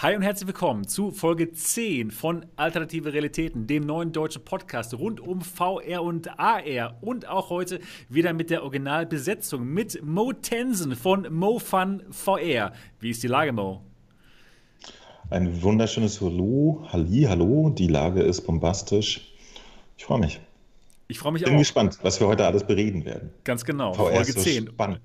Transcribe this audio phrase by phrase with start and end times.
[0.00, 5.18] Hi und herzlich willkommen zu Folge 10 von Alternative Realitäten, dem neuen deutschen Podcast rund
[5.18, 6.96] um VR und AR.
[7.00, 12.74] Und auch heute wieder mit der Originalbesetzung mit Mo Tensen von MoFun VR.
[13.00, 13.82] Wie ist die Lage, Mo?
[15.30, 17.70] Ein wunderschönes Hallo, Halli, hallo.
[17.70, 19.32] Die Lage ist bombastisch.
[19.96, 20.38] Ich freue mich.
[21.08, 21.58] Ich freue mich Bin auch.
[21.58, 23.30] gespannt, was wir heute alles bereden werden.
[23.42, 23.94] Ganz genau.
[23.94, 24.68] VR Folge ist so 10.
[24.68, 25.00] spannend.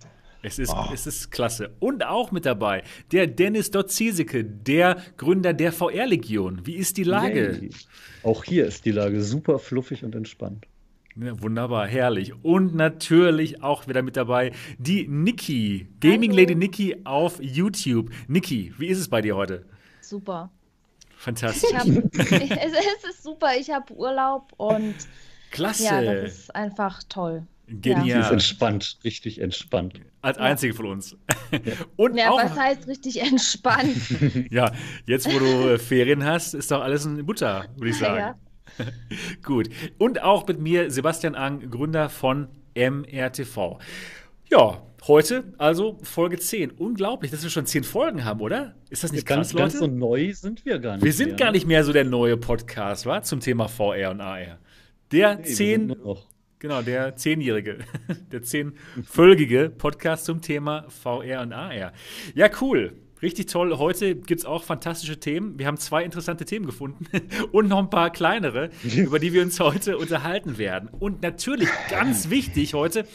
[0.46, 0.92] Es ist, Ah.
[0.94, 1.72] es ist klasse.
[1.80, 2.84] Und auch mit dabei
[3.14, 6.66] der Dennis Dotzieseke, der Gründer der VR-Legion.
[6.66, 7.60] Wie ist die Lage?
[7.62, 7.70] Yay.
[8.24, 10.66] Auch hier ist die Lage super fluffig und entspannt.
[11.16, 12.34] Ja, wunderbar, herrlich.
[12.44, 16.42] Und natürlich auch wieder mit dabei die Niki, Gaming Hallo.
[16.42, 18.10] Lady Niki auf YouTube.
[18.28, 19.66] Niki, wie ist es bei dir heute?
[20.02, 20.52] Super.
[21.16, 21.70] Fantastisch.
[21.72, 23.52] Ich hab, es, es ist super.
[23.58, 24.96] Ich habe Urlaub und
[25.52, 25.84] Klasse.
[25.86, 27.44] ja, das ist einfach toll.
[27.82, 28.32] Sie ist Genial.
[28.34, 30.00] entspannt, richtig entspannt.
[30.22, 31.18] Als einzige von uns.
[31.98, 33.98] Und Ja, auch, was heißt richtig entspannt?
[34.52, 34.72] ja,
[35.06, 38.18] jetzt wo du äh, Ferien hast, ist doch alles in Butter, würde ich sagen.
[38.20, 38.36] Ja.
[39.44, 39.70] Gut.
[39.98, 43.80] Und auch mit mir Sebastian Ang, Gründer von MRTV.
[44.50, 46.72] Ja, heute also Folge 10.
[46.72, 48.76] Unglaublich, dass wir schon 10 Folgen haben, oder?
[48.90, 49.86] Ist das nicht ganz, krass, ganz Leute?
[49.92, 51.04] so neu sind wir gar nicht.
[51.06, 53.22] wir sind mehr, gar nicht mehr so der neue Podcast, wa?
[53.22, 54.60] Zum Thema VR und AR.
[55.12, 56.28] Der Nee, wir sind 10, nur noch-
[56.64, 57.80] genau, der zehnjährige,
[58.32, 61.92] der zehnfolgige Podcast zum Thema VR und AR.
[62.36, 62.94] Ja, cool.
[63.22, 63.78] Richtig toll.
[63.78, 65.58] Heute gibt es auch fantastische Themen.
[65.58, 67.06] Wir haben zwei interessante Themen gefunden
[67.54, 70.90] und noch ein paar kleinere, über die wir uns heute unterhalten werden.
[70.90, 73.06] Und natürlich ganz wichtig heute,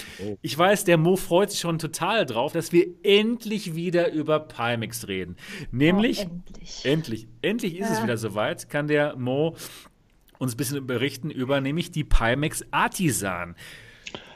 [0.40, 5.08] ich weiß, der Mo freut sich schon total drauf, dass wir endlich wieder über Pimax
[5.08, 5.36] reden.
[5.72, 6.84] Nämlich, Oh, endlich.
[6.84, 8.04] endlich, endlich ist es Ja.
[8.04, 9.56] wieder soweit, kann der Mo
[10.38, 13.54] uns ein bisschen berichten über nämlich die Pimax Artisan.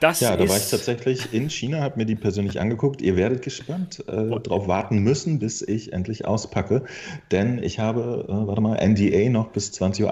[0.01, 3.01] Das Ja, da war ich tatsächlich in China, habe mir die persönlich angeguckt.
[3.01, 6.85] Ihr werdet gespannt äh, drauf warten müssen, bis ich endlich auspacke.
[7.31, 10.03] Denn ich habe, äh, warte mal, NDA noch bis 20.48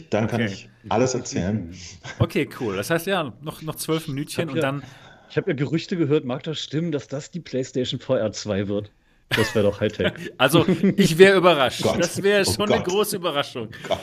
[0.00, 0.06] Uhr.
[0.10, 0.50] Dann kann Okay.
[0.52, 1.72] ich alles erzählen.
[2.18, 2.76] Okay, cool.
[2.76, 4.82] Das heißt ja, noch, noch zwölf Minütchen und ja- dann.
[5.28, 8.90] Ich habe ja Gerüchte gehört, mag das stimmen, dass das die PlayStation VR 2 wird?
[9.36, 10.12] Das wäre doch Hightech.
[10.38, 11.82] Also, ich wäre überrascht.
[11.82, 12.00] Gott.
[12.00, 12.92] Das wäre Oh schon eine Gott.
[12.92, 13.68] große Überraschung.
[13.86, 13.98] Gott.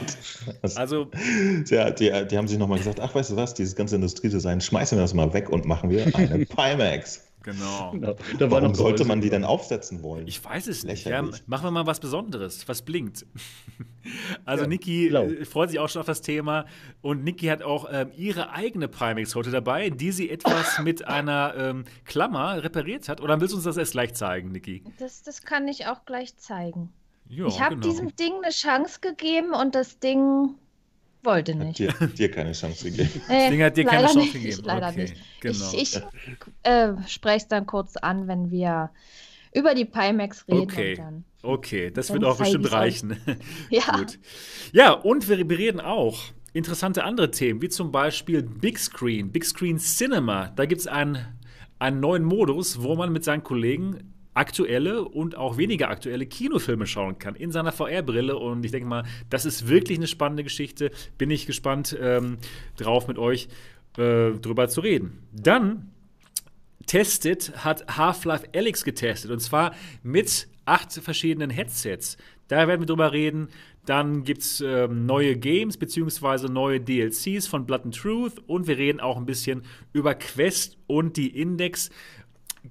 [0.62, 1.10] Das, Also,
[1.70, 4.98] ja, die, die haben sich nochmal gesagt, ach, weißt du was, dieses ganze Industriedesign, schmeißen
[4.98, 7.27] wir das mal weg und machen wir eine Pimax.
[7.48, 7.92] Genau.
[7.92, 8.16] Genau.
[8.38, 10.28] Da war Warum noch sollte man die denn aufsetzen wollen?
[10.28, 11.06] Ich weiß es nicht.
[11.06, 13.26] Ja, machen wir mal was Besonderes, was blinkt.
[14.46, 15.24] Also Ja, Niki blau.
[15.26, 16.66] äh, freut sich auch schon auf das Thema
[17.02, 21.54] und Niki hat auch ähm, ihre eigene Pimax heute dabei, die sie etwas mit einer
[21.58, 23.20] ähm, Klammer repariert hat.
[23.20, 24.82] Oder willst du uns das erst gleich zeigen, Niki?
[24.98, 26.94] Das, das kann ich auch gleich zeigen.
[27.28, 27.88] Ja, ich habe genau.
[27.90, 30.56] diesem Ding eine Chance gegeben und das Ding
[31.28, 31.78] wollte Hat nicht.
[31.78, 33.10] dir, dir keine Chance gegeben.
[33.30, 34.62] Äh, Ding hat dir keine leider Chance nicht, gegeben.
[34.66, 35.16] Leider Okay, nicht.
[35.42, 35.72] genau.
[35.74, 36.02] Ich, ich
[36.64, 38.90] äh, spreche es dann kurz an, wenn wir
[39.54, 40.62] über die Pimax reden.
[40.62, 40.92] Okay.
[40.92, 43.18] Und dann, Okay, das Dann wird auch bestimmt reichen.
[43.70, 44.20] ja, Gut.
[44.74, 46.20] Ja, und wir bereden auch
[46.54, 50.50] interessante andere Themen, wie zum Beispiel Big Screen, Big Screen Cinema.
[50.56, 51.26] Da gibt es einen,
[51.80, 57.18] einen neuen Modus, wo man mit seinen Kollegen aktuelle und auch weniger aktuelle Kinofilme schauen
[57.18, 58.38] kann in seiner VR-Brille.
[58.38, 60.92] Und ich denke mal, das ist wirklich eine spannende Geschichte.
[61.18, 62.38] Bin ich gespannt ähm,
[62.78, 63.48] drauf, mit euch
[63.98, 65.28] äh, drüber zu reden.
[65.34, 65.92] Dann
[66.86, 69.32] testet, hat Half-Life Alyx getestet.
[69.32, 72.18] Und zwar mit acht verschiedenen Headsets.
[72.48, 73.50] Da werden wir drüber reden.
[73.86, 78.34] Dann gibt es ähm, neue Games beziehungsweise neue DLCs von Blood and Truth.
[78.46, 81.90] Und wir reden auch ein bisschen über Quest und die Index.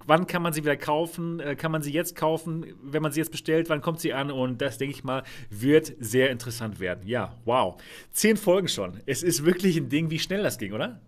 [0.07, 1.41] Wann kann man sie wieder kaufen?
[1.41, 2.67] Äh, Kann man sie jetzt kaufen?
[2.83, 4.31] Wenn man sie jetzt bestellt, wann kommt sie an?
[4.31, 7.07] Und das, denke ich mal, wird sehr interessant werden.
[7.07, 7.81] Ja, wow.
[8.12, 9.01] Zehn Folgen schon.
[9.06, 11.01] Es ist wirklich ein Ding, wie schnell das ging, oder?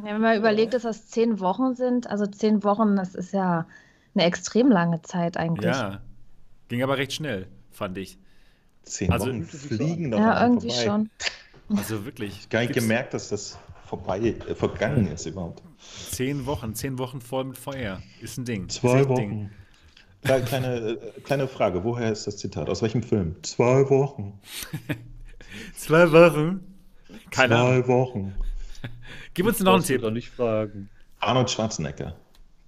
[0.00, 3.66] wenn man überlegt, dass das zehn Wochen sind, also zehn Wochen, das ist ja
[4.14, 5.74] eine extrem lange Zeit eigentlich.
[5.74, 6.00] Ja.
[6.68, 8.16] Ging aber recht schnell, fand ich.
[8.84, 10.84] Zehn Also- Wochen fliegen doch Ja, irgendwie vorbei.
[10.84, 11.10] schon.
[11.76, 12.48] Also wirklich.
[12.48, 15.62] Gar nicht gemerkt, dass das vorbei, äh, vergangen ist überhaupt.
[16.10, 18.02] Zehn Wochen, zehn Wochen voll mit Feuer.
[18.20, 18.68] Ist ein Ding.
[18.68, 19.30] Zwei ein Ding.
[19.30, 19.50] Wochen.
[20.22, 22.68] Kleine, kleine, äh, kleine Frage, woher ist das Zitat?
[22.68, 23.36] Aus welchem Film?
[23.42, 24.38] Zwei Wochen.
[25.74, 26.60] Zwei Wochen.
[27.30, 27.84] Keine Ahnung.
[27.84, 28.34] Zwei Wochen.
[29.34, 30.02] Gib uns noch einen Tipp.
[30.12, 30.90] nicht fragen.
[31.20, 32.16] Arnold Schwarzenegger.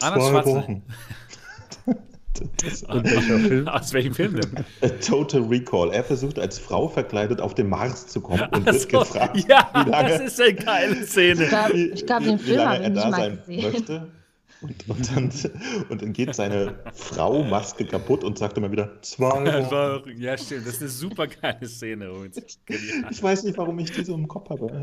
[0.00, 0.62] Arnold Zwei Schwarzenegger.
[0.62, 0.82] Wochen.
[1.87, 2.19] das, Und welcher Film?
[3.67, 4.65] Aus welchem Film denn?
[4.82, 5.91] A Total Recall.
[5.93, 9.37] Er versucht als Frau verkleidet auf den Mars zu kommen und wird Ach so, gefragt,
[9.49, 11.44] ja, wie lange, das ist eine geile Szene.
[11.44, 13.73] Ich glaube, glaub, den Film habe er ich nicht mal gesehen.
[13.73, 14.19] möchte.
[14.62, 15.30] Und, und, dann,
[15.88, 19.26] und dann geht seine Frau Maske kaputt und sagt immer wieder zwei
[19.70, 20.20] Wochen.
[20.20, 20.66] Ja, stimmt.
[20.66, 22.10] Das ist eine super geile Szene.
[23.10, 24.82] Ich weiß nicht, warum ich die so im Kopf habe.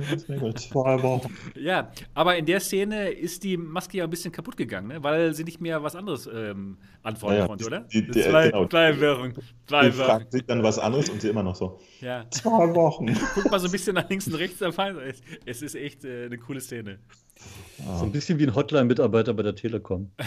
[0.56, 1.34] Zwei Wochen.
[1.56, 5.04] Ja, aber in der Szene ist die Maske ja ein bisschen kaputt gegangen, ne?
[5.04, 7.80] weil sie nicht mehr was anderes ähm, antworten Ja, konnte, oder?
[7.82, 8.68] die- die- zwei, genau.
[8.68, 9.34] zwei Wochen.
[9.68, 10.06] Zwei Die Wochen.
[10.06, 11.80] fragt sich dann was anderes und sie immer noch so.
[12.02, 12.26] Ja.
[12.32, 13.16] Zwei Wochen.
[13.36, 14.60] Guck mal so ein bisschen nach links und rechts.
[14.62, 17.00] Es, es ist echt äh, eine coole Szene.
[18.00, 20.12] So ein bisschen wie ein Hotline-Mitarbeiter bei der Telekom.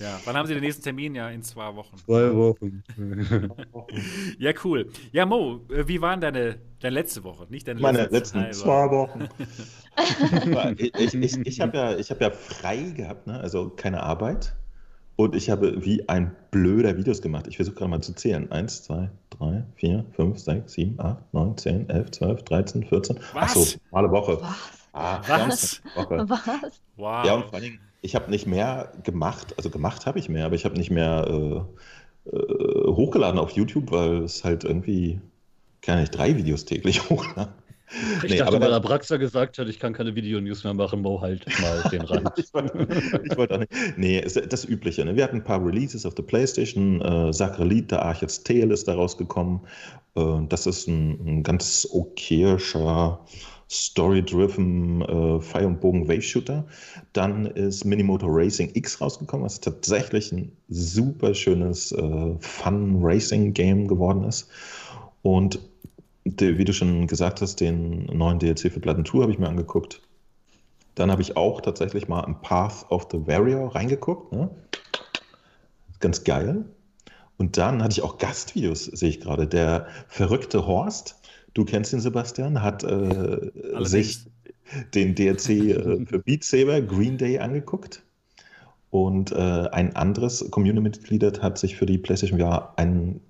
[0.00, 0.18] Ja.
[0.24, 1.14] Wann haben Sie den nächsten Termin?
[1.14, 1.96] Ja, in zwei Wochen.
[1.98, 2.82] Zwei Wochen.
[4.38, 4.88] Ja, cool.
[5.12, 7.46] Ja, Mo, äh, wie waren deine, deine letzte Woche?
[7.50, 9.28] Nicht deine Meine letzten letzten zwei zwei Wochen.
[10.78, 13.38] Ich ich, ich, ich habe ja, ich hab ja frei gehabt, ne?
[13.38, 14.54] also keine Arbeit.
[15.16, 17.46] Und ich habe wie ein blöder Videos gemacht.
[17.46, 18.50] Ich versuche gerade mal zu zählen.
[18.50, 23.18] Eins, zwei, drei, vier, fünf, sechs, sieben, acht, neun, zehn, elf, zwölf, dreizehn, vierzehn.
[23.34, 23.54] Was?
[23.54, 24.40] Achso, normale Woche.
[24.40, 24.79] Was?
[24.92, 25.80] Ah, Was?
[25.94, 26.80] Was?
[26.96, 27.24] Wow.
[27.24, 30.46] Ja, und vor allen Dingen, ich habe nicht mehr gemacht, also gemacht habe ich mehr,
[30.46, 35.20] aber ich habe nicht mehr äh, äh, hochgeladen auf YouTube, weil es halt irgendwie,
[35.82, 37.54] kann ich drei Videos täglich hochladen.
[38.22, 41.20] Ich Nee, dachte, aber weil Abraxa gesagt hat, ich kann keine Videonews mehr machen, Mo
[41.20, 42.30] halt mal den Rand.
[42.38, 42.86] ich wollte
[43.24, 43.72] ich wollte auch nicht.
[43.96, 45.04] Nee, das Übliche.
[45.04, 45.16] Ne?
[45.16, 47.00] Wir hatten ein paar Releases auf der PlayStation.
[47.00, 49.60] Äh, der Arches Tale ist da rausgekommen.
[50.14, 53.24] Äh, das ist ein, ein ganz okayischer,
[53.70, 56.66] story-driven äh, Fire- und Bogen-Wave-Shooter.
[57.12, 64.48] Dann ist Minimoto Racing X rausgekommen, was tatsächlich ein super schönes äh, Fun-Racing-Game geworden ist.
[65.22, 65.60] Und
[66.24, 69.48] de, wie du schon gesagt hast, den neuen DLC für Platten 2 habe ich mir
[69.48, 70.02] angeguckt.
[70.96, 74.32] Dann habe ich auch tatsächlich mal in Path of the Warrior reingeguckt.
[74.32, 74.50] Ne?
[76.00, 76.64] Ganz geil.
[77.38, 79.46] Und dann hatte ich auch Gastvideos, sehe ich gerade.
[79.46, 81.19] Der verrückte Horst,
[81.54, 83.50] du kennst ihn, Sebastian, hat äh,
[83.80, 84.26] sich
[84.94, 88.02] den DLC äh, für Beat Saber Green Day angeguckt.
[88.90, 93.20] Und äh, ein anderes Community-Mitglied hat sich für die PlayStation VR einen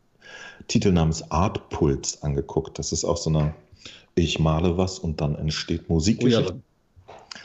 [0.69, 2.79] Titel namens Art Pulse angeguckt.
[2.79, 3.55] Das ist auch so eine,
[4.15, 5.89] ich male was und dann entsteht
[6.25, 6.51] Oh ja.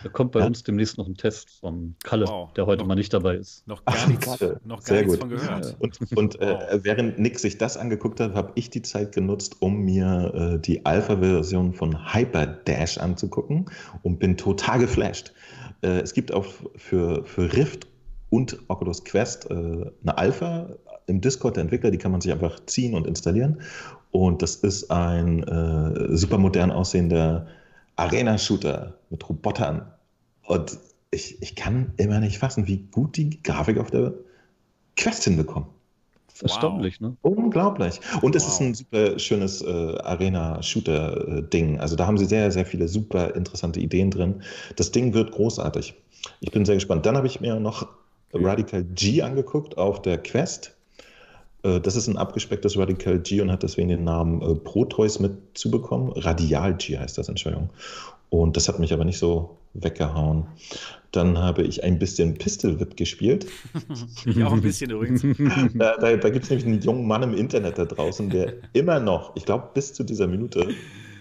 [0.03, 0.45] Da- kommt bei Ja.
[0.47, 2.53] uns demnächst noch ein Test von Kalle, Wow.
[2.53, 3.67] der heute Noch- mal nicht dabei ist.
[3.67, 4.27] Noch gar Ach, nichts,
[4.65, 5.19] noch gar Sehr nichts gut.
[5.19, 5.75] von gehört.
[5.79, 6.61] Und, und Wow.
[6.71, 10.59] äh, während Nick sich das angeguckt hat, habe ich die Zeit genutzt, um mir äh,
[10.59, 13.65] die Alpha-Version von Hyperdash anzugucken
[14.03, 15.33] und bin total geflasht.
[15.81, 16.45] Äh, es gibt auch
[16.75, 17.87] für, für Rift
[18.29, 20.69] und Oculus Quest äh, eine Alpha
[21.07, 23.61] im Discord der Entwickler, die kann man sich einfach ziehen und installieren.
[24.11, 27.45] Und das ist ein äh, super modern aussehender
[27.95, 29.91] Arena-Shooter mit Robotern.
[30.43, 30.77] Und
[31.11, 34.13] ich, ich kann immer nicht fassen, wie gut die Grafik auf der
[34.97, 35.69] Quest hinbekommen.
[36.27, 37.15] Das ist erstaunlich, ne?
[37.21, 38.01] Unglaublich.
[38.21, 38.51] Und es Wow.
[38.53, 41.79] ist ein super schönes äh, Arena-Shooter-Ding.
[41.79, 44.41] Also da haben sie sehr, sehr viele super interessante Ideen drin.
[44.75, 45.93] Das Ding wird großartig.
[46.41, 47.05] Ich bin sehr gespannt.
[47.05, 47.87] Dann habe ich mir noch
[48.33, 50.74] Radical G angeguckt auf der Quest.
[51.65, 55.33] Äh, Das ist ein abgespecktes Radical G und hat deswegen den Namen äh, Proteus mit
[55.55, 56.11] zubekommen.
[56.13, 57.69] Radial G heißt das, Entschuldigung.
[58.29, 60.47] Und das hat mich aber nicht so weggehauen.
[61.11, 63.45] Dann habe ich ein bisschen Pistol Whip gespielt.
[64.25, 65.21] Ich auch ein bisschen übrigens.
[65.75, 68.99] Da, da, da gibt es nämlich einen jungen Mann im Internet da draußen, der immer
[68.99, 70.67] noch, ich glaube bis zu dieser Minute,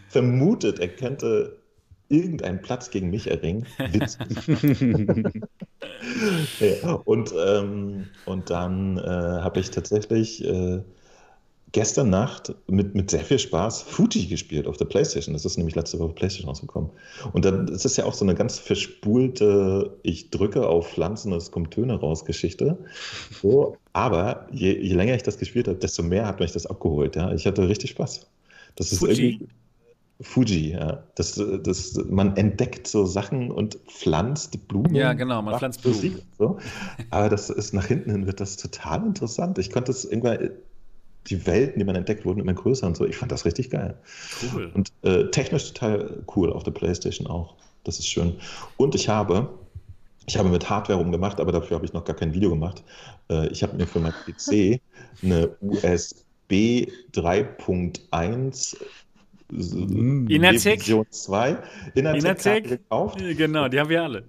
[0.08, 1.56] vermutet, er könnte
[2.14, 3.66] irgendeinen Platz gegen mich erringen.
[3.92, 4.18] Witz.
[6.60, 10.80] ja, und, ähm, und dann äh, habe ich tatsächlich äh,
[11.74, 15.32] gestern Nacht mit, mit sehr viel Spaß Fuji gespielt auf der Playstation.
[15.32, 16.88] Das ist nämlich letzte Woche auf Playstation rausgekommen.
[17.32, 21.50] Und dann ist es ja auch so eine ganz verspulte, ich drücke auf Pflanzen es
[21.50, 22.78] kommen Töne raus Geschichte.
[23.42, 27.16] So, aber je, je länger ich das gespielt habe, desto mehr hat mich das abgeholt.
[27.16, 27.32] Ja?
[27.32, 28.24] Ich hatte richtig Spaß.
[28.76, 29.30] Das ist Fuji?
[29.30, 29.48] irgendwie.
[30.24, 31.04] Fuji, ja.
[31.14, 34.94] Das, das, man entdeckt so Sachen und pflanzt Blumen.
[34.94, 35.96] Ja, genau, man pflanzt Blumen.
[35.96, 36.58] Musik und So.
[37.10, 39.58] Aber das ist nach hinten hin wird das total interessant.
[39.58, 40.50] Ich konnte es irgendwann,
[41.26, 43.04] die Welten, die man entdeckt, wurden immer größer und so.
[43.06, 43.96] Ich fand das richtig geil.
[44.54, 44.70] Cool.
[44.74, 47.54] Und äh, technisch total cool auf der Playstation auch.
[47.84, 48.34] Das ist schön.
[48.76, 49.48] Und ich habe,
[50.26, 52.82] ich habe mit Hardware rumgemacht, aber dafür habe ich noch gar kein Video gemacht.
[53.30, 54.80] Äh, ich habe mir für mein PC
[55.22, 58.76] eine USB 3.1
[59.50, 60.80] Inatec?
[60.80, 61.56] Version 2
[61.94, 62.22] Inatec?
[62.22, 64.24] Inatec gekauft Genau, die haben wir alle.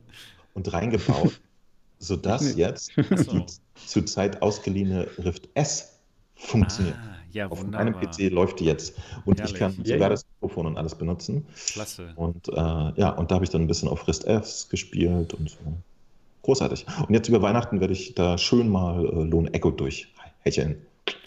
[0.53, 1.39] und reingebaut,
[1.99, 3.45] sodass jetzt die
[3.85, 5.99] zurzeit ausgeliehene Rift S
[6.35, 6.95] funktioniert.
[6.95, 7.91] Ah, ja, Auf wunderbar.
[7.91, 8.95] meinem PC läuft die jetzt
[9.25, 9.53] und Herrlich.
[9.53, 10.09] ich kann sogar ja.
[10.09, 11.45] das Mikrofon und alles benutzen.
[11.67, 12.13] Klasse.
[12.15, 15.49] Und äh, ja, und da habe ich dann ein bisschen auf Rist S gespielt und
[15.49, 15.57] so.
[16.43, 16.85] Großartig.
[17.07, 20.77] Und jetzt über Weihnachten werde ich da schön mal äh, Lohn Echo durchhecheln.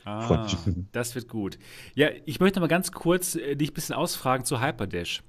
[0.09, 0.47] Ah,
[0.93, 1.59] das wird gut.
[1.95, 5.23] Ja, ich möchte mal ganz kurz äh, dich ein bisschen ausfragen zu Hyperdash.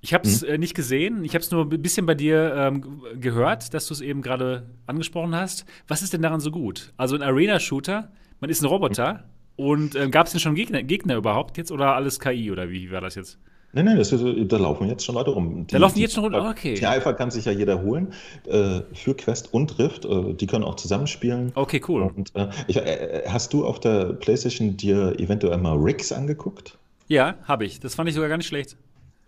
[0.00, 1.24] Ich habe es äh, nicht gesehen.
[1.24, 4.70] Ich habe es nur ein bisschen bei dir ähm, gehört, dass du es eben gerade
[4.86, 5.64] angesprochen hast.
[5.88, 6.92] Was ist denn daran so gut?
[6.96, 9.24] Also ein Arena-Shooter, man ist ein Roboter.
[9.56, 12.92] Und äh, gab es denn schon Gegner, Gegner überhaupt jetzt oder alles KI oder wie
[12.92, 13.38] war das jetzt?
[13.72, 15.66] Nein, nein, das, da laufen jetzt schon Leute rum.
[15.68, 16.74] Da laufen jetzt schon rum, okay.
[16.74, 18.14] Die Alpha kann sich ja jeder holen
[18.46, 20.06] äh, für Quest und Rift.
[20.06, 21.52] Äh, die können auch zusammenspielen.
[21.54, 22.02] Okay, cool.
[22.02, 26.78] Und, äh, ich, äh, hast du auf der PlayStation dir eventuell mal Rigs angeguckt?
[27.08, 27.78] Ja, habe ich.
[27.78, 28.76] Das fand ich sogar gar nicht schlecht.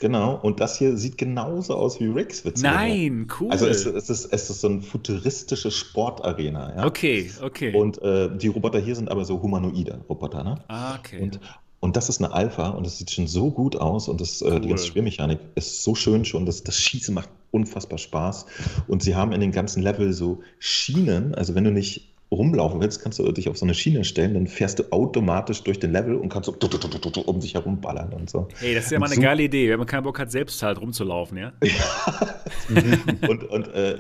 [0.01, 3.51] Genau, und das hier sieht genauso aus wie Rigs, Nein, cool.
[3.51, 6.75] Also es, es, ist, es ist so eine futuristische Sportarena.
[6.75, 6.87] Ja?
[6.87, 7.75] Okay, okay.
[7.75, 10.43] Und äh, die Roboter hier sind aber so humanoide Roboter.
[10.43, 10.55] Ne?
[10.69, 11.21] Ah, okay.
[11.21, 11.39] Und,
[11.81, 14.53] und das ist eine Alpha und das sieht schon so gut aus und das, cool.
[14.53, 16.45] äh, die ganze Spielmechanik ist so schön schon.
[16.45, 18.47] Das, das Schießen macht unfassbar Spaß.
[18.87, 23.03] Und sie haben in den ganzen Level so Schienen, also wenn du nicht rumlaufen willst,
[23.03, 26.15] kannst du dich auf so eine Schiene stellen, dann fährst du automatisch durch den Level
[26.15, 28.47] und kannst so um sich herum ballern und so.
[28.59, 30.63] Hey, das ist ja mal eine so geile Idee, wenn man keinen Bock hat, selbst
[30.63, 31.53] halt rumzulaufen, ja?
[33.29, 33.95] und und äh,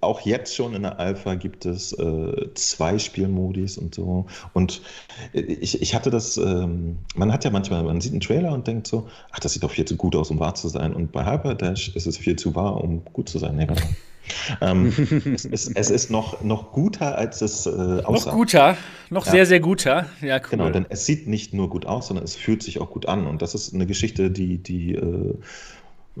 [0.00, 4.26] auch jetzt schon in der Alpha gibt es äh, zwei Spielmodis und so.
[4.52, 4.80] Und
[5.32, 8.86] ich, ich hatte das, ähm, man hat ja manchmal, man sieht einen Trailer und denkt
[8.86, 10.94] so, ach, das sieht doch viel zu gut aus, um wahr zu sein.
[10.94, 13.56] Und bei Hyperdash ist es viel zu wahr, um gut zu sein.
[13.56, 13.66] Nee,
[14.60, 14.92] ähm,
[15.34, 18.30] es, ist, es, ist, noch, noch guter, als es äh, aussah.
[18.30, 18.76] Noch guter,
[19.10, 19.32] noch ja.
[19.32, 20.06] sehr, sehr guter.
[20.20, 20.50] Ja, cool.
[20.50, 23.26] Genau, denn es sieht nicht nur gut aus, sondern es fühlt sich auch gut an.
[23.26, 25.34] Und das ist eine Geschichte, die, die äh,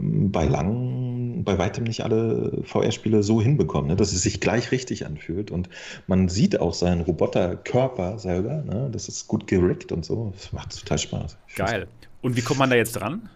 [0.00, 3.96] bei lang, bei weitem nicht alle VR-Spiele so hinbekommen, ne?
[3.96, 5.50] dass es sich gleich richtig anfühlt.
[5.50, 5.68] Und
[6.06, 8.88] man sieht auch seinen Roboterkörper selber, ne?
[8.92, 10.32] das ist gut gerickt und so.
[10.34, 11.36] Das macht total Spaß.
[11.56, 11.88] Geil.
[12.22, 13.28] Und wie kommt man da jetzt dran?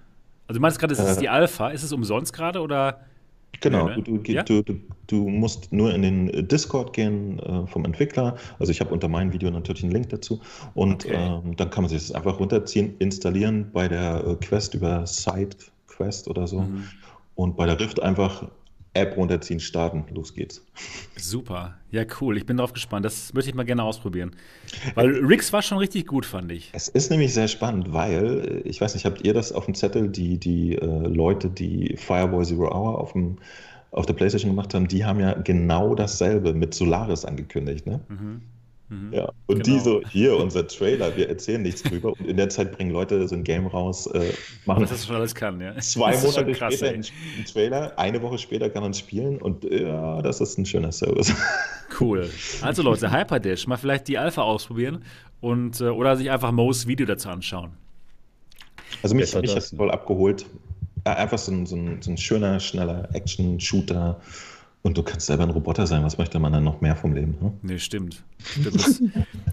[0.47, 1.71] Also du meinst gerade, es ist äh, die Alpha.
[1.71, 3.01] Ist es umsonst gerade oder?
[3.61, 4.43] Genau, du, du, ja?
[4.43, 4.63] du,
[5.07, 8.37] du, musst nur in den Discord gehen äh, vom Entwickler.
[8.59, 10.41] Also ich habe unter meinem Video natürlich einen Link dazu.
[10.75, 11.15] Und okay.
[11.15, 15.07] ähm, dann kann man sich das einfach runterziehen, installieren bei der äh, Quest über
[15.93, 16.63] SideQuest oder so.
[16.63, 16.85] Mhm.
[17.35, 18.49] Und bei der Rift einfach
[18.95, 20.63] App runterziehen, starten, los geht's.
[21.17, 24.33] Super, ja cool, ich bin drauf gespannt, das möchte ich mal gerne ausprobieren.
[24.95, 26.69] Weil Rix war schon richtig gut, fand ich.
[26.75, 30.11] Es ist nämlich sehr spannend, weil, ich weiß nicht, habt ihr das auf dem Zettel,
[30.11, 33.39] die, die äh, Leute, die Fireboy Zero Hour auf, dem,
[33.93, 38.01] auf der Playstation gemacht haben, die haben ja genau dasselbe mit Solaris angekündigt, ne?
[38.09, 38.43] Mhm.
[38.93, 39.13] Mhm.
[39.13, 39.79] Ja, und genau.
[39.79, 42.13] die so, hier, unser Trailer, wir erzählen nichts drüber.
[42.13, 44.33] Und in der Zeit bringen Leute so ein Game raus, äh,
[44.67, 45.75] machen das schon alles kann, ja.
[45.81, 47.05] Zwei Monate krass, später einen
[47.51, 51.35] Trailer, eine Woche später kann man spielen und ja, das ist ein schöner Service.
[52.01, 52.31] Cool.
[52.63, 55.05] Also Leute, Hyperdash, mal vielleicht die Alpha ausprobieren
[55.43, 57.73] und äh, oder sich einfach Mo's Video dazu anschauen.
[59.03, 60.47] Also mich, mich hat voll abgeholt.
[61.05, 64.19] Äh, einfach so ein, so ein, so ein schöner, schneller Action-Shooter
[64.83, 66.03] und du kannst selber ein Roboter sein.
[66.03, 67.37] Was möchte man dann noch mehr vom Leben?
[67.41, 67.53] Hm?
[67.63, 68.25] Nee, stimmt.
[68.45, 68.75] stimmt.
[68.75, 69.03] Das,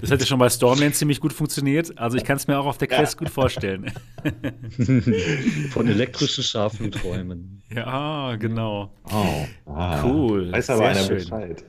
[0.02, 1.96] das hätte schon bei Stormland ziemlich gut funktioniert.
[2.00, 3.20] Also ich kann es mir auch auf der Quest ja.
[3.20, 3.92] gut vorstellen.
[5.70, 7.62] Von elektrischen scharfen Träumen.
[7.74, 8.92] Ja, genau.
[9.12, 10.52] Oh, ah, cool.
[10.52, 11.18] Weiß aber Sehr einer schön.
[11.18, 11.66] Bescheid.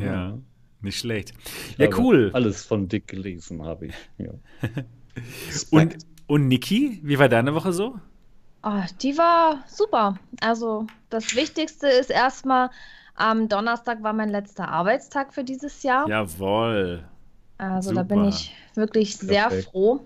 [0.00, 0.38] Ja,
[0.80, 1.32] nicht schlecht.
[1.78, 2.30] Ja, cool.
[2.34, 3.94] Alles von Dick gelesen habe ich.
[4.18, 4.30] Ja.
[5.70, 5.96] und,
[6.26, 7.96] und Niki, wie war deine Woche so?
[8.64, 10.16] Oh, die war super.
[10.40, 12.70] Also das Wichtigste ist erstmal,
[13.14, 16.08] am Donnerstag war mein letzter Arbeitstag für dieses Jahr.
[16.08, 17.04] Jawohl.
[17.58, 18.02] Also super.
[18.02, 19.70] da bin ich wirklich sehr Perfekt.
[19.70, 20.00] froh.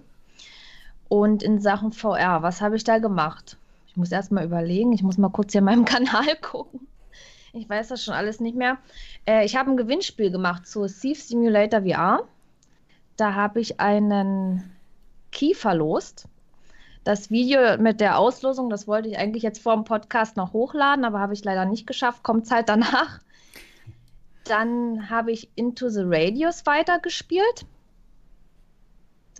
[1.08, 3.56] Und in Sachen VR, was habe ich da gemacht?
[3.86, 6.80] Ich muss erstmal überlegen, ich muss mal kurz hier in meinem Kanal gucken.
[7.52, 8.78] Ich weiß das schon alles nicht mehr.
[9.24, 12.24] Äh, ich habe ein Gewinnspiel gemacht zu Thief Simulator VR.
[13.16, 14.70] Da habe ich einen
[15.32, 16.26] Key verlost.
[17.08, 21.06] Das Video mit der Auslosung, das wollte ich eigentlich jetzt vor dem Podcast noch hochladen,
[21.06, 22.22] aber habe ich leider nicht geschafft.
[22.22, 23.20] Kommt halt danach.
[24.44, 27.64] Dann habe ich Into the Radius weitergespielt.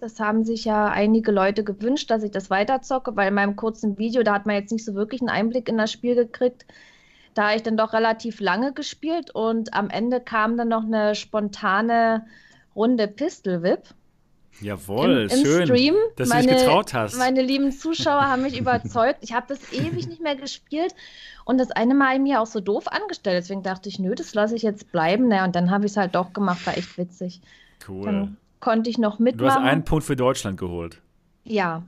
[0.01, 3.99] Das haben sich ja einige Leute gewünscht, dass ich das weiterzocke, weil in meinem kurzen
[3.99, 6.65] Video, da hat man jetzt nicht so wirklich einen Einblick in das Spiel gekriegt.
[7.35, 11.15] Da habe ich dann doch relativ lange gespielt und am Ende kam dann noch eine
[11.15, 12.25] spontane
[12.75, 13.95] Runde Pistol Whip.
[14.61, 15.95] Jawohl, im, im schön, Stream.
[16.17, 17.17] dass meine, du dich getraut hast.
[17.17, 19.19] Meine lieben Zuschauer haben mich überzeugt.
[19.23, 20.95] Ich habe das ewig nicht mehr gespielt
[21.45, 23.37] und das eine Mal mir auch so doof angestellt.
[23.37, 25.29] Deswegen dachte ich, nö, das lasse ich jetzt bleiben.
[25.29, 27.41] Naja, und dann habe ich es halt doch gemacht, war echt witzig.
[27.89, 28.05] Cool.
[28.05, 29.49] Dann konnte ich noch mitmachen.
[29.49, 31.01] Du hast einen Punkt für Deutschland geholt.
[31.45, 31.83] Ja.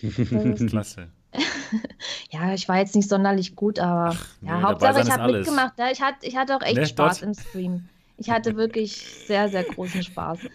[0.68, 1.08] Klasse.
[2.30, 5.78] ja, ich war jetzt nicht sonderlich gut, aber Ach, ja, nee, Hauptsache ich habe mitgemacht.
[5.78, 7.28] Ja, ich, hatte, ich hatte auch echt nee, Spaß dort?
[7.28, 7.88] im Stream.
[8.16, 10.40] Ich hatte wirklich sehr, sehr großen Spaß.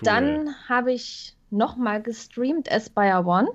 [0.00, 0.04] Cool.
[0.04, 3.48] Dann habe ich nochmal gestreamt Aspire One.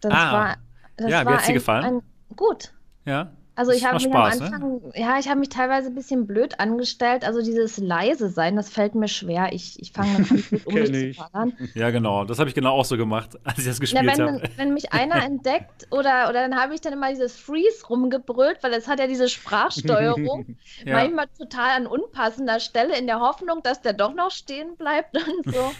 [0.00, 0.32] Das ah.
[0.32, 0.56] war,
[0.96, 1.84] das ja, war wie hat dir gefallen?
[1.84, 2.02] Ein,
[2.36, 2.72] gut.
[3.04, 3.32] Ja.
[3.56, 4.92] Also ich habe mich Spaß, am Anfang, ne?
[4.94, 7.24] ja, ich habe mich teilweise ein bisschen blöd angestellt.
[7.24, 9.52] Also dieses leise sein, das fällt mir schwer.
[9.52, 11.52] Ich, ich fange dann an, um mich zu ballern.
[11.74, 12.24] Ja, genau.
[12.24, 14.42] Das habe ich genau auch so gemacht, als ich das gespielt ja, habe.
[14.56, 18.72] Wenn mich einer entdeckt oder, oder dann habe ich dann immer dieses Freeze rumgebrüllt, weil
[18.72, 20.56] es hat ja diese Sprachsteuerung.
[20.84, 20.94] ja.
[20.94, 25.54] Manchmal total an unpassender Stelle in der Hoffnung, dass der doch noch stehen bleibt und
[25.54, 25.72] so.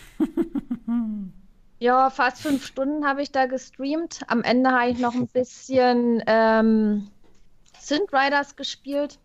[1.81, 4.21] Ja, fast fünf Stunden habe ich da gestreamt.
[4.29, 7.09] Am Ende habe ich noch ein bisschen ähm,
[7.85, 9.19] Synth Riders gespielt.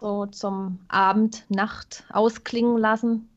[0.00, 3.28] So zum Abend, Nacht ausklingen lassen.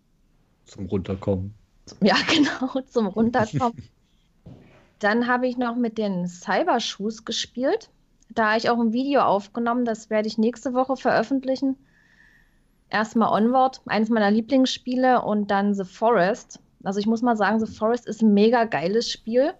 [0.65, 1.53] Zum Runterkommen.
[2.01, 3.83] Ja, genau, zum Runterkommen.
[4.99, 7.89] Dann habe ich noch mit den Cybershoes gespielt.
[8.29, 11.77] Da habe ich auch ein Video aufgenommen, das werde ich nächste Woche veröffentlichen.
[12.89, 16.59] Erstmal Onward, eines meiner Lieblingsspiele, und dann The Forest.
[16.83, 19.53] Also ich muss mal sagen, The Forest ist ein mega geiles Spiel.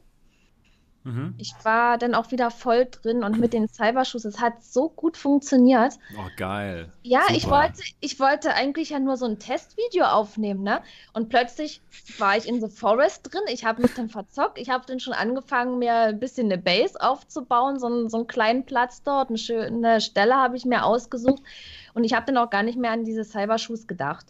[1.08, 1.36] Mhm.
[1.38, 5.16] Ich war dann auch wieder voll drin und mit den Cyberschuss, es hat so gut
[5.16, 5.94] funktioniert.
[6.18, 6.92] Oh, geil.
[7.02, 10.82] Ja, ich wollte, ich wollte eigentlich ja nur so ein Testvideo aufnehmen, ne?
[11.14, 11.82] Und plötzlich
[12.18, 15.14] war ich in The Forest drin, ich habe mich dann verzockt, ich habe dann schon
[15.14, 19.38] angefangen, mir ein bisschen eine Base aufzubauen, so, einen, so einen kleinen Platz dort, eine
[19.38, 21.42] schöne Stelle habe ich mir ausgesucht
[21.94, 24.26] und ich habe dann auch gar nicht mehr an diese Cyberschuss gedacht.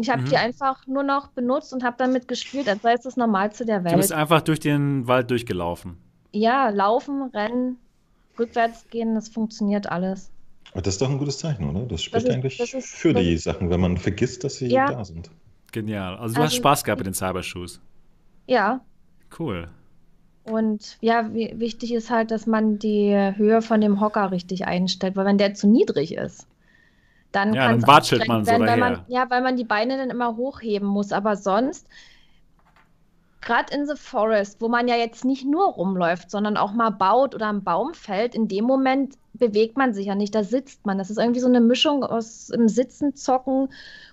[0.00, 0.26] Ich habe mhm.
[0.26, 3.84] die einfach nur noch benutzt und habe damit gespielt, als sei es das Normalste der
[3.84, 3.94] Welt.
[3.94, 5.96] Du bist einfach durch den Wald durchgelaufen.
[6.32, 7.78] Ja, laufen, rennen,
[8.38, 10.30] rückwärts gehen, das funktioniert alles.
[10.72, 11.86] Aber das ist doch ein gutes Zeichen, oder?
[11.86, 14.68] Das spricht das ist, eigentlich das ist, für die Sachen, wenn man vergisst, dass sie
[14.68, 14.92] ja.
[14.92, 15.30] da sind.
[15.72, 16.16] Genial.
[16.16, 17.80] Also du also, hast Spaß gehabt mit den Cybershoes.
[18.46, 18.80] Ja.
[19.38, 19.68] Cool.
[20.44, 25.26] Und ja, wichtig ist halt, dass man die Höhe von dem Hocker richtig einstellt, weil
[25.26, 26.46] wenn der zu niedrig ist,
[27.32, 30.36] dann ja, kann man werden, so weil man, Ja, weil man die Beine dann immer
[30.36, 31.12] hochheben muss.
[31.12, 31.86] Aber sonst,
[33.40, 37.34] gerade in The Forest, wo man ja jetzt nicht nur rumläuft, sondern auch mal baut
[37.34, 40.98] oder am Baum fällt, in dem Moment bewegt man sich ja nicht, da sitzt man.
[40.98, 43.68] Das ist irgendwie so eine Mischung aus im Sitzen, Zocken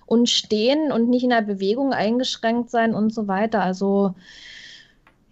[0.06, 3.62] und Stehen und nicht in der Bewegung eingeschränkt sein und so weiter.
[3.62, 4.14] Also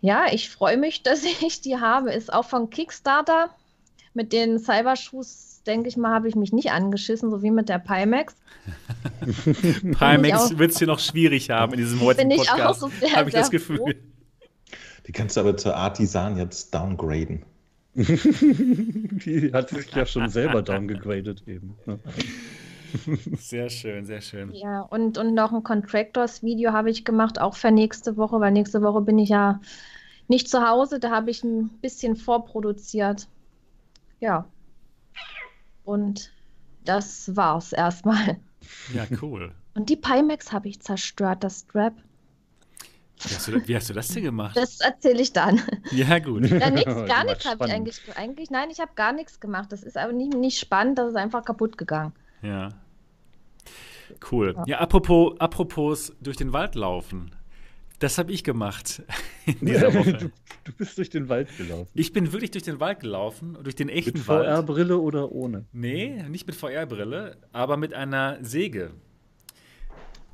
[0.00, 2.12] ja, ich freue mich, dass ich die habe.
[2.12, 3.50] Ist auch von Kickstarter
[4.12, 7.78] mit den Cybershoes denke ich mal, habe ich mich nicht angeschissen, so wie mit der
[7.78, 8.36] Pimax.
[9.98, 12.82] Pimax wird es hier noch schwierig haben in diesem heutigen Podcast.
[13.14, 13.78] Habe ich das Gefühl.
[13.78, 13.90] Froh.
[15.06, 17.44] Die kannst du aber zur Artisan jetzt downgraden.
[17.94, 21.76] Die hat sich ja schon selber downgegradet eben.
[21.86, 21.98] Ne?
[23.38, 24.52] Sehr schön, sehr schön.
[24.52, 28.82] Ja, und, und noch ein Contractors-Video habe ich gemacht, auch für nächste Woche, weil nächste
[28.82, 29.60] Woche bin ich ja
[30.28, 33.28] nicht zu Hause, da habe ich ein bisschen vorproduziert.
[34.20, 34.46] Ja,
[35.86, 36.32] und
[36.84, 38.38] das war's erstmal.
[38.92, 39.52] Ja, cool.
[39.74, 41.94] Und die Pimax habe ich zerstört, das Strap.
[43.22, 44.56] Wie hast, du, wie hast, du, das denn gemacht?
[44.56, 45.62] Das erzähle ich dann.
[45.90, 46.50] Ja, gut.
[46.50, 48.50] Ja, nix, gar nichts habe ich eigentlich, eigentlich.
[48.50, 49.72] Nein, ich habe gar nichts gemacht.
[49.72, 52.12] Das ist aber nicht, nicht spannend, das ist einfach kaputt gegangen.
[52.42, 52.68] Ja.
[54.30, 54.54] Cool.
[54.56, 57.30] Ja, ja apropos, apropos durch den Wald laufen.
[57.98, 59.02] Das habe ich gemacht
[59.46, 60.12] in dieser Woche.
[60.12, 60.30] Du,
[60.64, 61.90] du, bist durch den Wald gelaufen.
[61.94, 64.46] Ich bin wirklich durch den Wald gelaufen, durch den echten mit Wald.
[64.46, 65.64] Mit VR-Brille oder ohne?
[65.72, 68.90] Nee, nicht mit VR-Brille, aber mit einer Säge.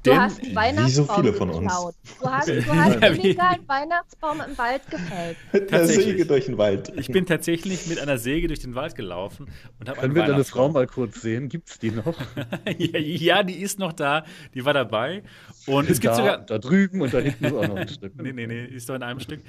[0.03, 1.73] Du hast einen Weihnachtsbaum wie so viele von uns.
[2.21, 5.37] Du hast, du hast illegal einen Weihnachtsbaum im Wald gefällt.
[5.53, 6.93] Mit einer Säge durch den Wald.
[6.97, 9.47] Ich bin tatsächlich mit einer Säge durch den Wald gelaufen
[9.79, 11.49] und habe Können wir deine Frau mal kurz sehen?
[11.49, 12.17] Gibt es die noch?
[12.79, 14.25] ja, ja, die ist noch da.
[14.55, 15.23] Die war dabei.
[15.67, 16.39] Und es gibt da, sogar.
[16.39, 18.21] Da drüben und da hinten ist auch noch ein Stück.
[18.21, 19.41] nee, nee, nee, ist doch in einem Stück.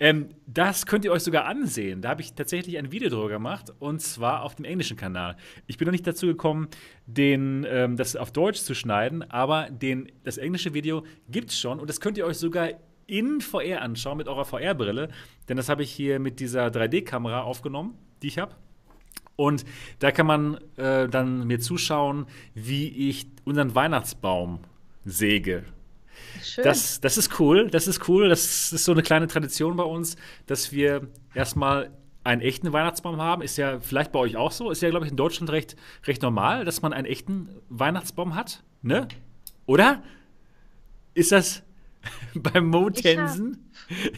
[0.00, 2.02] Ähm, das könnt ihr euch sogar ansehen.
[2.02, 5.36] Da habe ich tatsächlich ein Video drüber gemacht und zwar auf dem englischen Kanal.
[5.66, 6.68] Ich bin noch nicht dazu gekommen,
[7.16, 11.80] den, ähm, das auf Deutsch zu schneiden, aber den, das englische Video gibt es schon
[11.80, 12.70] und das könnt ihr euch sogar
[13.06, 15.08] in VR anschauen mit eurer VR-Brille,
[15.48, 18.54] denn das habe ich hier mit dieser 3D-Kamera aufgenommen, die ich habe.
[19.34, 19.64] Und
[19.98, 24.60] da kann man äh, dann mir zuschauen, wie ich unseren Weihnachtsbaum
[25.04, 25.64] säge.
[26.42, 26.64] Schön.
[26.64, 28.28] Das, das ist cool, das ist cool.
[28.28, 31.90] Das ist so eine kleine Tradition bei uns, dass wir erstmal
[32.24, 33.42] einen echten Weihnachtsbaum haben.
[33.42, 34.70] Ist ja vielleicht bei euch auch so.
[34.70, 38.62] Ist ja, glaube ich, in Deutschland recht, recht normal, dass man einen echten Weihnachtsbaum hat.
[38.82, 39.08] Ne?
[39.66, 40.02] Oder?
[41.14, 41.62] Ist das
[42.34, 43.70] beim Mo Tensen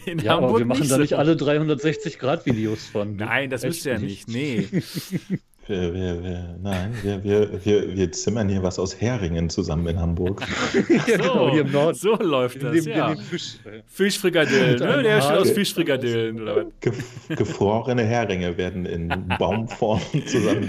[0.05, 3.15] in ja, Hamburg aber wir machen nicht da nicht alle 360-Grad-Videos von.
[3.15, 4.27] Nein, das müsst ihr ja nicht.
[4.27, 4.67] Nee.
[5.67, 9.99] Wir, wir, wir, nein, wir, wir, wir, wir zimmern hier was aus Heringen zusammen in
[9.99, 10.41] Hamburg.
[10.89, 11.97] ja, genau, hier im Norden.
[11.97, 13.15] So läuft das, dem, ja.
[13.15, 15.03] Fisch, Fischfrikadellen, ne?
[15.03, 16.41] Der steht aus Fischfrikadellen.
[16.41, 17.37] Oder was?
[17.37, 19.07] gefrorene Heringe werden in
[19.39, 20.67] Baumform zusammen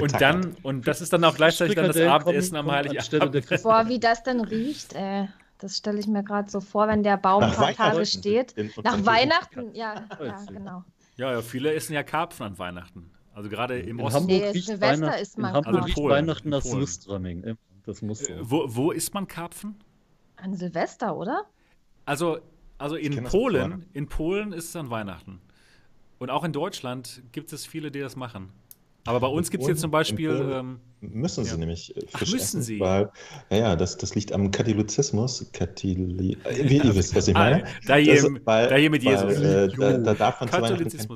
[0.00, 3.62] und dann, und das ist dann auch gleichzeitig dann das Abendessen am Heiligabend.
[3.62, 5.28] Boah, wie das dann riecht, ey.
[5.58, 8.54] Das stelle ich mir gerade so vor, wenn der Baum ein paar Tage steht.
[8.82, 10.84] Nach Weihnachten, ja, ja, genau.
[11.16, 13.13] Ja, ja, viele essen ja Karpfen an Weihnachten.
[13.34, 14.20] Also gerade im In Osten.
[14.20, 15.84] Hamburg Nee, riecht Silvester Weihnachten, isst in man Hamburg Karpfen.
[15.84, 16.10] riecht Polen.
[16.16, 16.86] Weihnachten nach Polen.
[16.86, 17.56] Surströmming.
[17.84, 18.32] Das muss so.
[18.32, 19.74] Äh, Wo, wo isst man Karpfen?
[20.36, 21.44] An Silvester, oder?
[22.06, 22.38] Also,
[22.78, 25.40] also in das Polen, in Polen ist es dann Weihnachten.
[26.18, 28.52] Und auch in Deutschland gibt es viele, die das machen.
[29.06, 30.30] Aber bei uns In gibt es jetzt zum Beispiel.
[30.30, 31.56] in Ähm, Müssen sie Ja.
[31.58, 32.80] nämlich äh, Ach, Fisch müssen essen, sie?
[32.80, 33.10] weil
[33.50, 35.50] ja, das, das liegt am Katholizismus.
[35.52, 37.64] Katholi äh, wie, ihr wisst, was ich meine.
[37.64, 39.42] Ah, da hier, Das- weil- da hier mit weil, Jesus.
[39.42, 40.48] Äh, da, da darf man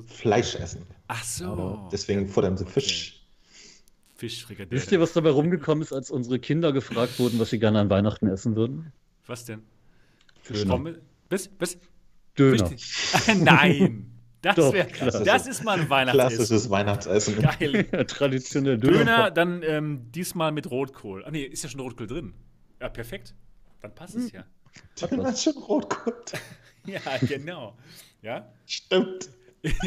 [0.08, 0.82] Fleisch essen.
[1.08, 1.88] Ach so.
[1.90, 3.26] Deswegen fordern sie Fisch.
[4.14, 4.70] Fischfrikadelle.
[4.70, 7.88] Wisst ihr, was dabei rumgekommen ist, als unsere Kinder gefragt wurden, was sie gerne an
[7.88, 8.92] Weihnachten essen würden?
[9.26, 9.62] Was denn?
[10.48, 10.96] Döner.
[11.30, 11.50] Was?
[11.58, 11.78] Was?
[12.36, 12.70] Döner.
[12.70, 12.92] Richtig.
[13.40, 14.12] Nein.
[14.42, 16.36] Das, Doch, wär, das ist mal ein Weihnachtsessen.
[16.36, 17.42] Klassisches Weihnachtsessen.
[17.42, 17.84] Geil.
[18.06, 18.98] Traditionell Döner.
[18.98, 21.24] Döner, dann ähm, diesmal mit Rotkohl.
[21.24, 22.34] Ah nee, ist ja schon Rotkohl drin.
[22.80, 23.34] Ja, perfekt.
[23.82, 24.44] Dann passt es ja.
[25.00, 26.14] Döner ist schon Rotkohl.
[26.86, 27.76] Ja, genau.
[28.22, 29.28] Ja, Stimmt.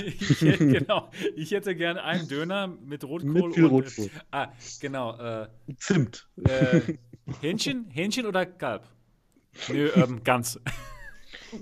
[0.06, 1.10] Ich, hätte- genau.
[1.36, 3.32] Ich hätte gern einen Döner mit Rotkohl.
[3.32, 4.06] Mit viel und, Rotkohl.
[4.06, 5.18] Äh, ah, genau.
[5.18, 6.28] Äh, Zimt.
[6.44, 6.82] äh,
[7.42, 7.88] Hähnchen?
[7.90, 8.84] Hähnchen oder Kalb?
[9.70, 10.60] Nö, ähm, Gans.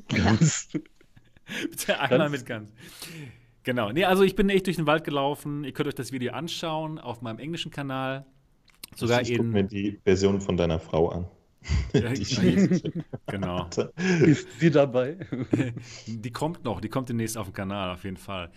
[0.07, 0.69] Ganz.
[1.69, 2.31] Bitte einmal Gans?
[2.31, 2.73] mit Gans.
[3.63, 3.91] Genau.
[3.91, 5.63] Nee, also ich bin echt durch den Wald gelaufen.
[5.63, 8.25] Ihr könnt euch das Video anschauen auf meinem englischen Kanal.
[8.95, 11.27] Sogar ich guck mir die Version von deiner Frau an.
[11.93, 12.81] Die
[13.27, 13.67] genau.
[14.21, 15.17] Ist sie dabei?
[16.07, 18.49] Die kommt noch, die kommt demnächst auf dem Kanal, auf jeden Fall.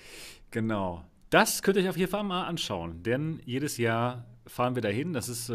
[0.50, 1.04] Genau.
[1.30, 5.12] Das könnt ihr euch auf jeden Fall mal anschauen, denn jedes Jahr fahren wir dahin.
[5.14, 5.54] Das ist äh,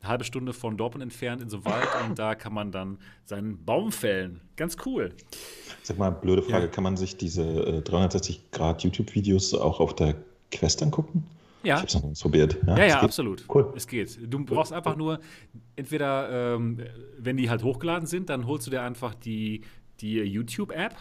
[0.00, 3.64] eine halbe Stunde von Dortmund entfernt in so Wald und da kann man dann seinen
[3.64, 4.40] Baum fällen.
[4.56, 5.12] Ganz cool.
[5.82, 6.70] Sag mal, blöde Frage, Ja.
[6.70, 10.14] kann man sich diese äh, 360 Grad YouTube-Videos auch auf der
[10.52, 11.24] Quest angucken?
[11.66, 11.80] Ich Ja.
[11.80, 12.56] hab's noch nicht probiert.
[12.66, 13.04] Ja, es ja, geht.
[13.04, 13.44] absolut.
[13.52, 13.72] Cool.
[13.74, 14.18] Es geht.
[14.32, 15.18] Du brauchst einfach nur,
[15.74, 16.80] entweder, ähm,
[17.18, 19.62] wenn die halt hochgeladen sind, dann holst du dir einfach die,
[20.00, 20.94] die YouTube-App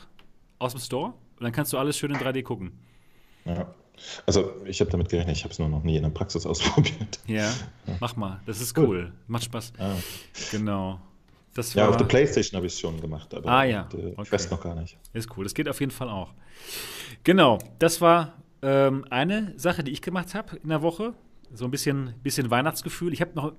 [0.60, 2.72] aus dem Store und dann kannst du alles schön in 3D gucken.
[3.46, 3.74] Ja.
[4.26, 7.20] Also, ich habe damit gerechnet, ich habe es nur noch nie in der Praxis ausprobiert.
[7.28, 7.54] Ja,
[8.00, 8.42] mach mal.
[8.48, 8.86] Das ist Cool.
[8.88, 9.12] cool.
[9.28, 9.72] Macht Spaß.
[9.78, 9.94] Ah.
[10.52, 11.00] Genau.
[11.54, 13.84] Das Ja, war, auf der Playstation habe ich es schon gemacht, aber Ah, ja.
[13.84, 14.24] der Okay.
[14.30, 14.98] Quest noch gar nicht.
[15.14, 15.44] Ist cool.
[15.46, 16.34] Das geht auf jeden Fall auch.
[17.24, 17.60] Genau.
[17.80, 18.34] Das war
[18.66, 21.14] ähm, eine Sache, die ich gemacht habe in der Woche.
[21.54, 23.14] So ein bisschen, bisschen Weihnachtsgefühl.
[23.14, 23.54] Ich habe noch,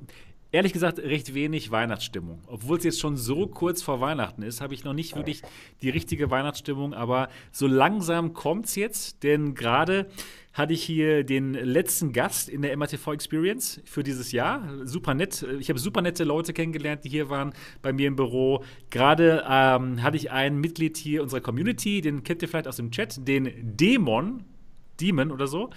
[0.51, 2.41] ehrlich gesagt, recht wenig Weihnachtsstimmung.
[2.49, 5.43] Obwohl es jetzt schon so kurz vor Weihnachten ist, habe ich noch nicht wirklich
[5.81, 6.93] die richtige Weihnachtsstimmung.
[6.93, 10.09] Aber so langsam kommt es jetzt, denn gerade
[10.53, 14.69] hatte ich hier den letzten Gast in der MATV Experience für dieses Jahr.
[14.85, 15.47] Super nett.
[15.61, 18.65] Ich habe super nette Leute kennengelernt, die hier waren bei mir im Büro.
[18.91, 22.91] Gerade ähm, hatte ich ein Mitglied hier unserer Community, den kennt ihr vielleicht aus dem
[22.91, 24.43] Chat, den Dämon.
[25.01, 25.71] Demon oder so.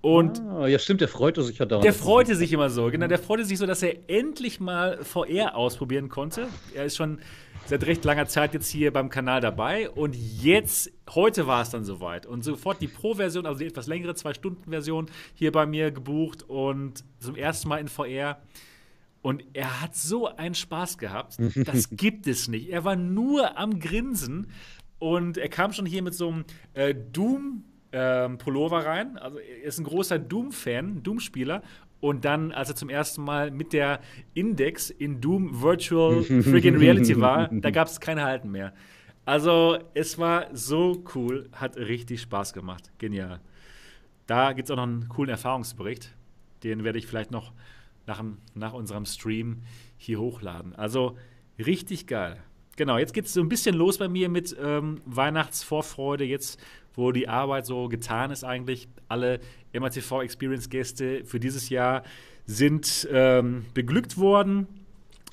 [0.00, 1.80] Und ah, ja, stimmt, der freute sich ja da.
[1.80, 3.06] der freute sich immer so, genau.
[3.06, 6.48] Der freute sich so, dass er endlich mal VR ausprobieren konnte.
[6.74, 7.20] Er ist schon
[7.66, 11.84] seit recht langer Zeit jetzt hier beim Kanal dabei und jetzt, heute war es dann
[11.84, 12.26] soweit.
[12.26, 17.36] Und sofort die Pro-Version, also die etwas längere Zwei-Stunden-Version, hier bei mir gebucht und zum
[17.36, 18.42] ersten Mal in VR.
[19.22, 21.38] Und er hat so einen Spaß gehabt.
[21.64, 22.68] Das gibt es nicht.
[22.68, 24.48] Er war nur am Grinsen
[24.98, 27.64] und er kam schon hier mit so einem äh, Doom.
[27.96, 29.18] Ähm, Pullover rein.
[29.18, 31.62] Also er ist ein großer Doom-Fan, Doom-Spieler.
[32.00, 34.00] Und dann, als er zum ersten Mal mit der
[34.34, 38.74] Index in Doom Virtual Friggin' Reality war, da gab es keine Halten mehr.
[39.24, 42.90] Also es war so cool, hat richtig Spaß gemacht.
[42.98, 43.40] Genial.
[44.26, 46.14] Da gibt es auch noch einen coolen Erfahrungsbericht.
[46.64, 47.52] Den werde ich vielleicht noch
[48.06, 48.22] nach,
[48.54, 49.62] nach unserem Stream
[49.96, 50.74] hier hochladen.
[50.74, 51.16] Also
[51.58, 52.42] richtig geil.
[52.76, 56.24] Genau, jetzt geht es so ein bisschen los bei mir mit ähm, Weihnachtsvorfreude.
[56.24, 56.60] Jetzt,
[56.94, 58.88] wo die Arbeit so getan ist, eigentlich.
[59.08, 59.40] Alle
[59.78, 62.02] MATV Experience Gäste für dieses Jahr
[62.46, 64.66] sind ähm, beglückt worden.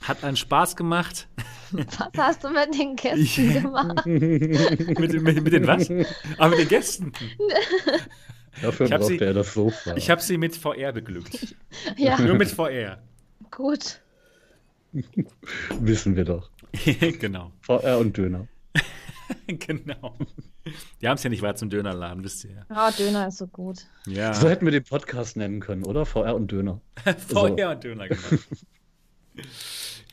[0.01, 1.27] Hat einen Spaß gemacht.
[1.71, 4.05] Was hast du mit den Gästen gemacht?
[4.05, 5.89] mit, mit, mit den was?
[6.37, 7.11] Ah, mit den Gästen.
[8.61, 9.95] Dafür Ich braucht sie- er das Sofa.
[9.95, 11.55] Ich habe sie mit VR beglückt.
[11.97, 12.97] Ja, Nur mit VR.
[13.51, 14.01] gut.
[15.79, 16.49] Wissen wir doch.
[17.19, 17.51] genau.
[17.61, 18.47] VR und Döner.
[19.47, 20.15] genau.
[21.01, 23.85] Die haben es ja nicht weit zum Dönerladen, wisst ihr Ja, Döner ist so gut.
[24.07, 24.33] ja.
[24.33, 26.05] So hätten wir den Podcast nennen können, oder?
[26.05, 26.81] VR und Döner.
[27.27, 28.21] VR und Döner, genau.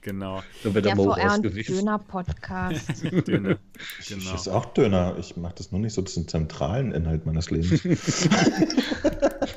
[0.01, 0.43] genau.
[0.65, 1.45] Der der VR und.
[1.69, 3.03] Döner-Podcast.
[3.27, 3.59] Döner.
[4.01, 4.35] Ich Genau.
[4.35, 5.17] esse auch Döner.
[5.19, 7.85] Ich mache das nur nicht so zum zentralen Inhalt meines Lebens.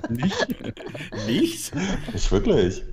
[0.09, 0.47] Nicht?
[1.27, 1.71] Nicht?
[2.13, 2.83] Nicht wirklich.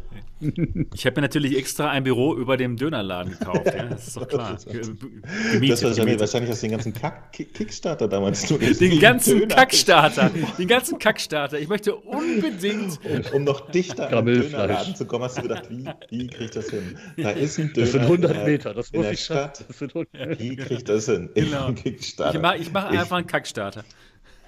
[0.95, 3.67] Ich habe mir natürlich extra ein Büro über dem Dönerladen gekauft.
[3.67, 3.87] Ja?
[3.87, 4.53] Das ist doch klar.
[4.59, 6.21] Das ist- Ge- Das Gemietet, wahrscheinlich, gemietet.
[6.21, 10.31] wahrscheinlich hast du den ganzen Kack Kick- Kickstarter damals nur Den ganzen Döner- Kackstarter.
[10.59, 11.59] Den ganzen Kackstarter.
[11.59, 12.99] Ich möchte unbedingt.
[13.09, 14.43] Um, um noch dichter an den.
[14.43, 16.97] Dönerladen zu kommen, hast du gedacht, wie, wie kriege ich das hin?
[17.17, 19.21] Da ist ein Döner Das sind 100 in der- Meter, das in muss der ich
[19.25, 19.55] schaffen.
[19.55, 19.69] Stadt.
[19.69, 21.31] Das sind 100 Wie kriege ich das hin?
[21.35, 21.75] In Genau.
[21.85, 23.85] Ich mache mach einfach einen Kackstarter.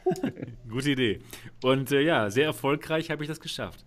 [0.70, 1.20] Gute Idee.
[1.62, 3.85] Und äh, ja, sehr erfolgreich habe ich das geschafft.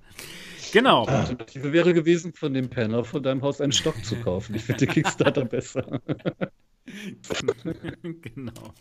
[0.74, 1.06] Genau.
[1.06, 4.56] Die Alternative wäre gewesen, von dem Penner von deinem Haus einen Stock zu kaufen.
[4.56, 6.02] Ich finde Kickstarter besser.
[8.02, 8.74] genau.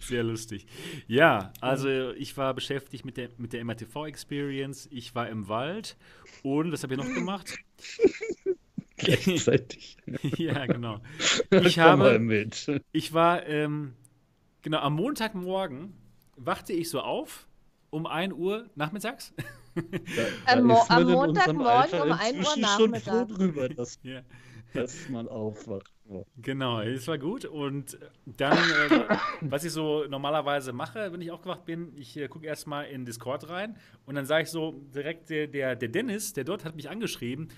[0.00, 0.66] Sehr lustig.
[1.06, 4.88] Ja, also ich war beschäftigt mit der, mit der MRTV-Experience.
[4.90, 5.96] Ich war im Wald
[6.42, 7.56] und was habe ich noch gemacht?
[8.96, 9.96] Gleichzeitig.
[10.36, 11.00] ja, genau.
[11.50, 12.82] Ich Ich habe, mit.
[12.90, 13.94] ich war, ähm,
[14.62, 15.94] genau, am Montagmorgen
[16.36, 17.46] wachte ich so auf
[17.92, 19.32] um 1 Uhr nachmittags.
[19.74, 24.20] Da ist man am Montagmorgen um 1 Uhr inzwischen schon froh drüber, dass, ja.
[24.74, 25.90] dass man aufwacht.
[26.36, 27.46] Genau, es war gut.
[27.46, 32.46] Und dann, äh, was ich so normalerweise mache, wenn ich aufgewacht bin, ich äh, gucke
[32.46, 36.44] erstmal in Discord rein und dann sage ich so direkt, der, der, der Dennis, der
[36.44, 37.48] dort hat mich angeschrieben.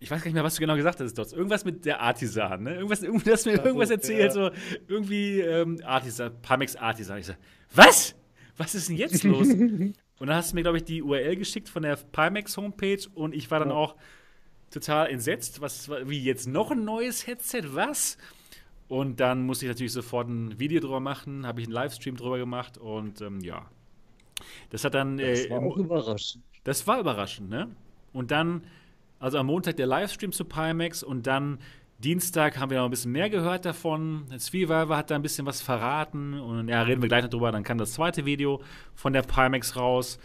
[0.00, 1.30] Ich weiß gar nicht mehr, was du genau gesagt hast, dort.
[1.34, 2.76] Irgendwas mit der Artisan, ne?
[2.76, 4.30] Irgendwas, irgendwas, du hast mir irgendwas erzählt, ja.
[4.30, 4.50] so
[4.86, 7.18] irgendwie ähm, Artisan, Pamex Artisan.
[7.18, 7.34] Ich so,
[7.74, 8.14] was?
[8.58, 9.48] Was ist denn jetzt los?
[9.48, 13.34] und dann hast du mir, glaube ich, die URL geschickt von der Pimax Homepage und
[13.34, 13.74] ich war dann Ja.
[13.76, 13.96] auch
[14.70, 15.60] total entsetzt.
[15.60, 17.62] Was, wie jetzt noch ein neues Headset?
[17.72, 18.18] Was?
[18.88, 22.38] Und dann musste ich natürlich sofort ein Video drüber machen, habe ich einen Livestream drüber
[22.38, 23.66] gemacht und ähm, ja.
[24.70, 25.18] Das hat dann.
[25.18, 26.42] Das äh, war auch überraschend.
[26.64, 27.68] das war überraschend, ne?
[28.12, 28.62] Und dann,
[29.18, 31.58] also am Montag der Livestream zu Pimax und dann
[31.98, 34.26] Dienstag haben wir noch ein bisschen mehr gehört davon.
[34.38, 37.50] Sweeviver hat da ein bisschen was verraten und ja, reden wir gleich noch drüber.
[37.50, 38.62] Dann kam das zweite Video
[38.94, 40.20] von der Pimax raus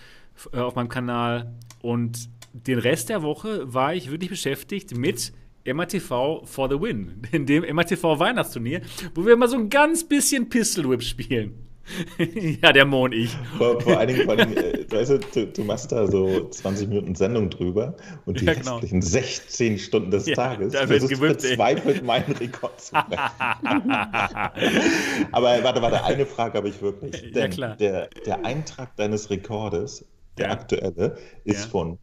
[0.51, 5.33] äh, auf meinem Kanal und den Rest der Woche war ich wirklich beschäftigt mit
[5.65, 8.81] MATV for the Win, in dem MATV Weihnachtsturnier,
[9.15, 11.55] wo wir mal so ein ganz bisschen Pistol Whip spielen.
[12.61, 13.35] ja, der Mo und ich.
[13.57, 16.47] Vor, vor allen Dingen, vor allen Dingen äh, weißt du, du, du machst da so
[16.49, 18.75] 20 Minuten Sendung drüber und die Ja, genau.
[18.75, 21.49] restlichen 16 Stunden des Ja, Tages versuchst du gewippt, ey.
[21.49, 23.19] verzweifelt meinen Rekord zu brechen.
[25.31, 27.21] Aber warte, warte, eine Frage habe ich wirklich.
[27.21, 27.75] Ja, Denn klar.
[27.77, 30.05] Der, der Eintrag deines Rekordes,
[30.37, 30.51] der Ja.
[30.53, 31.69] aktuelle, ist Ja.
[31.69, 31.99] von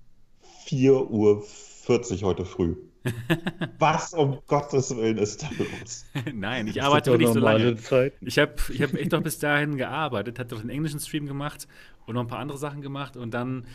[0.66, 2.76] 4.40 Uhr heute früh.
[3.78, 6.04] Was um Gottes Willen ist da los?
[6.34, 7.76] Nein, ich arbeite doch wirklich so lange.
[7.76, 8.26] Zeiten.
[8.26, 11.66] Ich habe ich hab echt noch bis dahin gearbeitet, hatte doch einen englischen Stream gemacht
[12.06, 13.66] und noch ein paar andere Sachen gemacht und dann,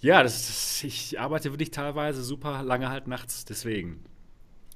[0.00, 4.04] ja, das, das, ich arbeite wirklich teilweise super lange halt nachts, deswegen.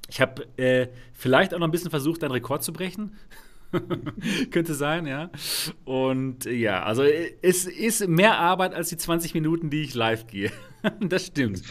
[0.07, 3.15] Ich habe äh, vielleicht auch noch ein bisschen versucht, einen Rekord zu brechen.
[4.51, 5.29] Könnte sein, ja.
[5.85, 9.93] Und äh, ja, also äh, es ist mehr Arbeit als die 20 Minuten, die ich
[9.93, 10.51] live gehe.
[10.99, 11.61] das stimmt.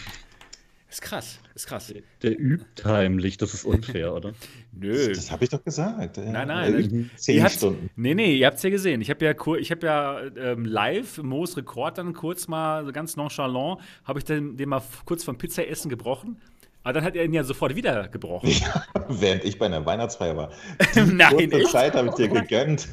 [0.88, 1.92] Ist krass, ist krass.
[2.22, 4.32] Der übt heimlich, das ist unfair, oder?
[4.72, 5.08] Nö.
[5.12, 6.16] Das habe ich doch gesagt.
[6.16, 6.24] Ja.
[6.24, 7.10] Nein, nein, Äh, ne?
[7.16, 7.90] Zehn Ihr habt- Stunden.
[7.96, 9.00] Nee, nee, ihr habt es ja gesehen.
[9.00, 13.16] Ich habe ja, ich hab ja ähm, live Moos Rekord dann kurz mal, so ganz
[13.16, 16.40] nonchalant, habe ich den, den mal kurz vom Pizzaessen gebrochen.
[16.84, 18.50] Aber dann hat er ihn ja sofort wieder gebrochen.
[19.08, 20.50] Während ich bei einer Weihnachtsfeier war.
[20.94, 21.68] Nein, Kurze echt?
[21.70, 22.88] Zeit habe ich dir gegönnt.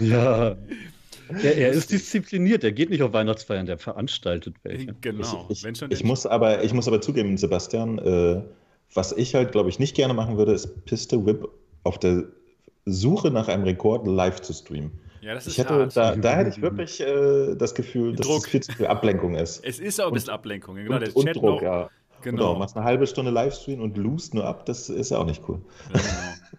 [0.00, 0.56] Ja.
[1.42, 4.94] Der, er ist diszipliniert, der geht nicht auf Weihnachtsfeiern, der veranstaltet welche.
[5.00, 5.46] Genau.
[5.48, 8.42] ich, wenn schon ich, denn- muss aber, ich muss aber zugeben, Sebastian, äh,
[8.92, 11.48] was ich halt, glaube ich, nicht gerne machen würde, ist Piste Whip
[11.82, 12.24] auf der
[12.84, 14.92] Suche nach einem Rekord live zu streamen.
[15.22, 18.44] ja, das ist Ich hätte, da, da hätte ich wirklich äh, das Gefühl, dass Druck.
[18.44, 19.64] es viel zu viel Ablenkung ist.
[19.64, 20.76] Es ist auch ein bisschen Ablenkung.
[20.76, 21.62] Genau, der und, und Chat Druck, noch.
[21.62, 21.90] ja.
[22.24, 22.38] Genau.
[22.38, 25.42] Genau, machst eine halbe Stunde Livestream und loost nur ab, das ist ja auch nicht
[25.46, 25.60] cool.
[25.92, 26.00] Ja,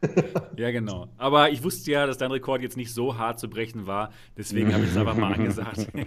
[0.02, 0.42] genau.
[0.58, 1.08] ja, genau.
[1.18, 4.12] Aber ich wusste ja, dass dein Rekord jetzt nicht so hart zu brechen war.
[4.38, 5.88] Deswegen habe ich es einfach mal angesagt.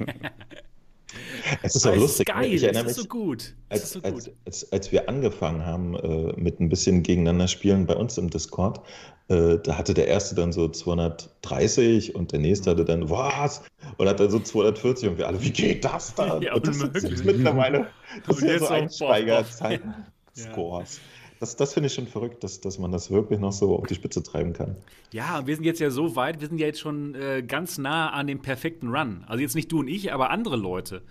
[1.63, 2.29] Es ist auch es lustig.
[2.29, 3.55] ist geil, ich erinnere es ist mich, so gut.
[3.71, 4.35] Als, so als, gut.
[4.45, 8.83] als, als wir angefangen haben äh, mit ein bisschen gegeneinander spielen bei uns im Discord,
[9.29, 13.63] äh, da hatte der erste dann so 230 und der nächste hatte dann was
[13.97, 16.41] und hat dann so 240 und wir alle, wie geht das da?
[16.41, 17.89] Ja, und das sind jetzt mittlerweile
[18.27, 19.95] das sind ja so so Einsteigerzeiten.
[20.37, 20.53] Ja.
[20.53, 21.01] Scores.
[21.41, 23.95] Das, das finde ich schon verrückt, dass, dass man das wirklich noch so auf die
[23.95, 24.77] Spitze treiben kann.
[25.13, 28.11] Ja, wir sind jetzt ja so weit, wir sind ja jetzt schon äh, ganz nah
[28.11, 29.25] an dem perfekten Run.
[29.27, 31.03] Also jetzt nicht du und ich, aber andere Leute.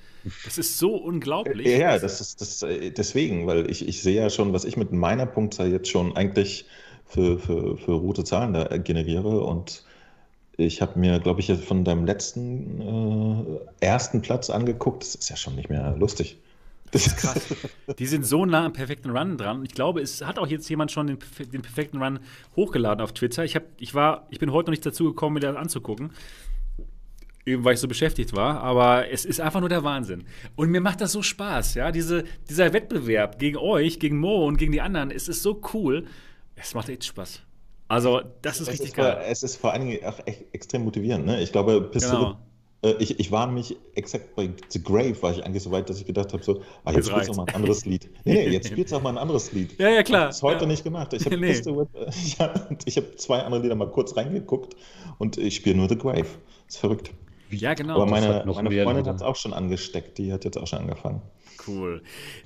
[0.43, 1.67] Das ist so unglaublich.
[1.67, 4.75] Ja, ja, das ist das, äh, deswegen, weil ich, ich sehe ja schon, was ich
[4.75, 6.65] mit meiner Punktzahl jetzt schon eigentlich
[7.07, 9.41] für, für, für rote Zahlen da generiere.
[9.41, 9.83] Und
[10.57, 12.81] ich habe mir, glaube ich, jetzt von deinem letzten
[13.79, 15.03] äh, ersten Platz angeguckt.
[15.03, 16.37] Das ist ja schon nicht mehr lustig.
[16.91, 17.41] Das ist Krass.
[17.99, 19.63] Die sind so nah am perfekten Run dran.
[19.65, 21.19] Ich glaube, es hat auch jetzt jemand schon den,
[21.51, 22.19] den perfekten Run
[22.55, 23.43] hochgeladen auf Twitter.
[23.43, 26.11] Ich, hab, ich, war, ich bin heute noch nicht dazu gekommen, mir das anzugucken.
[27.45, 28.61] Eben weil ich so beschäftigt war.
[28.61, 30.23] Aber es ist einfach nur der Wahnsinn.
[30.55, 31.91] Und mir macht das so Spaß, ja.
[31.91, 36.05] Diese, dieser Wettbewerb gegen euch, gegen Mo und gegen die anderen, es ist so cool.
[36.59, 37.41] Es macht echt Spaß.
[37.87, 39.23] Also, das ist Es richtig ist, vor, geil.
[39.29, 41.25] es ist vor allen Dingen auch echt extrem motivierend.
[41.25, 41.41] Ne?
[41.41, 42.37] Ich glaube, Pistol, Genau.
[42.81, 45.97] äh, ich, ich war nämlich exakt bei The Grave, war ich eigentlich so weit, dass
[45.99, 48.09] ich gedacht habe, so, ah, jetzt spielst du mal ein anderes Lied.
[48.25, 49.79] Nee, nee, jetzt spielst du auch mal ein anderes Lied.
[49.79, 50.29] Ja, ja, klar.
[50.29, 50.67] Es heute Ja.
[50.67, 51.13] nicht gemacht.
[51.13, 51.51] Ich habe Nee.
[51.51, 51.61] Äh,
[52.85, 54.75] ich habe zwei andere Lieder mal kurz reingeguckt
[55.17, 56.25] und ich spiele nur The Grave.
[56.67, 57.11] ist verrückt.
[57.49, 57.95] Ja, genau.
[57.95, 60.17] Aber meine, meine Freundin hat es auch schon angesteckt.
[60.17, 61.21] Die hat jetzt auch schon angefangen.
[61.67, 62.01] Cool.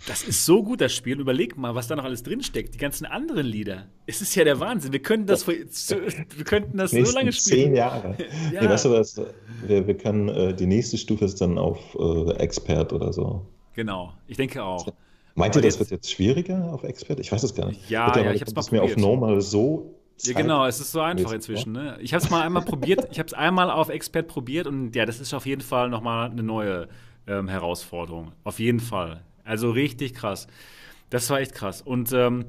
[0.08, 1.20] Das ist so gut, das Spiel.
[1.20, 2.74] Überleg mal, was da noch alles drinsteckt.
[2.74, 3.88] Die ganzen anderen Lieder.
[4.08, 4.94] Es ist ja der Wahnsinn.
[4.94, 5.56] Wir könnten das, wir
[6.46, 7.76] könnten das so lange zehn spielen.
[7.76, 8.16] Jahre.
[8.52, 8.62] Ja.
[8.64, 9.22] Nee, weißt du was?
[9.66, 13.46] Wir, wir können, äh, die nächste Stufe ist dann auf äh, Expert oder so.
[13.76, 14.14] Genau.
[14.28, 14.88] Ich denke auch.
[15.36, 17.20] Meint ihr, das jetzt- wird jetzt schwieriger auf Expert?
[17.20, 17.90] Ich weiß es gar nicht.
[17.90, 18.98] Ja, ja, ich mal es mir auf.
[18.98, 19.96] Normal so.
[20.24, 21.74] Ja, genau, es ist so einfach inzwischen.
[21.74, 21.98] Ne?
[22.02, 25.06] Ich habe es mal einmal probiert, ich habe es einmal auf Expert probiert und ja,
[25.06, 26.88] das ist auf jeden Fall nochmal eine neue
[27.28, 28.32] ähm, Herausforderung.
[28.44, 29.22] Auf jeden Fall.
[29.44, 30.48] Also richtig krass.
[31.10, 31.82] Das war echt krass.
[31.82, 32.46] Und ähm,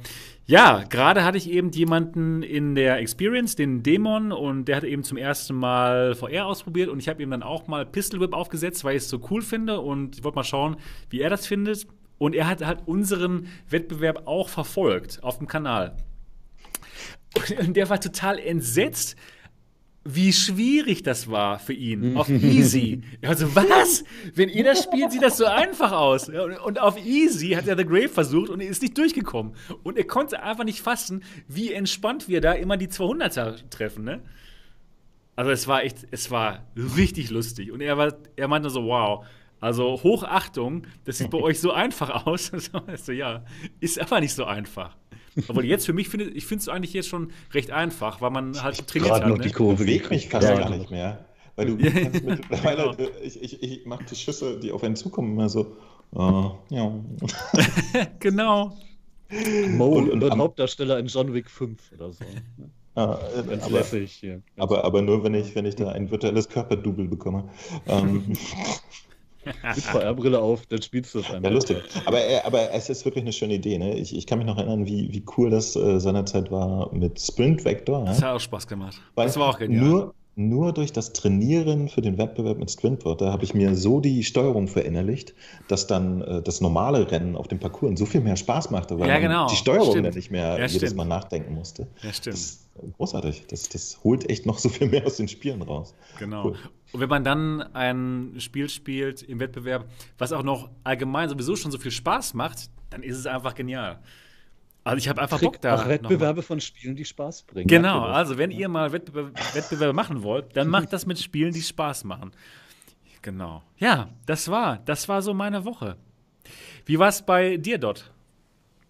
[0.47, 5.03] ja, gerade hatte ich eben jemanden in der Experience, den Dämon, und der hat eben
[5.03, 8.85] zum ersten Mal VR ausprobiert und ich habe ihm dann auch mal Pistol Whip aufgesetzt,
[8.85, 10.77] weil ich es so cool finde und ich wollte mal schauen,
[11.11, 11.89] wie er das findet.
[12.19, 15.97] Und er hat halt unseren Wettbewerb auch verfolgt auf dem Kanal.
[17.61, 19.17] Und der war total entsetzt,
[20.05, 22.17] wie schwierig das war für ihn.
[22.17, 23.03] Auf easy.
[23.23, 24.05] Also, was?
[24.35, 26.29] Wenn ihr das spielt, sieht das so einfach aus.
[26.29, 29.55] Und auf easy hat er The Grave versucht und ist nicht durchgekommen.
[29.85, 34.23] Und er konnte einfach nicht fassen, wie entspannt wir da immer die 200er treffen, ne?
[35.37, 36.67] Also, es war echt, es war
[36.97, 37.71] richtig lustig.
[37.71, 39.25] Und er, war, er meinte so, wow.
[39.61, 42.51] Also Hochachtung, das sieht bei euch so einfach aus.
[42.97, 43.45] So, ja,
[43.79, 44.97] ist aber nicht so einfach.
[45.49, 48.63] Obwohl jetzt für mich finde ich finde es eigentlich jetzt schon recht einfach, weil man
[48.63, 49.31] halt trainiert Gerade hat.
[49.31, 49.43] noch Ne?
[49.43, 50.77] die Ich Kurve bewege mich fast Ja, gar genau.
[50.79, 51.25] nicht mehr.
[51.57, 53.11] Weil du Ja, kannst mittlerweile, genau.
[53.23, 55.77] ich, ich, ich mache die Schüsse, die auf einen zukommen, immer so.
[56.15, 56.93] Äh, ja.
[58.21, 58.77] Genau.
[59.71, 62.25] Mo Und- und am- Hauptdarsteller in John Wick 5 oder so.
[62.25, 63.07] Äh,
[63.49, 64.43] Ganz aber, lässig hier.
[64.59, 67.49] aber, aber nur, wenn ich, wenn ich da ein virtuelles Körperdouble bekomme.
[67.87, 68.33] Ähm,
[69.75, 71.43] Mit VR-Brille auf, dann spielst du es einfach.
[71.43, 71.77] ja, lustig.
[72.05, 73.79] Aber, äh, aber es ist wirklich eine schöne Idee.
[73.79, 73.97] Ne?
[73.99, 77.65] Ich, ich kann mich noch erinnern, wie, wie cool das äh, seinerzeit war mit Sprint
[77.65, 78.05] Vector.
[78.05, 78.29] Das Ja?
[78.29, 79.01] hat auch Spaß gemacht.
[79.15, 79.85] Weil Das war auch genial.
[79.85, 84.25] Nur, nur durch das Trainieren für den Wettbewerb mit Sprintwörter habe ich mir so die
[84.25, 85.35] Steuerung verinnerlicht,
[85.69, 89.09] dass dann äh, das normale Rennen auf dem Parcours so viel mehr Spaß machte, weil
[89.11, 89.47] Ja, genau.
[89.49, 90.07] die Steuerung Stimmt.
[90.07, 90.95] dann nicht mehr Ja, jedes.
[90.95, 91.87] Mal nachdenken musste.
[92.03, 92.35] ja, stimmt.
[92.37, 93.45] Das ist großartig.
[93.49, 95.95] Das, das holt echt noch so viel mehr aus den Spielen raus.
[96.19, 96.47] Genau.
[96.47, 96.57] Cool.
[96.93, 101.73] Und wenn man dann ein Spiel spielt im Wettbewerb, was auch noch allgemein sowieso schon
[101.73, 104.01] so viel Spaß macht, dann ist es einfach genial.
[104.85, 105.77] Also ich habe einfach Bock da.
[105.77, 107.69] auch Wettbewerbe von Spielen, die Spaß bringen.
[107.69, 108.17] Genau, das?
[108.17, 112.05] also wenn ihr mal Wettbewerbe, Wettbewerbe machen wollt, dann macht das mit Spielen, die Spaß
[112.05, 112.33] machen.
[113.23, 113.63] Genau.
[113.79, 115.97] Ja, das war, das war so meine Woche.
[116.85, 118.13] Wie war es bei dir dort?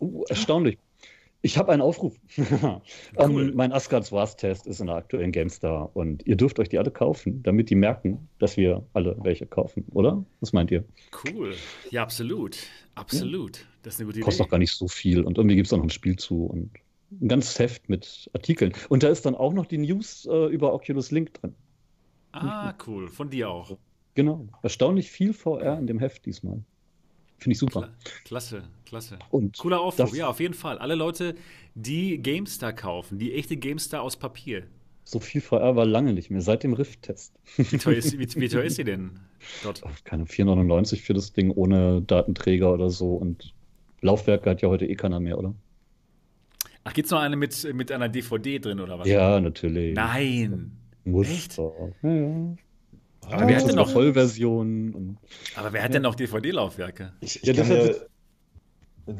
[0.00, 0.78] Uh, erstaunlich.
[1.44, 2.16] Ich habe einen Aufruf.
[3.18, 3.48] Cool.
[3.48, 6.78] ähm, mein Asgards Wars Test ist in der aktuellen GameStar und ihr dürft euch die
[6.78, 10.24] alle kaufen, damit die merken, dass wir alle welche kaufen, oder?
[10.40, 10.84] Was meint ihr?
[11.24, 11.54] Cool.
[11.90, 12.58] Ja, absolut.
[12.94, 13.66] Absolut.
[13.82, 14.24] Das ist eine gute Idee.
[14.24, 16.46] Kostet doch gar nicht so viel und irgendwie gibt es auch noch ein Spiel zu
[16.46, 16.70] und
[17.20, 18.72] ein ganzes Heft mit Artikeln.
[18.88, 21.54] Und da ist dann auch noch die News äh, über Oculus Link drin.
[22.32, 23.08] Ah, cool.
[23.08, 23.76] Von dir auch.
[24.14, 24.48] Genau.
[24.62, 26.62] Erstaunlich viel VR in dem Heft diesmal.
[27.42, 27.80] Finde ich super.
[27.80, 27.90] Kla
[28.24, 29.18] klasse, klasse.
[29.30, 30.78] Und Cooler Aufruf, ja, auf jeden Fall.
[30.78, 31.34] Alle Leute,
[31.74, 34.62] die GameStar kaufen, die echte GameStar aus Papier.
[35.04, 37.32] so viel VR war lange nicht mehr, seit dem Rift-Test.
[37.56, 39.18] Wie teuer ist, wie, wie teuer ist sie denn
[39.64, 39.82] dort?
[40.04, 43.14] Keine 4,99 für das Ding ohne Datenträger oder so.
[43.16, 43.52] Und
[44.02, 45.54] Laufwerke hat ja heute eh keiner mehr, oder?
[46.84, 49.08] Ach, gibt's noch eine mit, mit einer DVD drin oder was?
[49.08, 49.94] Ja, natürlich.
[49.94, 50.72] Nein.
[51.04, 51.58] Muss Echt?
[51.58, 51.70] Ja,
[52.02, 52.54] ja.
[53.30, 54.94] Aber wer hat denn noch noch, Vollversion?
[54.94, 55.18] Und
[55.56, 57.12] aber wer hat denn noch DVD-Laufwerke?
[57.20, 58.08] Ich, ich Ja, deshalb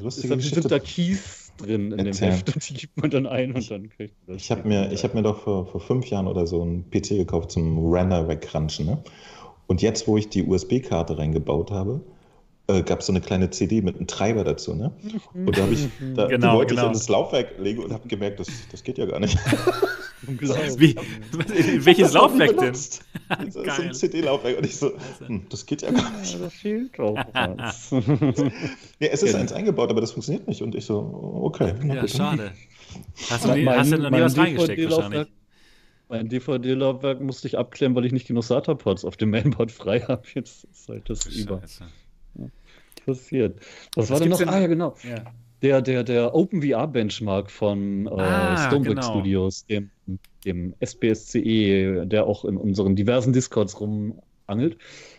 [0.01, 2.33] lustige dann Geschichte sind da Keys drin in dem erzählen.
[2.33, 4.45] Heft und die gibt man dann ein und dann kriegt man das.
[4.45, 7.11] Ich habe mir, ich hab mir doch vor, vor fünf Jahren oder so einen PC
[7.11, 8.87] gekauft zum Render wegranchen.
[8.87, 9.03] Ne?
[9.67, 12.01] Und jetzt, wo ich die USB-Karte reingebaut habe,
[12.69, 14.75] äh, gab es so eine kleine CD mit einem Treiber dazu.
[14.75, 14.93] Ne?
[15.35, 16.87] Und da habe ich, da, Genau, wollte genau.
[16.87, 19.39] ich in das Laufwerk legen und habe gemerkt, das, das geht ja gar nicht.
[20.27, 20.95] Wie,
[21.85, 22.73] welches hab ich Laufwerk denn?
[23.29, 24.59] Das ist so ein CD-Laufwerk.
[24.59, 24.93] Und ich so,
[25.27, 26.33] hm, das geht ja gar nicht.
[26.35, 27.91] Ja, da fehlt doch was.
[27.91, 29.39] Ja, es ist Genau.
[29.41, 30.61] eins eingebaut, aber das funktioniert nicht.
[30.63, 30.99] Und ich so,
[31.43, 31.73] okay.
[31.87, 32.11] Ja, gut.
[32.11, 32.53] schade.
[33.31, 35.33] Hast du, Mein- nie, hast du noch nie mein was reingesteckt DVD-Laufwerk wahrscheinlich?
[36.11, 40.23] Mein DVD-Laufwerk musste ich abklemmen, weil ich nicht genug SATA-Ports auf dem Mainboard frei habe.
[40.35, 41.85] Jetzt ist halt das über Scheiße.
[43.07, 43.61] passiert.
[43.97, 44.39] Was, Was war denn noch?
[44.39, 44.95] denn- Ah, ja, genau.
[45.09, 45.25] Ja.
[45.63, 49.11] Der, der, der OpenVR-Benchmark von äh, Ah, Stonebrick genau.
[49.13, 49.91] Studios, dem,
[50.45, 54.77] dem SPSCE, E, der auch in unseren diversen Discords rumangelt.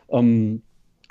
[0.09, 0.61] Ähm,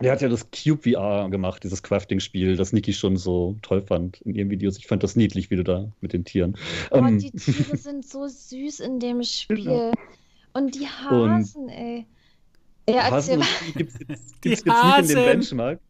[0.01, 4.21] der hat ja das Cube VR gemacht, dieses Crafting-Spiel, das Niki schon so toll fand
[4.23, 4.79] in ihren Videos.
[4.79, 6.57] Ich fand das niedlich, wie du da mit den Tieren.
[6.91, 9.65] Oh, Ähm, die Tiere sind so süß in dem Spiel.
[9.65, 9.93] Genau.
[10.55, 12.07] Und die Hasen, ey.
[12.89, 13.47] Ja, Hasen und
[13.77, 15.25] gibt es jetzt, gibt's jetzt nicht in dem.
[15.25, 15.81] Benchmark.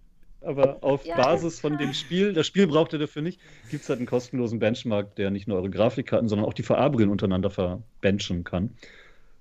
[0.44, 3.40] Aber auf Ja, Basis von dem Spiel, das Spiel braucht ihr dafür nicht,
[3.70, 7.10] gibt es halt einen kostenlosen Benchmark, der nicht nur eure Grafikkarten, sondern auch die VR-Brillen
[7.10, 8.70] untereinander verbenchen kann.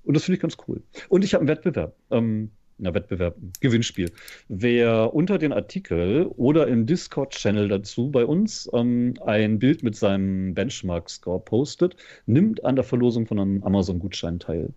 [0.04, 0.82] Und das finde ich ganz cool.
[1.10, 1.96] Und ich habe einen Wettbewerb.
[2.10, 4.12] Ähm, na, Wettbewerb, Gewinnspiel.
[4.48, 10.56] Wer unter den Artikel oder im Discord-Channel dazu bei uns ähm, ein Bild mit seinem
[10.56, 11.96] Benchmark-Score postet,
[12.26, 14.74] nimmt an der Verlosung von einem Amazon-Gutschein teil.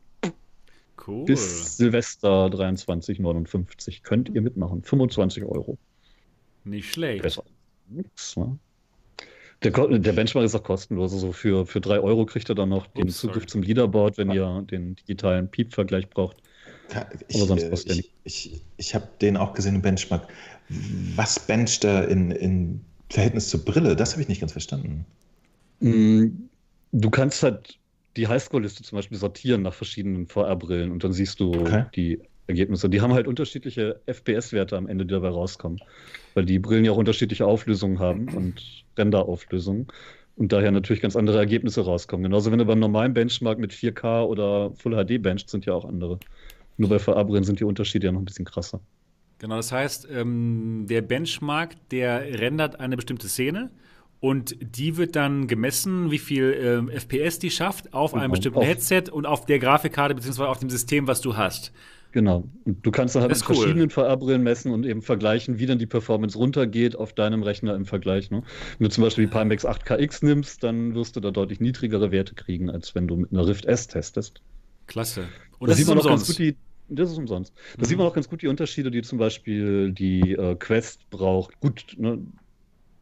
[1.07, 1.25] Cool.
[1.25, 4.83] Bis Silvester 23,59 könnt ihr mitmachen.
[4.83, 5.79] 25 Euro.
[6.65, 7.23] Nicht schlecht.
[7.23, 7.45] Besser.
[7.89, 8.59] Nix, ne?
[9.63, 11.13] Der, der, Benchmark ist auch kostenlos.
[11.13, 13.47] Also für, für 3 Euro kriegt er dann noch den Ups, Zugriff sorry.
[13.47, 16.37] zum Leaderboard, wenn ihr den digitalen Piep-Vergleich braucht.
[17.29, 20.29] Ich, Aber sonst kostet äh, ich, ich, ich habe den auch gesehen im Benchmark.
[21.17, 23.97] Was bencht er in, in Verhältnis zur Brille?
[23.97, 25.07] Das habe ich nicht ganz verstanden.
[25.81, 26.27] Mm,
[26.93, 27.79] du kannst halt
[28.17, 31.87] die Highscore-Liste zum Beispiel sortieren nach verschiedenen VR-Brillen und dann siehst du okay.
[31.95, 32.89] die Ergebnisse.
[32.89, 35.81] Die haben halt unterschiedliche FPS-Werte am Ende, die dabei rauskommen.
[36.35, 39.89] Weil die Brillen ja auch unterschiedliche Auflösungen haben und Render-Auflösungen
[40.37, 42.25] und daher natürlich ganz andere Ergebnisse rauskommen.
[42.25, 45.85] Genauso wenn du beim normalen Benchmark mit 4K oder Full HD bencht, sind ja auch
[45.85, 46.19] andere.
[46.77, 48.81] Nur bei VR-Brillen sind die Unterschiede ja noch ein bisschen krasser.
[49.39, 53.71] Genau, das heißt, ähm, der Benchmark, der rendert eine bestimmte Szene
[54.21, 58.25] und die wird dann gemessen, wie viel ähm, FPS die schafft auf genau.
[58.25, 58.67] einem bestimmten auf.
[58.67, 61.73] Headset und auf der Grafikkarte beziehungsweise auf dem System, was du hast.
[62.15, 62.49] Genau.
[62.65, 63.57] Und du kannst dann halt mit cool.
[63.57, 67.87] verschiedenen VR-Brillen messen und eben vergleichen, wie dann die Performance runtergeht auf deinem Rechner im
[67.87, 68.31] Vergleich.
[68.31, 68.45] Ne?
[68.79, 72.37] Wenn du zum Beispiel die Pimax 8KX nimmst, dann wirst du da deutlich niedrigere Werte
[72.37, 74.43] kriegen, als wenn du mit einer Rift S testest.
[74.87, 75.23] Klasse.
[75.59, 76.57] Und das, das sieht man auch ganz gut die,
[76.89, 77.53] das ist umsonst.
[77.77, 77.85] Da mhm.
[77.85, 81.59] sieht man auch ganz gut die Unterschiede, die zum Beispiel die äh, Quest braucht.
[81.59, 82.21] Gut, ne,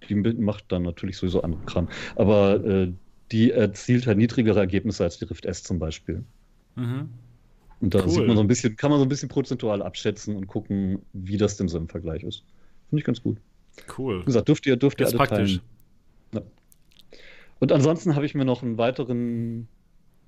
[0.08, 1.90] die macht dann natürlich sowieso andere Kram.
[2.16, 2.90] Aber äh,
[3.30, 6.24] die erzielt halt niedrigere Ergebnisse als die Rift S zum Beispiel.
[6.76, 7.10] Mhm.
[7.82, 8.10] Und da cool.
[8.10, 11.36] sieht man so ein bisschen, kann man so ein bisschen prozentual abschätzen und gucken, wie
[11.36, 12.44] das denn so im Vergleich ist.
[12.88, 13.38] Finde ich ganz gut.
[13.98, 14.20] Cool.
[14.20, 15.60] Wie gesagt, dürft ihr, dürft ihr alle praktisch.
[16.32, 16.42] Ja.
[17.58, 19.66] Und ansonsten habe ich mir noch einen weiteren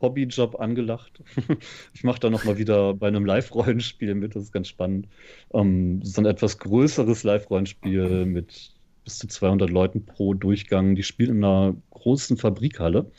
[0.00, 1.22] Hobbyjob angelacht.
[1.94, 5.06] ich mache da nochmal wieder bei einem Live-Rollenspiel mit, das ist ganz spannend.
[5.52, 8.73] Ähm, so ein etwas größeres Live-Rollenspiel mit
[9.04, 10.94] bis zu 200 Leuten pro Durchgang.
[10.94, 13.10] Die spielen in einer großen Fabrikhalle,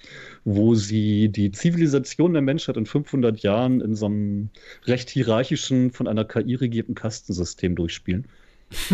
[0.43, 4.49] wo sie die Zivilisation der Menschheit in 500 Jahren in so einem
[4.86, 8.27] recht hierarchischen, von einer KI regierten Kastensystem durchspielen.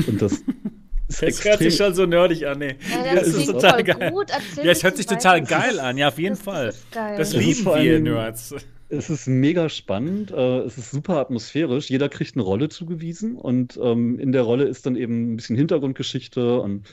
[0.07, 0.43] Und das
[1.19, 2.75] Das hört sich schon so nerdig an, ey.
[2.89, 4.11] Ja, das, das ist total geil.
[4.11, 4.29] Gut.
[4.55, 6.73] ja, es hört sich total geil an, ja, auf jeden das Fall.
[6.91, 8.55] Das, das lieben wir Nerds.
[8.93, 11.89] Es ist mega spannend, äh, es ist super atmosphärisch.
[11.89, 15.55] Jeder kriegt eine Rolle zugewiesen und ähm, in der Rolle ist dann eben ein bisschen
[15.55, 16.85] Hintergrundgeschichte und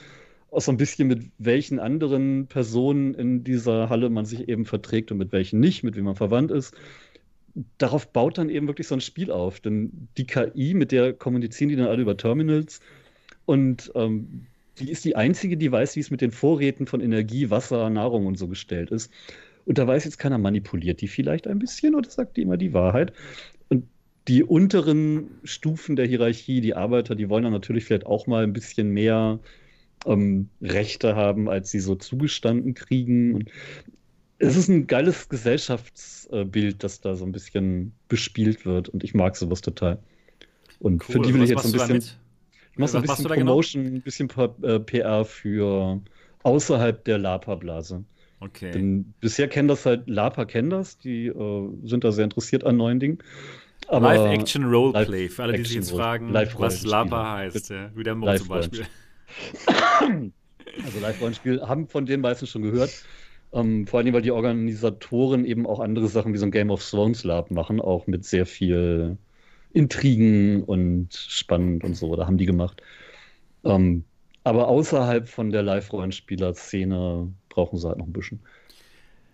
[0.53, 5.11] auch so ein bisschen mit welchen anderen Personen in dieser Halle man sich eben verträgt
[5.11, 6.73] und mit welchen nicht, mit wem man verwandt ist.
[7.79, 11.69] Darauf baut dann eben wirklich so ein Spiel auf, denn die KI, mit der kommunizieren
[11.69, 12.81] die dann alle über Terminals
[13.45, 14.47] und ähm,
[14.79, 18.27] die ist die einzige, die weiß, wie es mit den Vorräten von Energie, Wasser, Nahrung
[18.27, 19.11] und so gestellt ist.
[19.69, 22.73] Und da weiß jetzt keiner, manipuliert die vielleicht ein bisschen oder sagt die immer die
[22.73, 23.13] Wahrheit?
[23.69, 23.85] Und
[24.27, 28.55] die unteren Stufen der Hierarchie, die Arbeiter, die wollen dann natürlich vielleicht auch mal ein
[28.55, 29.39] bisschen mehr
[30.07, 33.35] ähm, Rechte haben, als sie so zugestanden kriegen.
[33.35, 33.51] Und
[34.39, 38.89] es ist ein geiles Gesellschaftsbild, das da so ein bisschen bespielt wird.
[38.89, 39.99] Und ich mag sowas total.
[40.79, 41.13] Und cool.
[41.13, 42.17] für die will ich jetzt ein bisschen.
[42.73, 43.37] Ich mache so ein bisschen genau?
[43.37, 46.01] Promotion, ein bisschen PR für
[46.43, 48.03] außerhalb der Lapa-Blase.
[48.41, 48.71] Okay.
[48.71, 52.77] Denn bisher kennen das halt, Lapa kennen das, die äh, sind da sehr interessiert an
[52.77, 53.19] neuen Dingen.
[53.91, 58.49] Live-Action-Roleplay, für alle, die sich jetzt fragen, was Lapa heißt, ja, wie der Mo zum
[58.49, 58.87] Beispiel.
[60.85, 62.91] also Live-Rollenspiel haben von den meisten schon gehört.
[63.53, 66.87] Ähm, vor allem, weil die Organisatoren eben auch andere Sachen wie so ein Game of
[66.89, 69.17] Thrones Lab machen, auch mit sehr viel
[69.73, 72.15] Intrigen und spannend und so.
[72.15, 72.83] Da haben die gemacht.
[73.65, 74.05] Ähm,
[74.45, 78.39] aber außerhalb von der Live-Rollenspieler-Szene brauchen sie halt noch ein bisschen.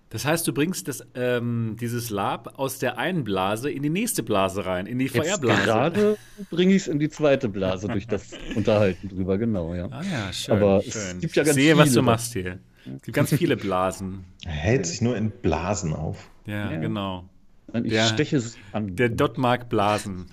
[0.09, 4.23] Das heißt, du bringst das, ähm, dieses Lab aus der einen Blase in die nächste
[4.23, 5.65] Blase rein, in die Feuerblase.
[5.65, 6.17] Gerade
[6.51, 9.89] bringe ich es in die zweite Blase durch das Unterhalten drüber, genau, ja.
[9.91, 10.57] Ah ja, schön.
[10.57, 10.93] Aber schön.
[10.93, 12.61] es gibt ja ganz ich sehe, viele, was du machst hier.
[12.87, 14.25] Es gibt ganz viele Blasen.
[14.47, 16.31] Er hält sich nur in Blasen auf.
[16.47, 16.79] Ja, ja.
[16.79, 17.29] genau.
[17.73, 18.95] Ich der, steche es an.
[18.95, 20.27] Der Dotmark Blasen.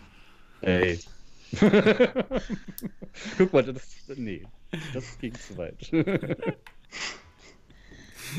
[0.62, 1.00] Ey.
[3.38, 3.82] Guck mal, das.
[4.16, 4.44] Nee,
[4.94, 5.92] das ging zu weit.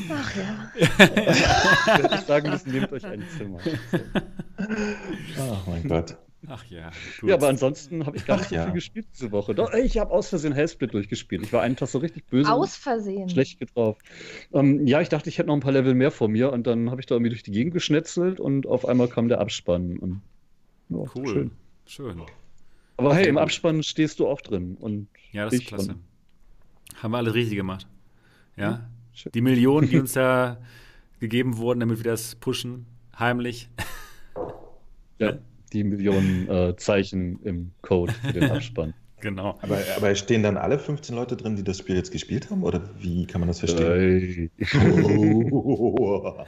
[0.09, 0.71] Ach ja.
[2.15, 3.59] ich sagen müssen, nehmt euch ein Zimmer.
[5.39, 6.17] Ach mein Gott.
[6.47, 6.91] Ach ja.
[7.21, 7.29] Gut.
[7.29, 8.65] Ja, aber ansonsten habe ich gar nicht Ach, so ja.
[8.65, 9.55] viel gespielt diese Woche.
[9.55, 11.43] Doch, ich habe aus Versehen Hellsplit durchgespielt.
[11.43, 12.51] Ich war einen Tag so richtig böse.
[12.51, 13.29] Aus Versehen.
[13.29, 14.01] Schlecht getroffen.
[14.51, 16.91] Ähm, ja, ich dachte, ich hätte noch ein paar Level mehr vor mir und dann
[16.91, 19.97] habe ich da irgendwie durch die Gegend geschnetzelt und auf einmal kam der Abspann.
[19.97, 20.21] Und,
[20.89, 21.27] oh, cool.
[21.27, 21.51] Schön.
[21.85, 22.21] schön.
[22.97, 24.75] Aber hey, im Abspann stehst du auch drin.
[24.79, 25.95] Und ja, das ist klasse.
[27.01, 27.87] Haben wir alles richtig gemacht.
[28.55, 28.89] Ja.
[29.33, 30.57] Die Millionen, die uns da
[31.19, 32.85] gegeben wurden, damit wir das pushen,
[33.17, 33.69] heimlich.
[35.19, 35.37] Ja,
[35.71, 38.95] die Millionen äh, Zeichen im Code für den Abspann.
[39.21, 39.57] Genau.
[39.61, 42.63] Aber, aber stehen dann alle 15 Leute drin, die das Spiel jetzt gespielt haben?
[42.63, 43.87] Oder wie kann man das verstehen?
[43.87, 44.51] Hey.
[45.49, 46.45] wow,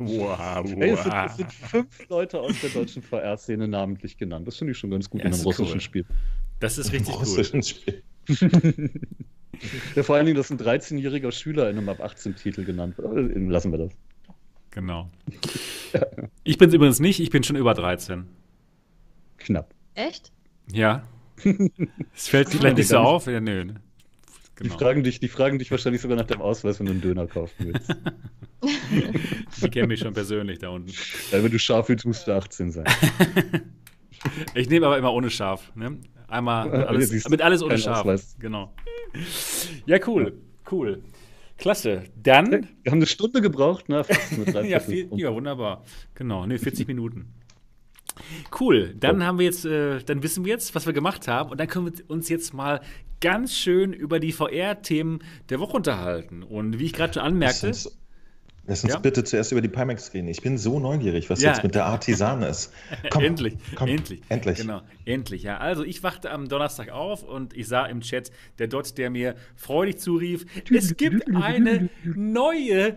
[0.00, 0.64] wow.
[0.64, 4.48] Hey, es, sind, es, sind, fünf Leute aus der deutschen VR-Szene namentlich genannt.
[4.48, 5.80] Das finde ich schon ganz gut ja, in einem russischen cool.
[5.80, 6.04] Spiel.
[6.58, 8.02] Das ist richtig russischen Spiel.
[9.94, 13.36] Ja, vor allen Dingen, dass ein 13-jähriger Schüler in einem ab 18-Titel genannt wird.
[13.50, 13.92] Lassen wir das.
[14.70, 15.10] Genau.
[16.44, 18.26] Ich bin es übrigens nicht, ich bin schon über 13.
[19.38, 19.74] Knapp.
[19.94, 20.30] Echt?
[20.70, 21.08] Ja.
[22.14, 23.26] Es fällt dir vielleicht nicht so auf.
[23.26, 23.64] Ja, nö.
[23.64, 23.78] Genau.
[24.60, 27.26] Die, fragen dich, die fragen dich wahrscheinlich sogar nach dem Ausweis, wenn du einen Döner
[27.26, 27.94] kaufen willst.
[29.62, 30.90] die kennen mich schon persönlich da unten.
[31.30, 32.84] Ja, wenn du scharf willst, musst du 18 sein.
[34.54, 35.72] ich nehme aber immer ohne Scharf.
[35.74, 35.98] Ne?
[36.28, 38.00] Einmal mit alles, mit alles ohne Scharf.
[38.00, 38.36] Ausweis.
[38.38, 38.74] Genau.
[39.86, 40.40] Ja, cool.
[40.70, 41.02] Cool.
[41.58, 42.04] Klasse.
[42.22, 42.50] Dann.
[42.82, 44.04] Wir haben eine Stunde gebraucht, ne?
[44.64, 45.84] ja, viel, ja, wunderbar.
[46.14, 47.32] Genau, ne, 40 Minuten.
[48.58, 51.60] Cool, dann haben wir jetzt, äh, dann wissen wir jetzt, was wir gemacht haben und
[51.60, 52.80] dann können wir uns jetzt mal
[53.20, 56.42] ganz schön über die VR-Themen der Woche unterhalten.
[56.42, 57.72] Und wie ich gerade schon anmerkte.
[58.68, 58.98] Lass uns ja?
[58.98, 60.28] bitte zuerst über die Pimax reden.
[60.28, 61.52] Ich bin so neugierig, was ja.
[61.52, 62.72] jetzt mit der Artisan ist.
[63.10, 64.22] Komm, endlich, komm, endlich.
[64.28, 64.58] Endlich.
[64.58, 65.58] Genau, endlich, ja.
[65.58, 69.36] Also ich wachte am Donnerstag auf und ich sah im Chat der Dot, der mir
[69.54, 72.96] freudig zurief, es gibt eine neue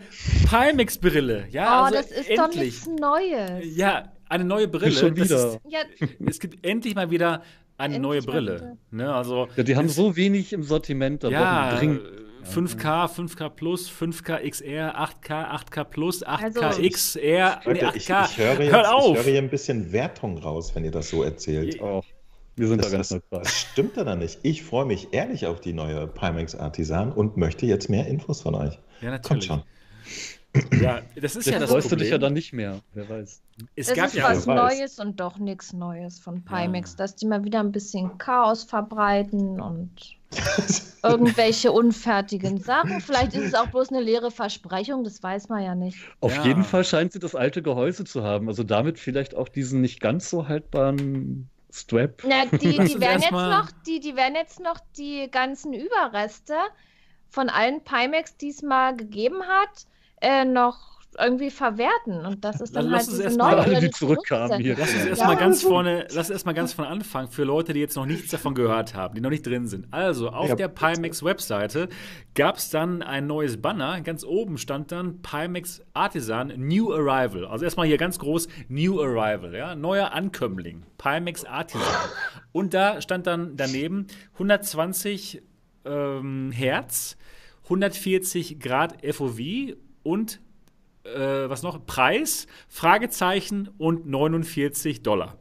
[0.50, 1.48] Pimax-Brille.
[1.52, 2.38] Ja, oh, also das ist endlich.
[2.38, 3.78] doch nichts Neues.
[3.78, 4.92] Ja, eine neue Brille.
[4.92, 5.54] Schon wieder.
[5.54, 5.80] Ist, ja.
[6.26, 7.44] Es gibt endlich mal wieder
[7.78, 8.78] eine endlich neue Brille.
[8.92, 11.24] Ne, also, ja, die haben so wenig im Sortiment.
[11.24, 12.02] Da ja, dringend
[12.46, 17.96] 5K, 5K Plus, 5K XR, 8K, 8K Plus, 8K also, XR, nee, 8K.
[17.96, 19.18] Ich, ich, höre jetzt, Hört auf.
[19.18, 21.82] ich höre hier ein bisschen Wertung raus, wenn ihr das so erzählt.
[21.82, 22.02] Oh,
[22.56, 23.42] wir sind das, da ganz neutral.
[23.44, 24.40] Das stimmt da nicht.
[24.44, 28.56] Ich freue mich ehrlich auf die neue Pimax Artisan und möchte jetzt mehr Infos von
[28.56, 28.80] euch.
[29.02, 29.24] Ja, natürlich.
[29.24, 29.64] Kommt schon.
[30.82, 32.00] Ja, das ist ja das freust Problem.
[32.00, 33.42] du dich ja dann nicht mehr, wer weiß.
[33.76, 36.98] Es, es gab ist ja was Neues und doch nichts Neues von Pimax, ja.
[36.98, 40.19] dass die mal wieder ein bisschen Chaos verbreiten und
[41.04, 43.02] irgendwelche unfertigen Sachen.
[43.02, 45.98] Vielleicht ist es auch bloß eine leere Versprechung, das weiß man ja nicht.
[46.20, 46.46] Auf ja.
[46.46, 50.02] jeden Fall scheint sie das alte Gehäuse zu haben, also damit vielleicht auch diesen nicht
[50.02, 52.24] ganz so haltbaren Strap.
[52.28, 56.56] Na, die, die, werden jetzt noch, die, die werden jetzt noch die ganzen Überreste
[57.30, 59.86] von allen Pimax, die es mal gegeben hat,
[60.22, 60.89] äh, noch
[61.22, 64.76] irgendwie verwerten und das ist dann lass halt diese neue alle, die zurückkamen hier.
[64.78, 65.40] Lass uns erstmal ja.
[65.40, 68.96] ganz vorne, lass erstmal ganz von Anfang für Leute, die jetzt noch nichts davon gehört
[68.96, 69.88] haben, die noch nicht drin sind.
[69.92, 71.90] Also auf ja, der Pimax Webseite
[72.36, 74.02] gab es dann ein neues Banner.
[74.02, 77.46] Ganz oben stand dann Pimax Artisan New Arrival.
[77.46, 81.82] Also erstmal hier ganz groß New Arrival, ja, neuer Ankömmling, Pimax Artisan.
[82.52, 85.42] Und da stand dann daneben 120
[85.86, 87.18] ähm, Hertz,
[87.66, 89.40] 140 Grad FOV
[90.04, 90.40] und
[91.16, 91.86] äh, was noch?
[91.86, 95.38] Preis, Fragezeichen und 49 Dollar.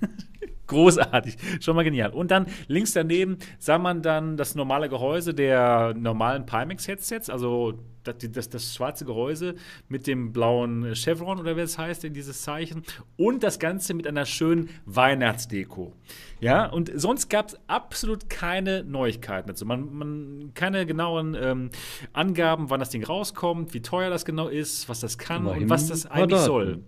[0.66, 2.12] Großartig, schon mal genial.
[2.12, 8.16] Und dann links daneben sah man dann das normale Gehäuse der normalen Pimax-Headsets, also das,
[8.32, 9.54] das, das, schwarze Gehäuse
[9.88, 12.82] mit dem blauen Chevron oder wie es heißt, in dieses Zeichen.
[13.16, 15.92] Und das Ganze mit einer schönen Weihnachtsdeko.
[16.40, 19.64] Ja, und sonst gab es absolut keine Neuigkeiten dazu.
[19.64, 21.70] Man, man keine genauen ähm,
[22.12, 25.70] Angaben, wann das Ding rauskommt, wie teuer das genau ist, was das kann Immerhin und
[25.70, 26.82] was das eigentlich soll.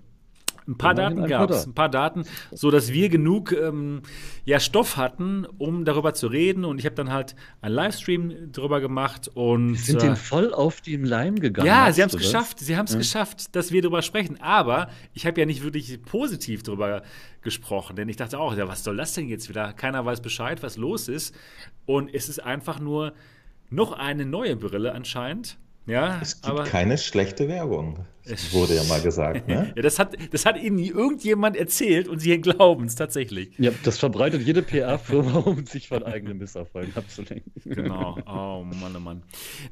[0.67, 4.01] Ein paar Daten gab es, ein paar Daten, so dass wir genug ähm,
[4.45, 6.65] ja, Stoff hatten, um darüber zu reden.
[6.65, 10.55] Und ich habe dann halt einen Livestream darüber gemacht und Sie sind äh, den voll
[10.55, 11.67] auf den Leim gegangen.
[11.67, 12.61] Ja, sie haben es geschafft.
[12.61, 12.99] Sie haben es ja.
[12.99, 14.41] geschafft, dass wir darüber sprechen.
[14.41, 17.03] Aber ich habe ja nicht wirklich positiv darüber
[17.43, 19.75] gesprochen, denn ich dachte auch, ja, was soll das denn jetzt wieder?
[19.75, 21.35] Keiner weiß Bescheid, was los ist.
[21.85, 23.13] Und es ist einfach nur
[23.69, 28.07] noch eine neue Brille anscheinend ja, es gibt aber, keine schlechte Werbung.
[28.27, 29.47] Das wurde ja mal gesagt.
[29.49, 29.73] Ne?
[29.77, 33.51] ja, das hat, das hat ihnen irgendjemand erzählt und sie glauben es tatsächlich.
[33.59, 37.53] Ja, das verbreitet jede PR-Firma, um sich von eigenen Misserfolgen abzulenken.
[37.65, 38.17] Genau.
[38.27, 39.23] Oh Mann, oh Mann.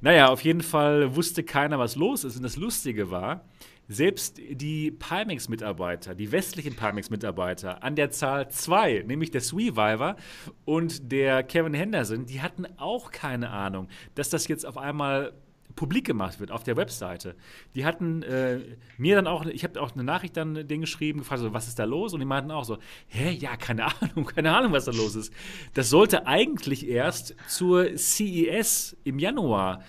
[0.03, 2.37] Naja, auf jeden Fall wusste keiner, was los ist.
[2.37, 3.45] Und das Lustige war,
[3.89, 10.17] selbst die Pimax-Mitarbeiter, die westlichen Pimax-Mitarbeiter an der Zahl zwei, nämlich der Sweeviver
[10.65, 15.33] und der Kevin Henderson, die hatten auch keine Ahnung, dass das jetzt auf einmal
[15.75, 17.35] publik gemacht wird auf der Webseite.
[17.75, 18.61] Die hatten äh,
[18.99, 21.79] mir dann auch, ich habe auch eine Nachricht dann denen geschrieben, gefragt, so, was ist
[21.79, 22.13] da los?
[22.13, 25.33] Und die meinten auch so, hä, ja, keine Ahnung, keine Ahnung, was da los ist.
[25.75, 29.83] Das sollte eigentlich erst zur CES im Januar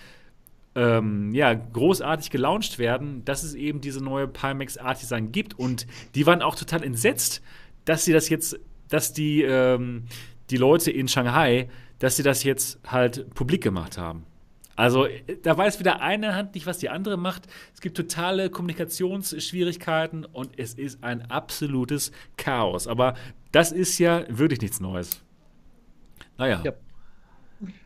[0.74, 5.58] ähm, ja, großartig gelauncht werden, dass es eben diese neue Pimax Artisan gibt.
[5.58, 7.42] Und die waren auch total entsetzt,
[7.84, 8.58] dass sie das jetzt,
[8.88, 10.04] dass die, ähm,
[10.50, 11.68] die Leute in Shanghai,
[11.98, 14.26] dass sie das jetzt halt publik gemacht haben.
[14.76, 15.06] Also
[15.42, 17.46] da weiß wieder eine Hand nicht, was die andere macht.
[17.72, 22.86] Es gibt totale Kommunikationsschwierigkeiten und es ist ein absolutes Chaos.
[22.86, 23.14] Aber
[23.52, 25.20] das ist ja wirklich nichts Neues.
[26.38, 26.60] Naja.
[26.64, 26.72] Ja.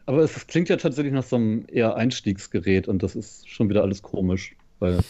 [0.07, 3.83] Aber es klingt ja tatsächlich nach so einem eher Einstiegsgerät und das ist schon wieder
[3.83, 5.01] alles komisch, weil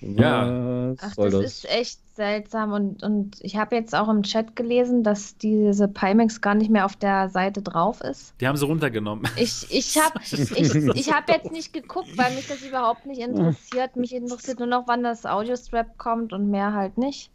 [0.00, 0.94] ja.
[1.00, 2.72] Ach, das, das, ist echt seltsam.
[2.72, 6.84] Und, und ich habe jetzt auch im Chat gelesen, dass diese Pimax gar nicht mehr
[6.84, 8.34] auf der Seite drauf ist.
[8.40, 9.28] Die haben sie runtergenommen.
[9.36, 13.96] Ich, ich habe ich, ich hab jetzt nicht geguckt, weil mich das überhaupt nicht interessiert.
[13.96, 17.30] Mich interessiert nur noch, wann das Audio-Strap kommt und mehr halt nicht.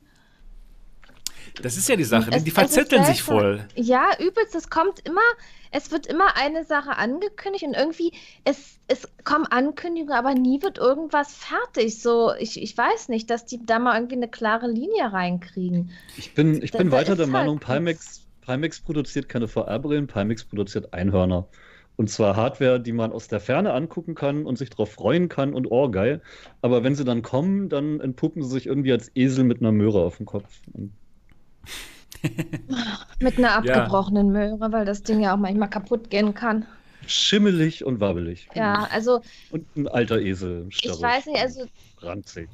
[1.61, 3.65] Das ist ja die Sache, es, die verzetteln sich voll.
[3.75, 5.21] Ja, übelst, es kommt immer,
[5.71, 8.11] es wird immer eine Sache angekündigt und irgendwie,
[8.43, 12.01] es, es kommen Ankündigungen, aber nie wird irgendwas fertig.
[12.01, 15.91] So, ich, ich weiß nicht, dass die da mal irgendwie eine klare Linie reinkriegen.
[16.17, 20.93] Ich bin, ich bin weiter der halt Meinung, Pimax, Pimax produziert keine VR-Brillen, Pimax produziert
[20.93, 21.47] Einhörner.
[21.95, 25.53] Und zwar Hardware, die man aus der Ferne angucken kann und sich darauf freuen kann
[25.53, 26.21] und oh geil.
[26.61, 30.01] Aber wenn sie dann kommen, dann entpuppen sie sich irgendwie als Esel mit einer Möhre
[30.01, 30.49] auf dem Kopf.
[30.73, 30.91] Und
[33.19, 34.33] Mit einer abgebrochenen ja.
[34.33, 36.65] Möhre, weil das Ding ja auch manchmal kaputt gehen kann.
[37.05, 38.47] Schimmelig und wabbelig.
[38.55, 39.21] Ja, also.
[39.51, 40.67] Und ein alter Esel.
[40.69, 41.65] Ich weiß nicht, also.
[41.99, 42.49] Ranzig.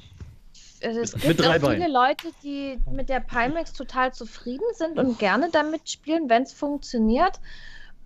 [0.82, 5.90] Es gibt auch viele Leute, die mit der Pimax total zufrieden sind und gerne damit
[5.90, 7.40] spielen, wenn es funktioniert.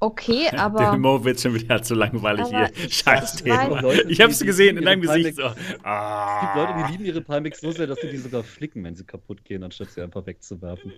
[0.03, 0.79] Okay, aber.
[0.79, 2.69] Der Mo wird schon wieder zu langweilig hier.
[2.89, 3.81] Scheiß Thema.
[3.93, 5.37] Ich, ich hab's gesehen in deinem Gesicht.
[5.37, 5.43] So.
[5.83, 6.35] Ah.
[6.35, 8.95] Es gibt Leute, die lieben ihre Pimax so sehr, dass sie die sogar flicken, wenn
[8.95, 10.91] sie kaputt gehen, anstatt sie einfach wegzuwerfen.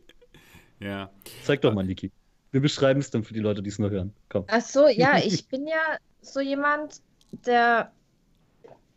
[0.80, 1.12] Ja.
[1.43, 2.12] Zeig doch mal, Niki.
[2.51, 4.12] Wir beschreiben es dann für die Leute, die es nur hören.
[4.28, 4.45] Komm.
[4.47, 7.01] Ach so, ja, ich bin ja so jemand,
[7.45, 7.91] der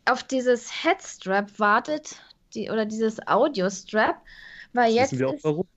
[0.05, 2.15] auf dieses Headstrap wartet,
[2.55, 4.15] die, oder dieses Audio-Strap,
[4.73, 5.19] weil jetzt.
[5.19, 5.67] wir auch ist, warum.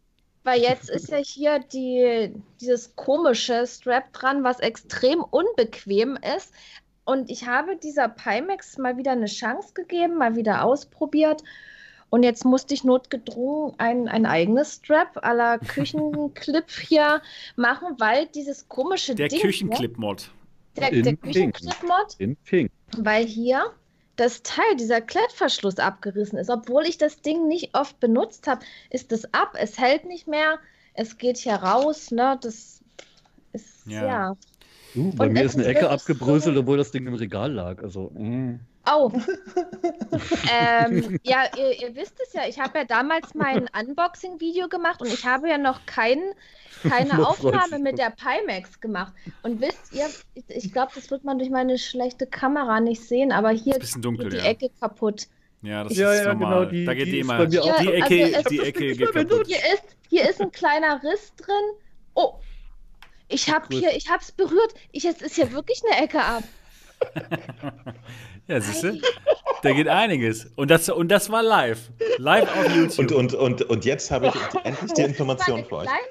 [0.44, 6.52] Weil jetzt ist ja hier die, dieses komische Strap dran, was extrem unbequem ist.
[7.04, 11.42] Und ich habe dieser Pimax mal wieder eine Chance gegeben, mal wieder ausprobiert.
[12.10, 17.22] Und jetzt musste ich notgedrungen ein, ein eigenes Strap à la Küchenclip hier
[17.56, 19.40] machen, weil dieses komische der Ding.
[19.40, 20.30] Küchenclip-Mod.
[20.76, 22.16] Der, der Küchenclip-Mod.
[22.18, 22.70] In Pink.
[22.98, 23.72] Weil hier
[24.22, 26.48] das Teil, dieser Klettverschluss abgerissen ist.
[26.48, 29.56] Obwohl ich das Ding nicht oft benutzt habe, ist es ab.
[29.58, 30.58] Es hält nicht mehr.
[30.94, 32.12] Es geht hier raus.
[32.12, 32.38] Ne?
[32.40, 32.80] Das
[33.52, 34.06] ist ja.
[34.06, 34.36] ja.
[34.94, 37.82] Uh, bei Und mir ist eine Ecke abgebröselt, so obwohl das Ding im Regal lag.
[37.82, 38.58] Also, äh.
[38.90, 39.12] Oh.
[40.52, 45.08] ähm, ja, ihr, ihr, wisst es ja, ich habe ja damals mein Unboxing-Video gemacht und
[45.08, 46.20] ich habe ja noch kein,
[46.82, 49.12] keine Aufnahme mit der Pimax gemacht.
[49.42, 50.08] Und wisst ihr,
[50.48, 54.30] ich glaube, das wird man durch meine schlechte Kamera nicht sehen, aber hier ist dunkel,
[54.30, 54.44] die ja.
[54.44, 55.28] Ecke kaputt.
[55.62, 56.66] Ja, das ja, ist ja, normal.
[56.66, 57.46] Genau, die, da geht die, immer.
[57.46, 59.46] Die, ja, Ecke, also die Ecke geht kaputt.
[59.46, 61.54] Hier ist, hier ist ein kleiner Riss drin.
[62.14, 62.34] Oh,
[63.28, 64.74] ich habe hier, ich habe es berührt.
[64.90, 66.42] Ich, es ist hier wirklich eine Ecke ab.
[68.48, 69.00] Ja, siehst du?
[69.62, 70.46] Da geht einiges.
[70.56, 71.90] Und das, und das war live.
[72.18, 72.98] Live auf YouTube.
[72.98, 74.34] Und, und, und, und jetzt habe ich
[74.64, 75.86] endlich die Information für euch.
[75.86, 76.02] Kleine,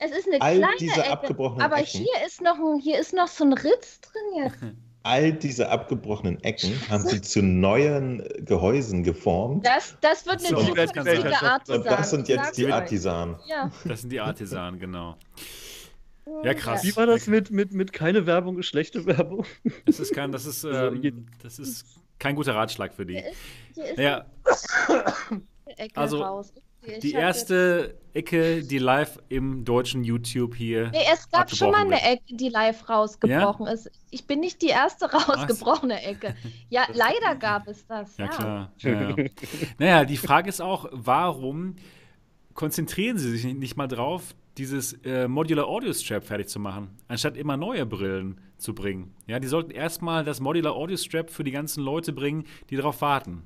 [0.00, 2.98] es ist eine All kleine diese Ecke, abgebrochenen aber Ecken, hier ist, noch ein, hier
[2.98, 4.58] ist noch so ein Ritz drin jetzt.
[5.04, 9.64] All diese abgebrochenen Ecken haben sie zu neuen Gehäusen geformt.
[9.64, 11.78] Das, das wird eine so, zukünftige Artisan.
[11.78, 13.36] Und das sind jetzt die Artisanen.
[13.46, 13.70] Ja.
[13.84, 15.16] Das sind die Artisanen, genau.
[16.42, 16.82] Ja, krass.
[16.84, 19.44] Wie war das mit, mit, mit keine Werbung ist schlechte Werbung?
[19.84, 21.86] Das ist kein, das ist, ähm, das ist
[22.18, 23.22] kein guter Ratschlag für die.
[23.96, 24.26] ja.
[25.94, 26.52] also, raus.
[27.02, 30.90] Die erste Ecke, die live im deutschen YouTube hier.
[30.90, 33.72] Nee, es gab schon mal eine Ecke, die live rausgebrochen ja?
[33.72, 33.90] ist.
[34.10, 36.36] Ich bin nicht die erste rausgebrochene Ecke.
[36.68, 38.16] Ja, leider gab es das.
[38.16, 38.30] Ja, ja.
[38.30, 38.72] klar.
[38.78, 39.16] Ja,
[39.78, 41.76] naja, die Frage ist auch, warum
[42.54, 47.36] konzentrieren sie sich nicht mal drauf, dieses äh, Modular Audio Strap fertig zu machen, anstatt
[47.36, 49.14] immer neue Brillen zu bringen.
[49.26, 53.00] Ja, die sollten erstmal das Modular Audio Strap für die ganzen Leute bringen, die darauf
[53.00, 53.42] warten.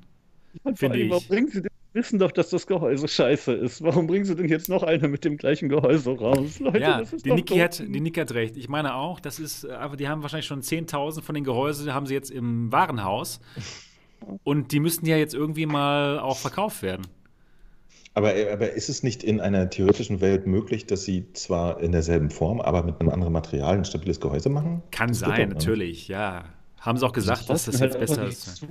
[0.75, 1.09] Finde ich.
[1.09, 1.71] Warum bringen sie denn?
[1.93, 3.83] wissen doch, dass das Gehäuse scheiße ist.
[3.83, 6.59] Warum bringen sie denn jetzt noch eine mit dem gleichen Gehäuse raus?
[6.59, 8.57] Leute, ja, die Niki, hat, die Niki hat recht.
[8.57, 12.05] Ich meine auch, das ist einfach, die haben wahrscheinlich schon 10.000 von den Gehäusen, haben
[12.05, 13.41] sie jetzt im Warenhaus.
[14.43, 17.07] Und die müssten ja jetzt irgendwie mal auch verkauft werden.
[18.13, 22.29] Aber, aber ist es nicht in einer theoretischen Welt möglich, dass sie zwar in derselben
[22.29, 24.83] Form, aber mit einem anderen Material ein stabiles Gehäuse machen?
[24.91, 26.43] Kann das sein, natürlich, ja.
[26.79, 28.65] Haben sie auch gesagt, das dass das jetzt halt besser ist.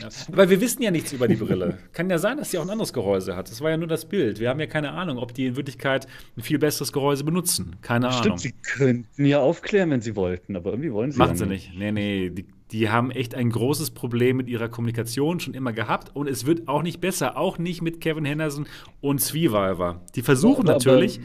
[0.00, 0.08] Ja.
[0.32, 1.78] Aber wir wissen ja nichts über die Brille.
[1.92, 3.48] Kann ja sein, dass sie auch ein anderes Gehäuse hat.
[3.50, 4.40] Das war ja nur das Bild.
[4.40, 7.76] Wir haben ja keine Ahnung, ob die in Wirklichkeit ein viel besseres Gehäuse benutzen.
[7.80, 8.38] Keine Stimmt, Ahnung.
[8.38, 11.68] sie könnten ja aufklären, wenn sie wollten, aber irgendwie wollen sie Machen sie nicht.
[11.68, 11.78] nicht.
[11.78, 12.30] Nee, nee.
[12.30, 16.46] Die, die haben echt ein großes Problem mit ihrer Kommunikation schon immer gehabt und es
[16.46, 18.66] wird auch nicht besser, auch nicht mit Kevin Henderson
[19.00, 20.02] und Sweeviver.
[20.14, 21.20] Die versuchen ja, natürlich,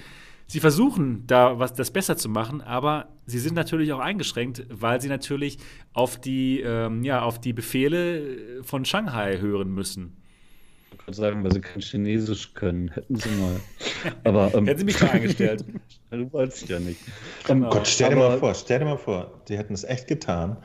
[0.48, 5.02] sie versuchen da was das besser zu machen, aber sie sind natürlich auch eingeschränkt, weil
[5.02, 5.58] sie natürlich
[5.94, 10.23] auf die, ähm, ja, auf die Befehle von Shanghai hören müssen.
[11.00, 13.60] Ich würde sagen, weil sie kein Chinesisch können, hätten sie mal.
[14.24, 15.66] Aber, ähm, hätten sie mich mal eingestellt.
[16.12, 17.00] du weißt ja nicht.
[17.50, 20.58] Ähm, Gott, stell dir mal vor, stell dir mal vor, die hätten es echt getan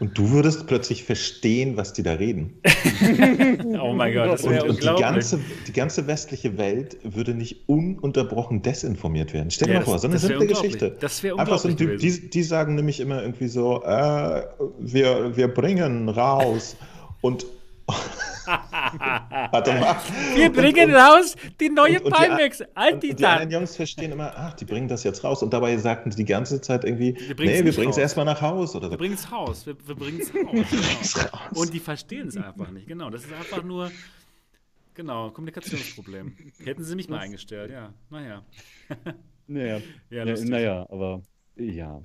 [0.00, 2.60] und du würdest plötzlich verstehen, was die da reden.
[3.82, 4.88] oh mein Gott, das wäre unglaublich.
[4.88, 9.50] Und die ganze, die ganze westliche Welt würde nicht ununterbrochen desinformiert werden.
[9.50, 10.96] Stell dir ja, mal vor, so eine simple Geschichte.
[11.00, 11.64] Das wäre unglaublich.
[11.64, 14.42] Einfach so, die, die, sagen nämlich immer irgendwie so, äh,
[14.78, 16.76] wir, wir bringen raus
[17.20, 17.46] und
[19.50, 19.96] Warte mal.
[20.34, 22.58] Wir bringen und, raus die neue und, und Pimax.
[22.58, 25.42] Die, und, die anderen Jungs verstehen immer, ach, die bringen das jetzt raus.
[25.42, 28.40] Und dabei sagten sie die ganze Zeit irgendwie, wir nee, wir bringen es erstmal nach
[28.40, 28.78] Hause.
[28.78, 28.92] Oder so.
[28.92, 29.66] Wir bringen es raus.
[29.66, 31.14] Wir, wir bringen es raus.
[31.14, 31.60] Genau.
[31.60, 32.86] Und die verstehen es einfach nicht.
[32.86, 33.90] Genau, das ist einfach nur,
[34.94, 36.36] genau, Kommunikationsproblem.
[36.64, 37.92] Hätten sie mich mal eingestellt, ja.
[38.10, 38.42] Naja.
[39.46, 39.80] Naja,
[40.10, 41.22] ja, naja aber
[41.56, 42.00] ja.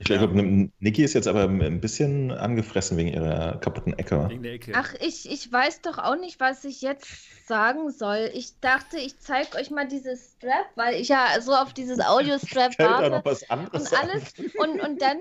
[0.00, 0.16] Ich ja.
[0.16, 4.30] glaube, Niki ist jetzt aber ein bisschen angefressen wegen ihrer kaputten Ecke.
[4.30, 4.72] Wegen der Ecke.
[4.74, 8.30] Ach, ich, ich weiß doch auch nicht, was ich jetzt sagen soll.
[8.32, 12.72] Ich dachte, ich zeige euch mal dieses Strap, weil ich ja so auf dieses Audio-Strap
[12.78, 13.10] warte.
[13.10, 14.32] Noch was anderes und alles.
[14.56, 15.18] Und, und dann.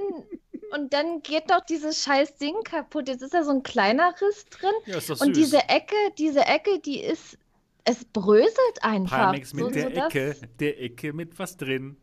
[0.71, 3.09] Und dann geht doch dieses scheiß Ding kaputt.
[3.09, 4.69] Jetzt ist da so ein kleiner Riss drin.
[4.85, 5.27] Ja, ist doch süß.
[5.27, 7.37] Und diese Ecke, diese Ecke, die ist.
[7.83, 9.31] Es bröselt einfach.
[9.31, 10.35] Nichts mit so, der so Ecke.
[10.59, 11.97] Der Ecke mit was drin.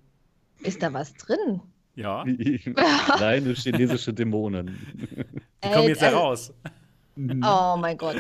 [0.61, 1.63] Ist da was drin?
[1.97, 2.25] Ja.
[3.17, 4.79] Kleine chinesische Dämonen.
[5.65, 6.53] Die kommen jetzt heraus.
[7.19, 8.17] Oh mein Gott.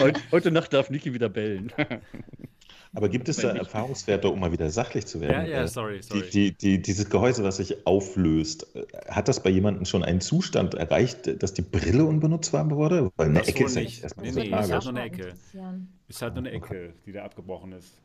[0.00, 1.72] Heute, heute Nacht darf Niki wieder bellen.
[2.92, 5.46] Aber gibt es da Erfahrungswerte, um mal wieder sachlich zu werden?
[5.46, 6.22] Ja, ja, sorry, sorry.
[6.32, 8.66] Die, die, die, dieses Gehäuse, was sich auflöst,
[9.06, 13.12] hat das bei jemandem schon einen Zustand erreicht, dass die Brille unbenutzbar wurde?
[13.14, 14.02] Weil eine das Ecke ist nicht.
[14.02, 15.34] erstmal nee, nee, ist halt nur eine Ecke.
[16.08, 18.00] Ist halt nur eine Ecke, die da abgebrochen ist.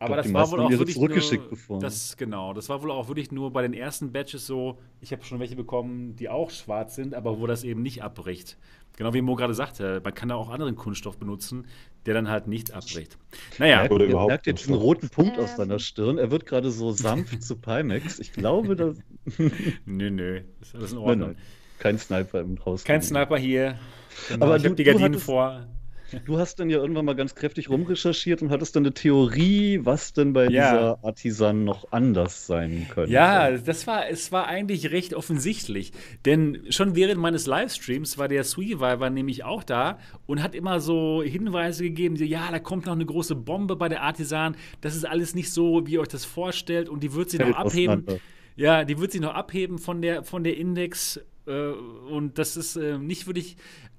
[0.00, 3.08] Aber glaub, das war wohl auch wirklich zurückgeschickt nur, das genau, das war wohl auch
[3.08, 4.78] wirklich nur bei den ersten Batches so.
[5.00, 8.56] Ich habe schon welche bekommen, die auch schwarz sind, aber wo das eben nicht abbricht.
[8.96, 11.66] Genau wie Mo gerade sagte, man kann da auch anderen Kunststoff benutzen,
[12.06, 13.16] der dann halt nicht abbricht.
[13.58, 13.78] Naja.
[13.78, 15.44] Merkt, oder ihr merkt jetzt diesen roten Punkt ähm.
[15.44, 16.18] aus seiner Stirn.
[16.18, 18.18] Er wird gerade so sanft zu Pimax.
[18.18, 18.98] Ich glaube, das.
[19.84, 20.40] nö, nö.
[20.60, 21.28] Ist alles in Ordnung.
[21.28, 21.44] Nein, nein.
[21.78, 22.84] Kein Sniper im Haus.
[22.84, 23.78] Kein Sniper hier.
[24.28, 24.46] Genau.
[24.46, 25.66] Aber ich habe die Gardinen vor.
[26.24, 30.12] Du hast dann ja irgendwann mal ganz kräftig rumrecherchiert und hattest dann eine Theorie, was
[30.12, 30.48] denn bei ja.
[30.48, 33.12] dieser Artisan noch anders sein könnte.
[33.12, 35.92] Ja, das war, es war eigentlich recht offensichtlich.
[36.24, 41.22] Denn schon während meines Livestreams war der Sweeviver nämlich auch da und hat immer so
[41.22, 44.56] Hinweise gegeben, ja, da kommt noch eine große Bombe bei der Artisan.
[44.80, 47.54] Das ist alles nicht so, wie ihr euch das vorstellt und die wird sich noch
[47.54, 48.06] abheben.
[48.56, 51.20] Ja, die wird sich noch abheben von der, von der Index.
[51.46, 51.52] Äh,
[52.10, 53.56] und das ist äh, nicht wirklich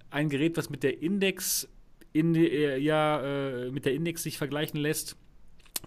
[0.10, 1.70] ein Gerät, was mit der Index
[2.14, 5.18] in, äh, ja, äh, mit der Index sich vergleichen lässt.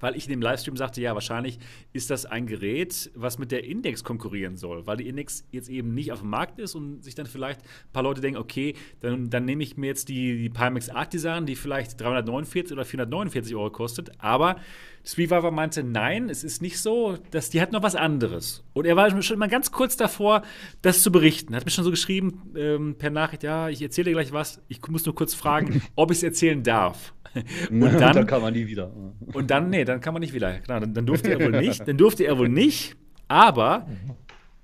[0.01, 1.59] Weil ich in dem Livestream sagte, ja, wahrscheinlich
[1.93, 5.95] ist das ein Gerät, was mit der Index konkurrieren soll, weil die Index jetzt eben
[5.95, 9.30] nicht auf dem Markt ist und sich dann vielleicht ein paar Leute denken, okay, dann,
[9.30, 13.70] dann nehme ich mir jetzt die, die Pimax Artisan, die vielleicht 349 oder 449 Euro
[13.70, 14.57] kostet, aber
[15.05, 18.64] Sweetwater meinte, nein, es ist nicht so, dass die hat noch was anderes.
[18.72, 20.43] Und er war schon mal ganz kurz davor,
[20.80, 21.53] das zu berichten.
[21.53, 24.61] Er hat mir schon so geschrieben ähm, per Nachricht, ja, ich erzähle dir gleich was.
[24.68, 27.14] Ich muss nur kurz fragen, ob ich es erzählen darf.
[27.70, 28.93] Und dann, dann, kann man nie wieder.
[29.33, 30.59] Und dann, nee, dann kann man nicht wieder.
[30.59, 31.87] Genau, dann, dann durfte er wohl nicht.
[31.87, 32.97] Dann durfte er wohl nicht.
[33.28, 33.87] Aber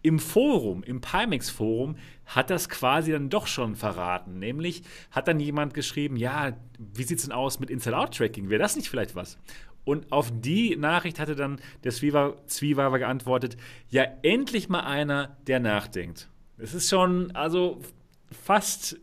[0.03, 1.97] im Forum, im Pimax-Forum,
[2.27, 4.39] hat das quasi dann doch schon verraten.
[4.39, 8.51] Nämlich hat dann jemand geschrieben, ja, wie sieht es denn aus mit Inside-Out-Tracking?
[8.51, 9.39] Wäre das nicht vielleicht was?
[9.85, 13.57] Und auf die Nachricht hatte dann der Zwiewaver geantwortet:
[13.89, 16.29] Ja, endlich mal einer, der nachdenkt.
[16.59, 17.81] Es ist schon, also
[18.31, 18.99] fast,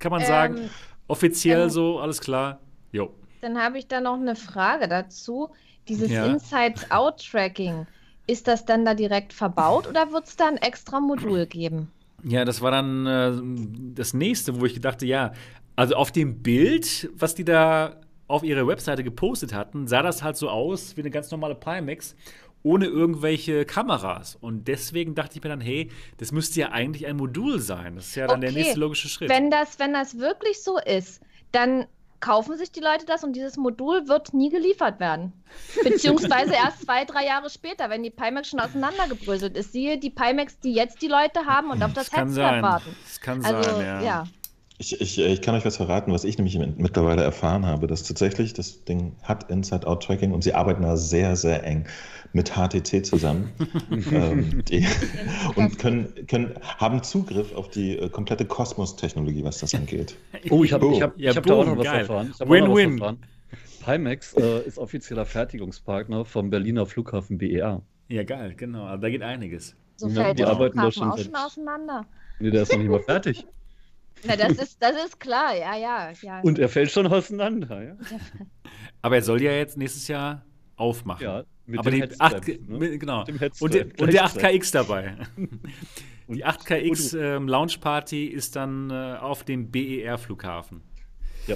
[0.00, 0.70] kann man ähm, sagen,
[1.06, 2.60] offiziell ähm, so, alles klar.
[2.92, 3.12] Jo.
[3.40, 5.50] Dann habe ich da noch eine Frage dazu.
[5.88, 6.26] Dieses ja.
[6.26, 7.86] Inside-Out-Tracking,
[8.26, 11.92] ist das dann da direkt verbaut oder wird es da ein extra Modul geben?
[12.24, 15.32] Ja, das war dann äh, das nächste, wo ich dachte, ja,
[15.76, 20.36] also auf dem Bild, was die da auf ihre Webseite gepostet hatten, sah das halt
[20.36, 22.16] so aus wie eine ganz normale Pimax
[22.62, 24.34] ohne irgendwelche Kameras.
[24.34, 27.94] Und deswegen dachte ich mir dann, hey, das müsste ja eigentlich ein Modul sein.
[27.94, 28.52] Das ist ja dann okay.
[28.52, 29.28] der nächste logische Schritt.
[29.28, 31.22] Wenn das, wenn das wirklich so ist,
[31.52, 31.86] dann
[32.20, 35.32] kaufen sich die Leute das und dieses Modul wird nie geliefert werden.
[35.82, 39.72] Beziehungsweise erst zwei, drei Jahre später, wenn die Pimax schon auseinandergebröselt ist.
[39.72, 42.96] Siehe die Pimax, die jetzt die Leute haben und auf das, das Headset warten.
[43.04, 44.00] Das kann also, sein, ja.
[44.02, 44.24] ja.
[44.78, 48.52] Ich, ich, ich kann euch was verraten, was ich nämlich mittlerweile erfahren habe, dass tatsächlich
[48.52, 51.86] das Ding hat Inside-Out-Tracking und sie arbeiten da sehr, sehr eng
[52.34, 53.50] mit HTC zusammen
[54.12, 54.86] ähm, die,
[55.54, 60.16] und können, können, haben Zugriff auf die äh, komplette Kosmos-Technologie, was das angeht.
[60.50, 60.92] Oh, ich habe oh.
[60.92, 62.34] ich hab, ich hab da auch noch was erfahren.
[62.44, 63.18] Win-win.
[63.82, 67.82] Pimax äh, ist offizieller Fertigungspartner vom Berliner Flughafen BER.
[68.08, 68.94] Ja, geil, genau.
[68.96, 69.74] Da geht einiges.
[69.96, 72.04] So Ja, fällt die der arbeiten da schon schon auseinander.
[72.38, 73.46] Nee, der ist noch nicht mal fertig.
[74.24, 76.10] Na, das ist, das ist klar, ja, ja.
[76.22, 76.40] ja.
[76.40, 77.96] Und er fällt schon auseinander, ja.
[79.02, 80.44] Aber er soll ja jetzt nächstes Jahr
[80.76, 81.24] aufmachen.
[81.24, 82.78] Ja, mit Aber dem die Headstrap, 8, ne?
[82.78, 83.24] mit, genau.
[83.26, 84.62] Mit und, der, und der gleichzeitig.
[84.62, 85.16] 8KX dabei.
[86.28, 90.82] Die Und- 8KX ähm, Launch Party ist dann äh, auf dem BER-Flughafen.
[91.46, 91.54] Ja.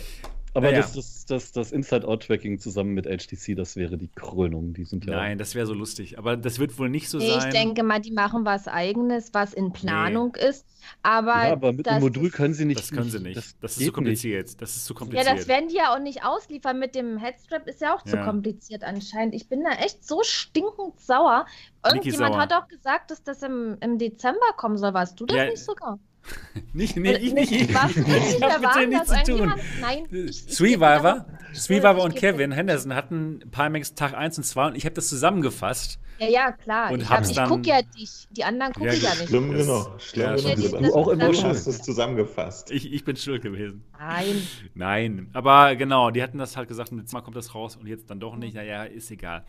[0.52, 0.78] Aber Naja.
[0.80, 4.74] das, das, das, das Inside-Out-Tracking zusammen mit HTC, das wäre die Krönung.
[4.74, 5.14] Die sind ja.
[5.14, 6.18] Nein, das wäre so lustig.
[6.18, 7.52] Aber das wird wohl nicht so Nee, ich sein.
[7.52, 10.66] denke mal, die machen was Eigenes, was in Planung ist.
[11.02, 12.80] Aber, Ja, aber mit das dem Modul ist- können sie nicht.
[12.80, 13.36] das können sie nicht.
[13.36, 14.60] Das, ist geht zu kompliziert.
[14.60, 15.38] Das ist zu Ja, kompliziert.
[15.38, 16.80] das werden die ja auch nicht ausliefern.
[16.80, 18.24] Mit dem Headstrap ist ja auch zu Ja.
[18.24, 19.34] kompliziert anscheinend.
[19.36, 21.46] Ich bin da echt so stinkend sauer.
[21.86, 22.42] Irgendjemand sauer.
[22.42, 24.94] hat auch gesagt, dass das im, im Dezember kommen soll.
[24.94, 26.00] Warst du das Ja, nicht sogar?
[26.72, 27.50] nicht, nee, ich nicht.
[27.52, 27.90] Ich, Was?
[27.96, 29.24] Ich nicht, hab wer mit war denen nichts das?
[29.24, 29.52] zu tun.
[29.80, 30.06] Nein.
[30.10, 34.66] ich- ich- Sweeviver, ich- Sweeviver und ich Kevin Henderson hatten Pimax Tag 1 und 2
[34.68, 35.98] und ich habe das zusammengefasst.
[36.18, 36.92] Ja, ja, klar.
[36.92, 38.28] Und ich hab, hab's ich dann- guck ja dich.
[38.30, 39.28] Die anderen gucken Ja, ja, nicht.
[39.28, 39.90] Schlimm genug.
[40.00, 40.56] Schlimm ja, genug.
[40.58, 40.78] Lieber.
[40.82, 41.54] Du auch Du immer hast schuld.
[41.66, 42.70] es zusammengefasst.
[42.70, 43.82] Ich, ich bin schuld gewesen.
[43.98, 44.42] Nein.
[44.74, 47.86] Nein, aber genau, die hatten das halt gesagt, und jetzt mal kommt das raus und
[47.86, 48.54] jetzt dann doch nicht.
[48.54, 49.44] Naja, ist egal.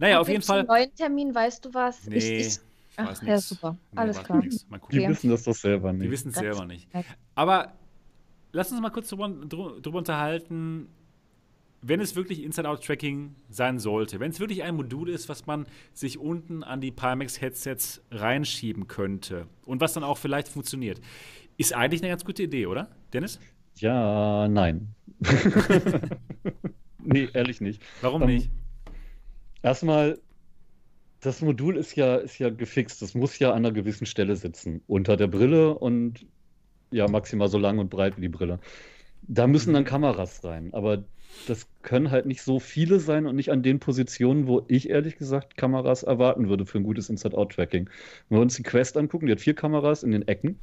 [0.00, 0.64] Naja, auf jeden Fall.
[0.64, 2.06] neuen Termin, weißt du was?
[2.06, 2.58] Nee, ich, ich,
[2.98, 3.48] ich ach, weiß ja, nix.
[3.48, 3.76] super.
[3.94, 4.40] Alles klar.
[4.42, 5.08] Die Okay.
[5.08, 6.10] wissen das doch selber Die nicht.
[6.10, 6.88] wissen es selber nicht.
[7.34, 7.72] Aber
[8.52, 10.88] lass uns mal kurz drüber, drü- drüber unterhalten,
[11.82, 16.18] wenn es wirklich Inside-Out-Tracking sein sollte, wenn es wirklich ein Modul ist, was man sich
[16.18, 21.00] unten an die Pimax-Headsets reinschieben könnte und was dann auch vielleicht funktioniert,
[21.58, 23.38] ist eigentlich eine ganz gute Idee, oder, Dennis?
[23.76, 24.94] Ja, nein.
[26.98, 27.82] nee, ehrlich nicht.
[28.00, 28.50] Warum Ähm, nicht?
[29.62, 30.18] Erstmal,
[31.20, 33.02] das Modul ist ja, ist ja gefixt.
[33.02, 34.82] Das muss ja an einer gewissen Stelle sitzen.
[34.86, 36.26] Unter der Brille und
[36.90, 38.60] ja, maximal so lang und breit wie die Brille.
[39.22, 40.72] Da müssen dann Kameras rein.
[40.72, 41.04] Aber
[41.46, 45.16] das können halt nicht so viele sein und nicht an den Positionen, wo ich ehrlich
[45.16, 47.90] gesagt Kameras erwarten würde für ein gutes Inside-Out-Tracking.
[48.28, 50.58] Wenn wir uns die Quest angucken, die hat vier Kameras in den Ecken,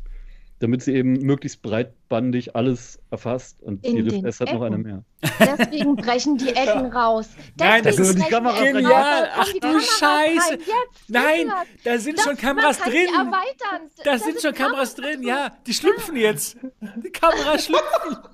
[0.59, 3.61] damit sie eben möglichst breitbandig alles erfasst.
[3.61, 5.03] Und In die Rift S hat noch eine mehr.
[5.39, 7.29] Deswegen brechen die Ecken raus.
[7.57, 9.29] Nein, das Deswegen sind die Ecken genial.
[9.35, 10.49] Ach du Scheiße.
[10.51, 10.59] Rein.
[10.59, 11.51] Jetzt, Nein,
[11.83, 12.91] da sind das- schon Kameras drin.
[12.93, 13.89] Die erweitern.
[13.97, 15.51] Da Das sind ist schon Kameras Kamera- drin, ja.
[15.67, 16.57] Die schlüpfen jetzt.
[16.81, 18.17] Die Kameras schlüpfen.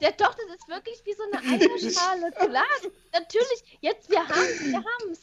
[0.00, 2.30] Ja, doch, das ist wirklich wie so eine Eierschale.
[2.50, 2.64] Klar,
[3.12, 3.78] natürlich.
[3.80, 4.30] Jetzt, wir haben
[4.60, 5.20] wir haben's.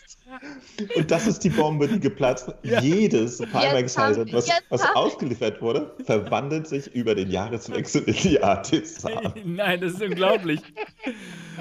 [0.96, 2.50] Und das ist die Bombe, die geplatzt.
[2.64, 2.82] Ja.
[2.82, 8.14] Jedes Pimax haben- Headset, was, was haben- ausgeliefert wurde, verwandelt sich über den Jahreswechsel in
[8.16, 9.34] die AT-Zahn.
[9.46, 10.62] Nein, das ist unglaublich.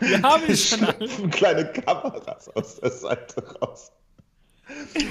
[0.00, 1.08] Wir haben es schon alle.
[1.30, 3.92] Kleine Kameras aus der Seite raus.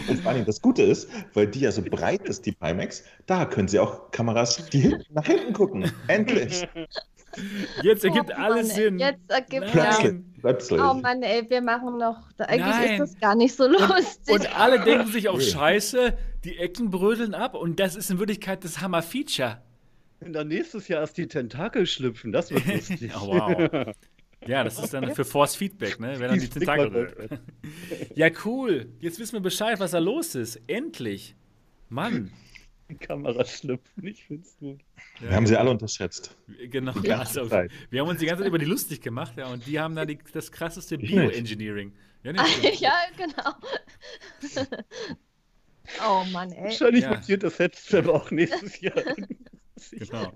[0.08, 3.46] Und vor allem das Gute ist, weil die ja so breit ist, die Pimax, da
[3.46, 5.92] können sie auch Kameras, die hinten, nach hinten gucken.
[6.08, 6.68] Endlich.
[7.84, 8.76] Jetzt ergibt Oh, alles Mann.
[8.76, 9.00] Sinn.
[9.00, 9.72] Jetzt ergibt ja.
[9.72, 10.16] Plötzlich.
[10.42, 10.82] Plötzlich.
[10.82, 12.18] Oh Mann, ey, wir machen noch.
[12.40, 12.92] Eigentlich Nein.
[12.94, 14.34] ist das gar nicht so lustig.
[14.34, 18.64] Und alle denken sich auch, scheiße, die Ecken brödeln ab und das ist in Wirklichkeit
[18.64, 19.62] das Hammer-Feature.
[20.22, 23.12] Wenn dann nächstes Jahr erst die Tentakel schlüpfen, das wird lustig.
[23.16, 23.94] Oh, wow.
[24.48, 26.20] Ja, das ist dann für Force Feedback, ne?
[26.20, 27.40] Wenn dann die Tentakel.
[28.16, 28.88] Ja, cool.
[29.00, 30.62] Jetzt wissen wir Bescheid, was da los ist.
[30.68, 31.36] Endlich.
[31.90, 32.32] Mann.
[32.90, 34.80] Die Kamera schlüpfen, ich find's gut.
[35.20, 36.36] Wir haben sie alle unterschätzt.
[36.72, 36.94] Genau.
[36.94, 37.56] Ganze Also,
[37.92, 40.06] wir haben uns die ganze Zeit über die lustig gemacht, ja, und die haben da
[40.06, 40.98] die, das krasseste.
[40.98, 41.94] Bioengineering.
[42.24, 42.32] Ja,
[42.80, 43.54] ja, genau.
[46.08, 46.64] oh Mann, ey.
[46.64, 47.12] Wahrscheinlich Ja.
[47.12, 49.04] montiert das Headstrap auch nächstes Jahr.
[49.92, 50.34] Genau.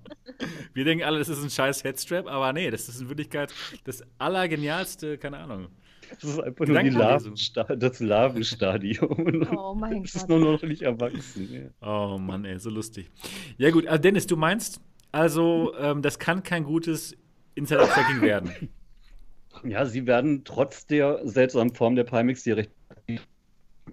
[0.74, 4.04] Wir denken alle, das ist ein scheiß Headstrap, aber nee, das ist in Wirklichkeit das
[4.18, 5.68] allergenialste, keine Ahnung.
[6.10, 6.82] Das ist einfach nur.
[6.82, 9.48] Larvensta das Larvenstadium.
[9.58, 10.30] Oh mein Das ist Gott.
[10.30, 11.72] nur noch nicht erwachsen.
[11.82, 12.14] Ja.
[12.14, 13.10] Oh Mann, ey, so lustig.
[13.58, 14.80] Ja gut, also Dennis, du meinst,
[15.12, 17.16] also ähm, das kann kein gutes
[17.56, 18.52] Insider-Tracking werden.
[19.64, 22.72] Ja, sie werden trotz der seltsamen Form der Pimax, die recht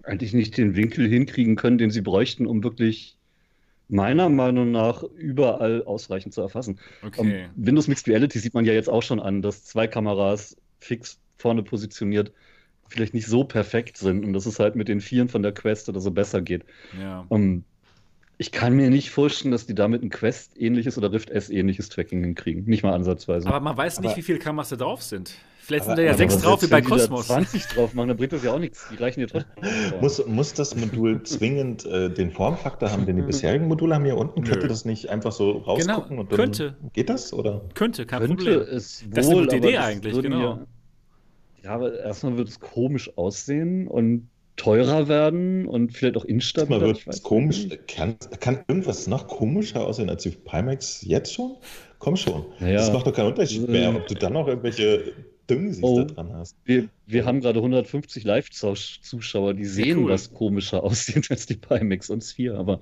[0.04, 3.18] eigentlich nicht den Winkel hinkriegen können, den sie bräuchten, um wirklich
[3.90, 6.78] meiner Meinung nach überall ausreichend zu erfassen.
[7.04, 7.46] Okay.
[7.56, 11.18] Um, Windows Mixed Reality sieht man ja jetzt auch schon an, dass zwei Kameras fix
[11.36, 12.32] vorne positioniert
[12.88, 15.88] vielleicht nicht so perfekt sind und dass es halt mit den Vieren von der Quest
[15.88, 16.64] oder so besser geht.
[17.00, 17.24] Ja.
[17.28, 17.64] Um,
[18.36, 22.64] ich kann mir nicht vorstellen, dass die damit ein Quest-ähnliches oder Rift S-ähnliches Tracking hinkriegen.
[22.64, 23.46] Nicht mal ansatzweise.
[23.48, 25.34] Aber man weiß nicht, Aber- wie viele Kameras da drauf sind.
[25.70, 27.28] Vielleicht Aber- sind da ja aber sechs drauf wie bei Cosmos.
[27.28, 28.88] 20 drauf machen, dann bringt das ja auch nichts.
[28.90, 29.52] Die reichen ja trotzdem.
[30.00, 34.16] Muss, muss das Modul zwingend äh, den Formfaktor haben, den die bisherigen Module haben hier
[34.16, 34.40] unten?
[34.40, 34.50] Nö.
[34.50, 36.08] Könnte das nicht einfach so rausgucken?
[36.08, 36.76] Genau, und dann könnte.
[36.92, 37.32] Geht das?
[37.32, 37.60] Oder?
[37.74, 38.60] Könnte, kein Könnte Problem.
[38.76, 40.40] es wohl, Das ist eine gute aber Idee eigentlich, genau.
[40.40, 40.66] Ja,
[41.62, 46.80] ja, aber erstmal wird es komisch aussehen und teurer werden und vielleicht auch instabiler.
[46.80, 47.68] Mal wird ich weiß es komisch.
[47.86, 51.58] Kann, kann irgendwas noch komischer aussehen als die Pimax jetzt schon?
[52.00, 52.46] Komm schon.
[52.58, 52.72] Ja.
[52.72, 55.12] Das macht doch keinen Unterschied mehr, ob du dann noch irgendwelche
[55.50, 56.56] Düngen oh, da dran hast.
[56.64, 60.10] Wir, wir haben gerade 150 Live-Zuschauer, die sehen, cool.
[60.12, 62.58] was komischer aussieht als die Pimax und Sphere.
[62.58, 62.80] Aber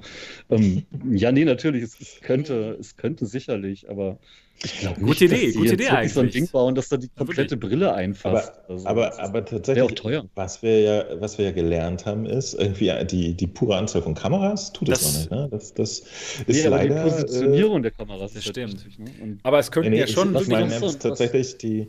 [0.51, 4.19] ähm, ja, nee, natürlich, es, es, könnte, es könnte sicherlich, aber
[4.65, 6.13] ich glaube Gute Idee, gute Idee eigentlich.
[6.13, 8.51] so ein Ding bauen, dass da die komplette ja, Brille einfasst.
[8.51, 10.25] Aber, also, aber, aber tatsächlich, auch teuer.
[10.35, 14.15] Was, wir ja, was wir ja gelernt haben, ist irgendwie die, die pure Anzahl von
[14.15, 15.31] Kameras tut das, das noch nicht.
[15.31, 15.49] Ne?
[15.53, 17.05] Das, das ist nee, leider.
[17.05, 18.85] Die Positionierung äh, der Kameras das stimmt.
[18.85, 19.39] Wichtig, ne?
[19.45, 20.35] Aber es könnten nee, ja schon.
[20.35, 21.87] Ich, ich meine tatsächlich die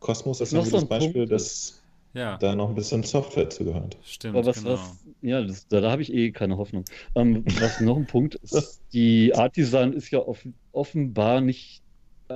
[0.00, 1.82] Kosmos ist ein gutes so ein Beispiel, Punkt, dass
[2.14, 2.36] ja.
[2.38, 3.96] da noch ein bisschen Software zugehört.
[4.04, 4.36] Stimmt.
[4.36, 4.74] Aber was, genau.
[4.74, 6.84] was ja, das, da, da habe ich eh keine Hoffnung.
[7.14, 11.82] Ähm, was noch ein Punkt ist, die Art Design ist ja off offenbar nicht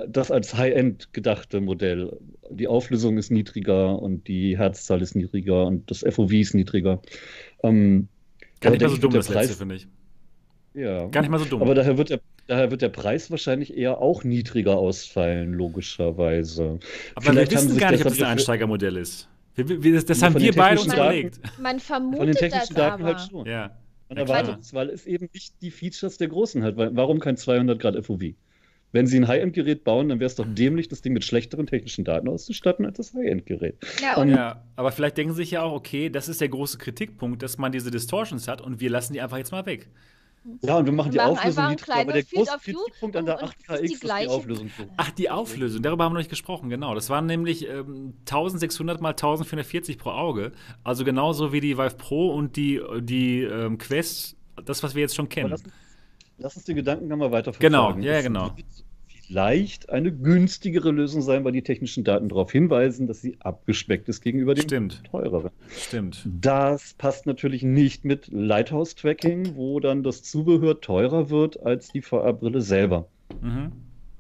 [0.09, 2.19] das als High-End gedachte Modell.
[2.51, 7.01] Die Auflösung ist niedriger und die Herzzahl ist niedriger und das FOV ist niedriger.
[7.63, 8.09] Ähm,
[8.61, 9.89] Gar nicht mal so dumm, das Preis, letzte, finde ich.
[10.75, 11.07] Ja.
[11.07, 11.63] Gar nicht mal so dumm.
[11.63, 16.79] Aber daher wird, der, daher wird der Preis wahrscheinlich eher auch niedriger ausfallen, logischerweise.
[17.15, 19.29] Aber Vielleicht wir wissen gar nicht, ob es ein Einsteigermodell ist.
[19.55, 21.41] Wir, wir, das, das haben wir beide uns überlegt.
[21.61, 23.21] Man vermutet Von den technischen Daten halt aber.
[23.21, 23.47] halt schon.
[23.47, 23.77] Ja.
[24.09, 26.75] Man erwartet es, weil es eben nicht die Features der Großen hat.
[26.77, 28.35] Warum kein 200 Grad FOV?
[28.93, 32.05] Wenn sie ein High-End-Gerät bauen, dann wäre es doch dämlich, das Ding mit schlechteren technischen
[32.05, 33.79] Daten auszustatten als das High-End-Gerät.
[34.03, 37.43] Ja, ja, aber vielleicht denken sie sich ja auch, okay, das ist der große Kritikpunkt,
[37.43, 39.89] dass man diese Distortions hat und wir lassen die einfach jetzt mal weg.
[40.63, 43.77] Ja, und wir machen die wir Auflösung niedriger, aber der große Kritikpunkt an der 8KX
[43.77, 44.71] ist die, ist die Auflösung.
[44.97, 46.95] Ach, die Auflösung, darüber haben wir noch nicht gesprochen, genau.
[46.95, 50.53] Das waren nämlich ähm, 1600 mal 1440 pro Auge.
[50.83, 55.15] Also genauso wie die Vive Pro und die, die ähm, Quest, das, was wir jetzt
[55.15, 55.55] schon kennen.
[56.39, 57.61] Lass uns die Gedanken mal weiter verfolgen.
[57.61, 58.57] Genau, ja, ja genau.
[59.33, 64.21] Vielleicht eine günstigere Lösung sein, weil die technischen Daten darauf hinweisen, dass sie abgespeckt ist
[64.21, 65.05] gegenüber dem Stimmt.
[65.11, 65.49] teureren.
[65.71, 66.29] Stimmt.
[66.39, 72.61] Das passt natürlich nicht mit Lighthouse-Tracking, wo dann das Zubehör teurer wird als die VR-Brille
[72.61, 73.09] selber.
[73.41, 73.73] Mhm.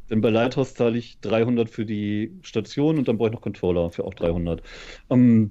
[0.09, 3.91] Denn bei Lighthouse zahle ich 300 für die Station und dann brauche ich noch Controller
[3.91, 4.63] für auch 300.
[5.11, 5.51] Ähm,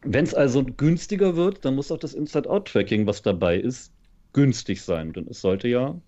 [0.00, 3.92] Wenn es also günstiger wird, dann muss auch das Inside-Out-Tracking, was dabei ist,
[4.32, 6.00] günstig sein, denn es sollte ja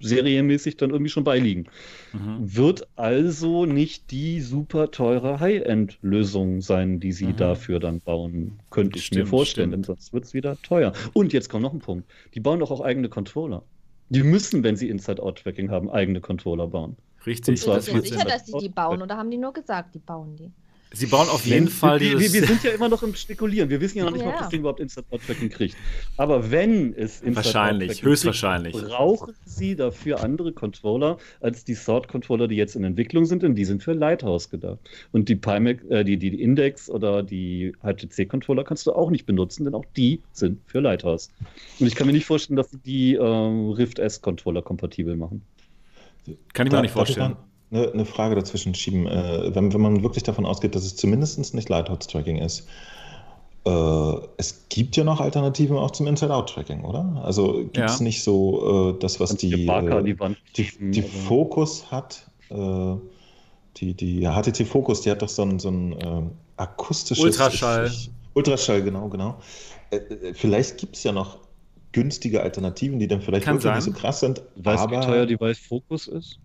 [0.00, 1.66] serienmäßig dann irgendwie schon beiliegen.
[2.12, 2.38] Mhm.
[2.40, 7.36] Wird also nicht die super teure High-End-Lösung sein, die sie mhm.
[7.36, 9.88] dafür dann bauen, könnte ich stimmt, mir vorstellen, stimmt.
[9.88, 10.92] denn sonst wird es wieder teuer.
[11.12, 12.10] Und jetzt kommt noch ein Punkt.
[12.34, 13.62] Die bauen doch auch eigene Controller.
[14.10, 16.96] Die müssen, wenn sie Inside-Out-Tracking haben, eigene Controller bauen.
[17.26, 17.52] Richtig.
[17.52, 19.98] Und zwar ich bin sicher, dass die die bauen oder haben die nur gesagt, die
[19.98, 20.50] bauen die?
[20.94, 23.68] Sie bauen auf jeden Fall wir, wir, wir, sind ja immer noch im Spekulieren.
[23.68, 24.28] Wir wissen ja noch nicht, ja.
[24.28, 25.76] ob das Ding überhaupt Instant-Tracking kriegt.
[26.16, 28.74] Aber wenn es Instant Wahrscheinlich, höchstwahrscheinlich.
[28.74, 33.54] Kriegt, brauchen Sie dafür andere Controller als die Sword-Controller, die jetzt in Entwicklung sind, denn
[33.54, 34.78] die sind für Lighthouse gedacht.
[35.12, 39.64] Und die, Pimac, äh, die, die, Index oder die HTC-Controller kannst du auch nicht benutzen,
[39.64, 41.30] denn auch die sind für Lighthouse.
[41.80, 45.42] Und ich kann mir nicht vorstellen, dass sie die äh, Rift S-Controller kompatibel machen.
[46.52, 47.36] Kann ich mir da, nicht vorstellen
[47.74, 49.06] eine, eine Frage dazwischen schieben.
[49.06, 52.66] Äh, wenn, wenn man wirklich davon ausgeht, dass es zumindest nicht Lighthouse-Tracking ist,
[53.66, 57.22] äh, es gibt ja noch Alternativen auch zum Inside-Out-Tracking, oder?
[57.24, 58.04] Also gibt es ja.
[58.04, 60.16] nicht so äh, das, was die, Barker, die,
[60.56, 62.26] die, die Focus hat?
[62.50, 62.96] Äh,
[63.78, 67.24] die, die HTC Focus, die hat doch so ein, so ein ähm, akustisches.
[67.24, 67.86] Ultraschall.
[67.86, 69.38] Ich, Ultraschall, genau, genau.
[69.90, 71.38] Äh, äh, vielleicht gibt es ja noch
[71.92, 74.42] günstige Alternativen, die dann vielleicht Kann wirklich nicht so krass sind.
[74.56, 76.38] Weißt du, wie teuer die Vive Focus ist?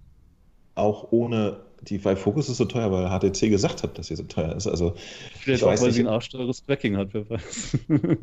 [0.80, 4.24] Auch ohne die Vive Focus ist so teuer, weil HTC gesagt hat, dass sie so
[4.24, 4.68] teuer ist.
[4.68, 4.96] Also,
[5.40, 7.78] vielleicht auch, weil nicht, sie ein arschteures Tracking hat, wer weiß.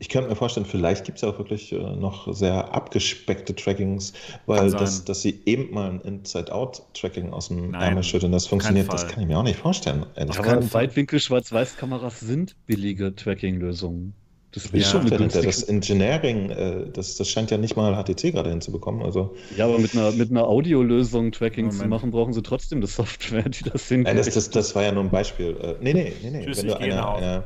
[0.00, 4.12] ich könnte mir vorstellen, vielleicht gibt es ja auch wirklich äh, noch sehr abgespeckte Trackings,
[4.46, 8.92] weil das, dass sie eben mal ein Inside-Out-Tracking aus dem Nein, Ärmel schütteln, das funktioniert,
[8.92, 10.04] das kann ich mir auch nicht vorstellen.
[10.16, 14.14] Aber Weitwinkel-Schwarz-Weiß-Kameras sind billige Tracking-Lösungen.
[14.54, 15.46] Das ist schon eine günstige...
[15.46, 19.02] Das Engineering, äh, das, das scheint ja nicht mal HTC gerade hinzubekommen.
[19.02, 19.34] Also.
[19.56, 21.82] Ja, aber mit einer, mit einer Audiolösung Tracking Moment.
[21.82, 24.06] zu machen, brauchen sie trotzdem eine Software, die das hinkriegt.
[24.06, 25.56] Nein, das, das, das war ja nur ein Beispiel.
[25.60, 26.44] Äh, nee, nee, nee, nee.
[26.44, 27.44] Tschüss, wenn du eine, eine,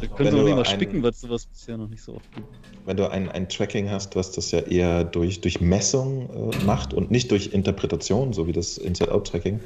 [0.00, 2.48] da können sie mal spicken, weil es sowas bisher noch nicht so oft gibt.
[2.84, 6.92] Wenn du ein, ein Tracking hast, was das ja eher durch, durch Messung äh, macht
[6.92, 9.60] und nicht durch Interpretation, so wie das Inside-Out-Tracking,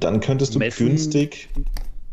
[0.00, 1.48] dann könntest du Messen, günstig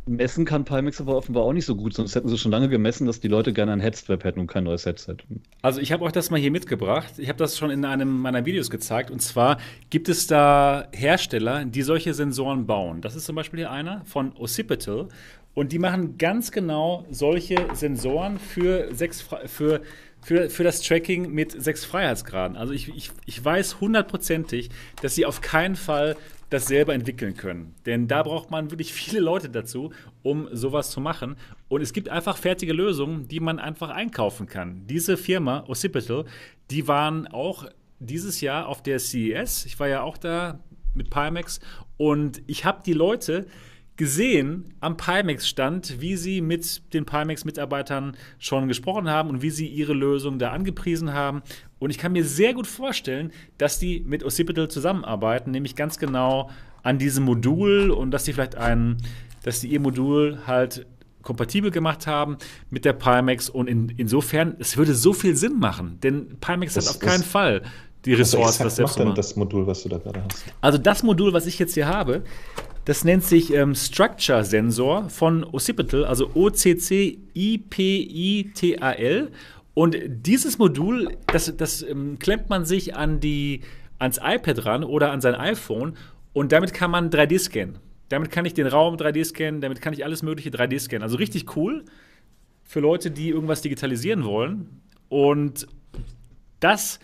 [0.07, 3.07] Messen kann Pimax aber offenbar auch nicht so gut, sonst hätten sie schon lange gemessen,
[3.07, 5.17] dass die Leute gerne ein Headstrap hätten und kein neues Headset.
[5.63, 7.13] Also ich habe euch das mal hier mitgebracht.
[7.17, 9.09] Ich habe das schon in einem meiner Videos gezeigt.
[9.09, 9.57] Und zwar
[9.89, 13.01] gibt es da Hersteller, die solche Sensoren bauen.
[13.01, 15.07] Das ist zum Beispiel hier einer von Occipital.
[15.55, 19.81] Und die machen ganz genau solche Sensoren für, sechs, für,
[20.21, 22.57] für, für das Tracking mit sechs Freiheitsgraden.
[22.57, 24.69] Also ich, ich, ich weiß hundertprozentig,
[25.01, 26.17] dass sie auf keinen Fall
[26.49, 27.75] das selber entwickeln können.
[27.85, 29.91] Denn da braucht man wirklich viele Leute dazu,
[30.23, 31.35] um sowas zu machen.
[31.67, 34.85] Und es gibt einfach fertige Lösungen, die man einfach einkaufen kann.
[34.87, 36.25] Diese Firma, Occipital,
[36.69, 37.65] die waren auch
[37.99, 39.65] dieses Jahr auf der CES.
[39.65, 40.59] Ich war ja auch da
[40.93, 41.59] mit Pimax
[41.97, 43.47] und ich habe die Leute
[43.97, 49.93] gesehen am Pimax-Stand, wie sie mit den Pimax-Mitarbeitern schon gesprochen haben und wie sie ihre
[49.93, 51.43] Lösung da angepriesen haben.
[51.79, 56.49] Und ich kann mir sehr gut vorstellen, dass die mit Occipital zusammenarbeiten, nämlich ganz genau
[56.83, 58.97] an diesem Modul und dass sie vielleicht ein,
[59.43, 60.85] dass sie ihr Modul halt
[61.21, 62.37] kompatibel gemacht haben
[62.69, 66.87] mit der Pimax und in, insofern, es würde so viel Sinn machen, denn Pimax das,
[66.87, 67.63] hat auf keinen Fall
[68.05, 70.45] die Ressource, das selbst macht denn das Modul, was du da gerade hast?
[70.61, 72.23] Also das Modul, was ich jetzt hier habe,
[72.85, 77.21] das nennt sich ähm, Structure Sensor von Occipital, also O-C-C-I-P-I-T-A-L.
[79.75, 83.61] Und dieses Modul, das, das ähm, klemmt man sich an die,
[83.99, 85.97] ans iPad ran oder an sein iPhone
[86.33, 87.77] und damit kann man 3D scannen.
[88.09, 91.03] Damit kann ich den Raum 3D scannen, damit kann ich alles mögliche 3D scannen.
[91.03, 91.83] Also richtig cool
[92.63, 94.81] für Leute, die irgendwas digitalisieren wollen.
[95.09, 95.67] Und
[96.61, 96.99] das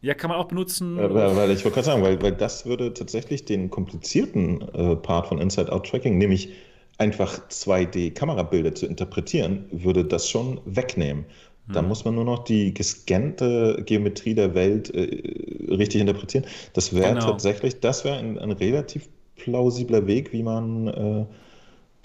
[0.00, 0.98] ja, kann man auch benutzen.
[0.98, 5.26] Äh, weil ich wollte gerade sagen, weil, weil das würde tatsächlich den komplizierten äh, Part
[5.26, 6.52] von Inside-Out-Tracking, nämlich
[6.98, 11.26] einfach 2D-Kamerabilder zu interpretieren, würde das schon wegnehmen.
[11.66, 11.74] Hm.
[11.74, 16.46] Da muss man nur noch die gescannte Geometrie der Welt äh, richtig interpretieren.
[16.72, 17.26] Das wäre genau.
[17.26, 21.26] tatsächlich, das wäre ein, ein relativ plausibler Weg, wie man äh,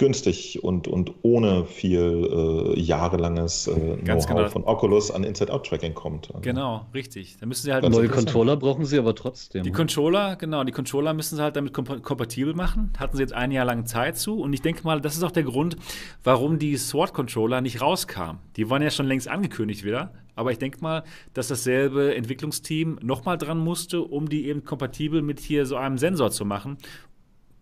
[0.01, 4.49] günstig und, und ohne viel äh, jahrelanges äh, Know-how genau.
[4.49, 6.29] von Oculus an Inside-Out-Tracking kommt.
[6.29, 6.41] Also.
[6.41, 7.37] Genau, richtig.
[7.39, 9.61] Da müssen sie halt neue Controller brauchen sie aber trotzdem.
[9.61, 12.91] Die Controller, genau, die Controller müssen sie halt damit komp kompatibel machen.
[12.97, 14.41] Hatten sie jetzt ein Jahr lang Zeit zu.
[14.41, 15.77] Und ich denke mal, das ist auch der Grund,
[16.23, 18.41] warum die Sword-Controller nicht rauskamen.
[18.55, 20.13] Die waren ja schon längst angekündigt wieder.
[20.35, 25.39] Aber ich denke mal, dass dasselbe Entwicklungsteam nochmal dran musste, um die eben kompatibel mit
[25.39, 26.77] hier so einem Sensor zu machen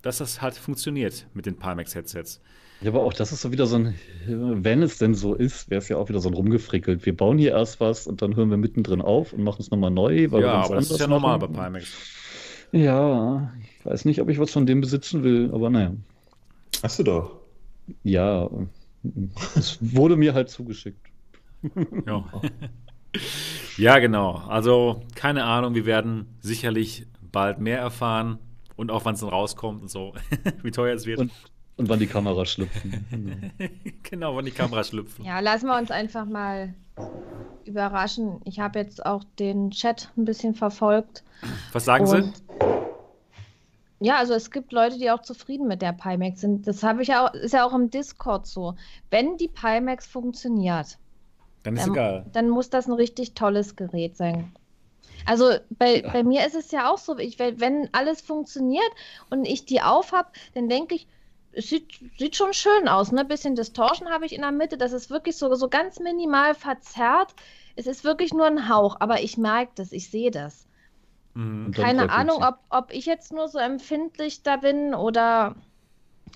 [0.02, 2.42] dass das halt funktioniert mit den Palmex-Headsets.
[2.82, 3.96] Ja, aber auch das ist so wieder so ein,
[4.26, 7.06] wenn es denn so ist, wäre es ja auch wieder so ein rumgefrickelt.
[7.06, 9.92] Wir bauen hier erst was und dann hören wir mittendrin auf und machen es nochmal
[9.92, 10.32] neu.
[10.32, 11.94] Weil ja, aber das ist ja normal bei Palmex.
[12.72, 15.94] Ja, ich weiß nicht, ob ich was von dem besitzen will, aber naja.
[16.82, 17.32] Hast du doch.
[18.04, 18.50] Ja,
[19.56, 21.06] es wurde mir halt zugeschickt.
[22.06, 22.24] Ja.
[23.78, 24.36] ja, genau.
[24.48, 28.40] Also keine Ahnung, wir werden sicherlich bald mehr erfahren
[28.80, 30.14] und auch wann es dann rauskommt und so,
[30.64, 31.20] wie teuer es wird.
[31.20, 31.32] Und,
[31.76, 33.06] und wann die Kameras schlüpfen.
[33.12, 33.36] Genau.
[34.04, 35.26] genau, wann die Kameras schlüpfen.
[35.26, 36.74] Ja, lassen wir uns einfach mal
[37.66, 38.40] überraschen.
[38.46, 41.24] Ich habe jetzt auch den Chat ein bisschen verfolgt.
[41.74, 42.32] Was sagen Sie?
[44.00, 46.66] Ja, also es gibt Leute, die auch zufrieden mit der Pimax sind.
[46.66, 48.76] Das habe ich ja auch, ist ja auch im Discord so.
[49.10, 50.98] Wenn die Pimax funktioniert,
[51.64, 52.26] dann ist dann, egal.
[52.32, 54.54] Dann muss das ein richtig tolles Gerät sein.
[55.26, 56.12] Also bei, ja.
[56.12, 58.92] bei mir ist es ja auch so, ich, wenn alles funktioniert
[59.30, 61.08] und ich die aufhab, dann denke ich,
[61.52, 63.12] es sieht, sieht schon schön aus.
[63.12, 63.22] Ne?
[63.22, 64.78] Ein bisschen Distortion habe ich in der Mitte.
[64.78, 67.34] Das ist wirklich so, so ganz minimal verzerrt.
[67.76, 70.68] Es ist wirklich nur ein Hauch, aber ich merke das, ich sehe das.
[71.34, 75.56] Mhm, Keine Ahnung, ob, ob ich jetzt nur so empfindlich da bin oder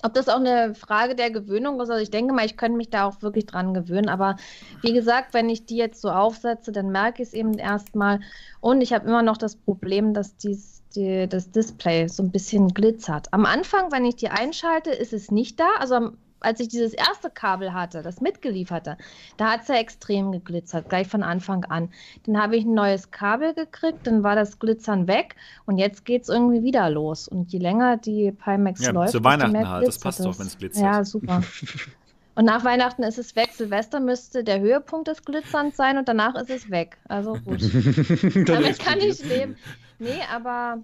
[0.02, 2.90] ob das auch eine Frage der Gewöhnung ist, also ich denke mal, ich könnte mich
[2.90, 4.08] da auch wirklich dran gewöhnen.
[4.08, 4.36] Aber
[4.82, 8.20] wie gesagt, wenn ich die jetzt so aufsetze, dann merke ich es eben erstmal.
[8.60, 12.68] Und ich habe immer noch das Problem, dass dies, die, das Display so ein bisschen
[12.74, 13.32] glitzert.
[13.32, 15.68] Am Anfang, wenn ich die einschalte, ist es nicht da.
[15.78, 16.12] Also
[16.44, 18.96] als ich dieses erste Kabel hatte, das mitgelieferte,
[19.36, 21.90] da hat es ja extrem geglitzert, gleich von Anfang an.
[22.26, 25.36] Dann habe ich ein neues Kabel gekriegt, dann war das Glitzern weg
[25.66, 27.28] und jetzt geht es irgendwie wieder los.
[27.28, 30.58] Und je länger die Pimax ja, läuft, zu Weihnachten halt, das passt doch, wenn es
[30.58, 30.82] glitzert.
[30.82, 31.42] Ja, super.
[32.36, 33.50] Und nach Weihnachten ist es weg.
[33.52, 36.98] Silvester müsste der Höhepunkt des Glitzerns sein und danach ist es weg.
[37.06, 37.62] Also gut.
[38.48, 39.56] Damit kann ich leben.
[40.00, 40.78] Nee, aber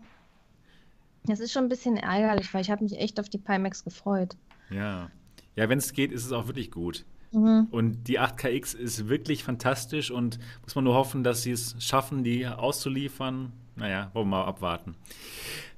[1.29, 4.37] es ist schon ein bisschen ärgerlich, weil ich habe mich echt auf die Pimax gefreut.
[4.71, 5.11] Ja.
[5.57, 7.05] Ja, wenn es geht, ist es auch wirklich gut.
[7.33, 7.69] Mhm.
[7.71, 12.25] Und die 8KX ist wirklich fantastisch und muss man nur hoffen, dass sie es schaffen,
[12.25, 13.53] die auszuliefern.
[13.77, 14.95] Naja, wollen wir mal abwarten.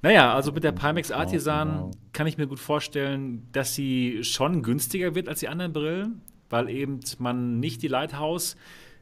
[0.00, 5.14] Naja, also mit der Pimax Artisan kann ich mir gut vorstellen, dass sie schon günstiger
[5.14, 8.56] wird als die anderen Brillen, weil eben man nicht die Lighthouse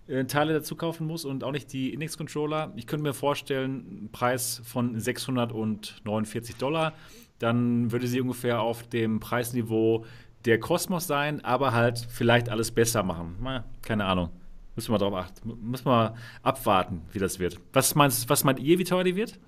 [0.08, 2.72] äh, Teile dazu kaufen muss und auch nicht die Index-Controller.
[2.76, 6.92] Ich könnte mir vorstellen, einen Preis von 649 Dollar.
[7.38, 10.04] Dann würde sie ungefähr auf dem Preisniveau
[10.44, 13.36] der Kosmos sein, aber halt vielleicht alles besser machen.
[13.40, 14.30] Na, keine Ahnung.
[14.76, 15.58] Müssen wir darauf achten.
[15.62, 17.58] Müssen wir abwarten, wie das wird.
[17.72, 19.38] Was, meinst, was meint ihr, wie teuer die wird?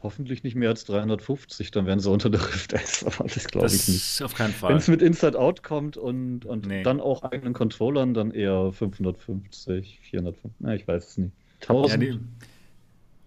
[0.00, 3.66] Hoffentlich nicht mehr als 350, dann werden sie unter der Rift S, aber das glaube
[3.66, 4.22] ich nicht.
[4.22, 4.70] Auf keinen Fall.
[4.70, 6.84] Wenn es mit Inside Out kommt und, und nee.
[6.84, 11.32] dann auch eigenen Controllern, dann eher 550, 450, na, ich weiß es nicht.
[11.62, 12.04] 1000.
[12.04, 12.14] Ja,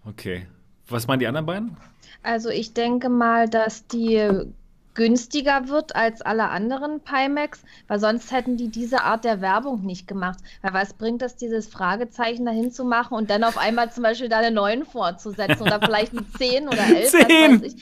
[0.06, 0.46] okay.
[0.88, 1.76] Was meinen die anderen beiden?
[2.22, 4.46] Also ich denke mal, dass die
[4.94, 10.06] günstiger wird als alle anderen Pimax, weil sonst hätten die diese Art der Werbung nicht
[10.06, 10.38] gemacht.
[10.60, 14.28] Weil was bringt es, dieses Fragezeichen dahin zu machen und dann auf einmal zum Beispiel
[14.28, 17.10] da eine 9 vorzusetzen oder vielleicht eine 10 oder 11?
[17.10, 17.74] 10!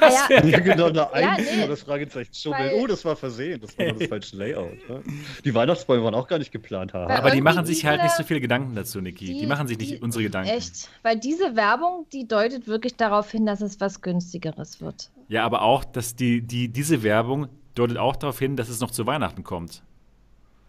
[0.00, 2.72] Das wäre ja, genau eine 1 ja, nee, das Fragezeichen schummeln.
[2.80, 4.88] Oh, das war versehen, das war das falsche Layout.
[4.88, 5.02] Ne?
[5.44, 6.92] Die Weihnachtsbäume waren auch gar nicht geplant.
[6.94, 7.10] Haben.
[7.10, 9.26] Aber die machen sich halt nicht so viele Gedanken dazu, Niki.
[9.26, 10.50] Die, die machen sich nicht die, unsere Gedanken.
[10.50, 15.10] Echt, weil diese Werbung, die deutet wirklich darauf hin, dass es was günstigeres wird.
[15.28, 18.90] Ja, aber auch, dass die, die, diese Werbung deutet auch darauf hin, dass es noch
[18.90, 19.82] zu Weihnachten kommt.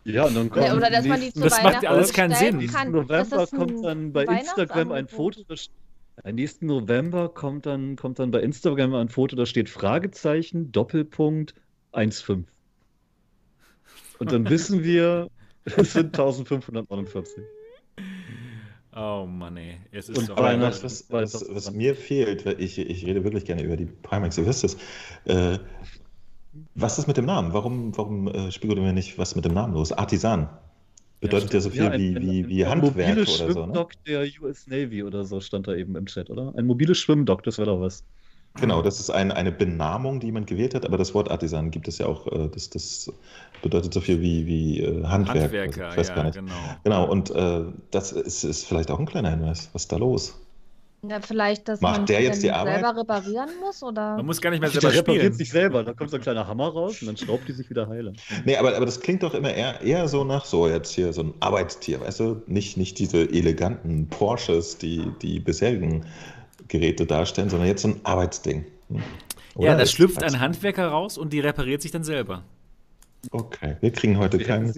[0.03, 2.57] Ja, und dann kommt ja, oder dass man die zu Das macht alles keinen Sinn.
[2.57, 5.41] Nächsten November kommt dann bei Instagram ein Foto,
[6.23, 11.55] am nächsten November kommt dann, kommt dann bei Instagram ein Foto, da steht Fragezeichen, Doppelpunkt
[11.91, 12.45] 1,5.
[14.19, 15.29] Und dann wissen wir,
[15.65, 17.43] es sind 1549.
[18.95, 19.77] Oh Mann, ey.
[19.91, 23.61] Es ist und aber was, was, was, was, mir fehlt, ich, ich rede wirklich gerne
[23.61, 24.77] über die Primax, ihr wisst es.
[25.25, 25.59] Äh,
[26.75, 27.51] was ist mit dem Namen?
[27.51, 29.91] Warum, warum äh, spekulieren wir nicht, was mit dem Namen los?
[29.91, 30.47] Artisan.
[31.19, 33.43] Bedeutet ja, ja so viel ja, ein, wie, wie, wie Handwerk oder so.
[33.43, 33.99] Ein Schwimmdock ne?
[34.07, 36.53] der US Navy oder so stand da eben im Chat, oder?
[36.55, 38.05] Ein mobiles Schwimmdock, das wäre doch was.
[38.59, 41.87] Genau, das ist ein, eine Benamung, die jemand gewählt hat, aber das Wort Artisan gibt
[41.87, 43.11] es ja auch, äh, das, das
[43.61, 45.51] bedeutet so viel wie, wie äh, Handwerk.
[45.51, 46.53] Handwerker, also, ja, genau.
[46.83, 49.69] Genau, und äh, das ist, ist vielleicht auch ein kleiner Hinweis.
[49.73, 50.39] Was ist da los?
[51.09, 52.81] Ja, vielleicht, dass Macht man der jetzt die Arbeit?
[52.81, 54.15] selber reparieren muss, oder?
[54.15, 55.17] Man muss gar nicht mehr selber der spielen.
[55.17, 57.69] repariert sich selber, da kommt so ein kleiner Hammer raus und dann schraubt die sich
[57.69, 58.13] wieder heile.
[58.45, 61.23] Nee, aber, aber das klingt doch immer eher, eher so nach so jetzt hier so
[61.23, 62.41] ein Arbeitstier, weißt du?
[62.47, 66.05] Nicht, nicht diese eleganten Porsches, die die bisherigen
[66.67, 68.65] Geräte darstellen, sondern jetzt so ein Arbeitsding.
[69.55, 72.43] Oder ja, da schlüpft ein Handwerker raus und die repariert sich dann selber.
[73.31, 74.71] Okay, wir kriegen heute kein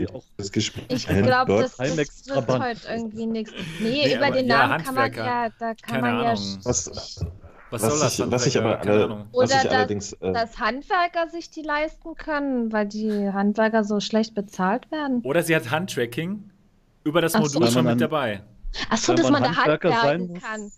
[0.51, 0.85] Gespräch.
[0.89, 3.51] Ich glaube, das, das wird heute irgendwie nichts.
[3.79, 6.31] Nee, nee über den Namen kann man ja, da kann man ja.
[6.63, 7.25] Was,
[7.69, 8.19] was, soll das?
[8.19, 11.61] Ich, was ich aber alle, was Oder ich allerdings, dass, äh, dass Handwerker sich die
[11.61, 15.21] leisten können, weil die Handwerker so schlecht bezahlt werden.
[15.23, 16.49] Oder sie hat Handtracking
[17.03, 17.73] über das Modul so.
[17.73, 18.43] schon mit dabei.
[18.89, 20.71] Achso, dass man, man da handwerken kann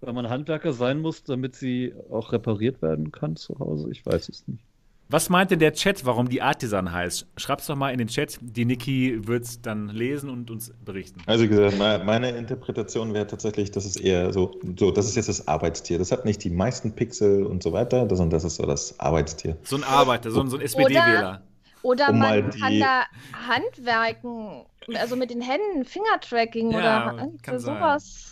[0.00, 3.90] weil man Handwerker sein muss, damit sie auch repariert werden kann zu Hause?
[3.90, 4.64] Ich weiß es nicht.
[5.12, 7.26] Was meint denn der Chat, warum die Artisan heißt?
[7.36, 8.38] Schreib's doch mal in den Chat.
[8.40, 11.20] Die Niki wird es dann lesen und uns berichten.
[11.26, 15.28] Also wie gesagt, meine Interpretation wäre tatsächlich, das ist eher so, so, das ist jetzt
[15.28, 15.98] das Arbeitstier.
[15.98, 19.56] Das hat nicht die meisten Pixel und so weiter, sondern das ist so das Arbeitstier.
[19.64, 21.42] So ein Arbeiter, so ein, so ein SPD-Wähler.
[21.82, 23.02] Oder, um man kann da
[23.48, 24.64] handwerken,
[24.94, 27.16] also mit den Händen, Fingertracking ja,
[27.48, 28.29] oder sowas.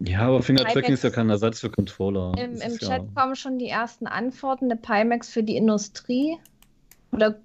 [0.00, 2.32] Ja, aber Fingertracking ist ja kein Ersatz für Controller.
[2.38, 3.04] Im, im Chat ja...
[3.14, 4.66] kommen schon die ersten Antworten.
[4.66, 6.36] Eine Pimax für die Industrie.
[7.10, 7.38] Oder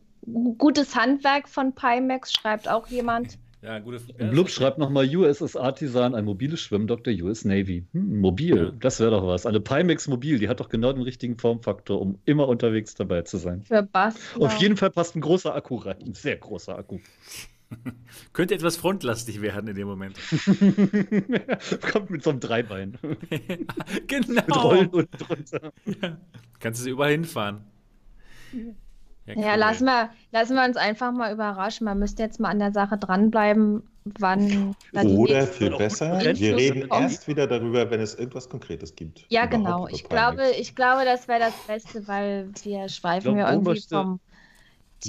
[0.58, 3.38] gutes Handwerk von Pimax, schreibt auch jemand.
[3.64, 7.86] Ja, gute ja, Blub schreibt nochmal USS Artisan, ein mobiles Schwimmdock der US Navy.
[7.94, 8.72] Hm, mobil, ja.
[8.78, 9.46] das wäre doch was.
[9.46, 13.38] Eine Pimax Mobil, die hat doch genau den richtigen Formfaktor, um immer unterwegs dabei zu
[13.38, 13.62] sein.
[13.62, 14.16] Für Bass.
[14.38, 15.96] Auf jeden Fall passt ein großer Akku rein.
[16.06, 17.00] Ein sehr großer Akku.
[18.34, 20.18] Könnte etwas frontlastig werden in dem Moment.
[21.92, 22.98] Kommt mit so einem Dreibein.
[24.08, 24.28] genau.
[24.28, 25.74] Mit Rollen und drunter.
[25.86, 26.18] Ja.
[26.60, 27.62] Kannst du sie überall hinfahren.
[29.26, 31.86] Ja, ja lassen, wir, lassen wir uns einfach mal überraschen.
[31.86, 33.84] Man müsste jetzt mal an der Sache dranbleiben,
[34.20, 34.76] wann.
[34.94, 39.26] Oder viel besser, wir reden erst wieder darüber, wenn es irgendwas Konkretes gibt.
[39.30, 39.88] Ja, genau.
[39.88, 44.20] Ich glaube, ich glaube, das wäre das Beste, weil wir schweifen ja irgendwie vom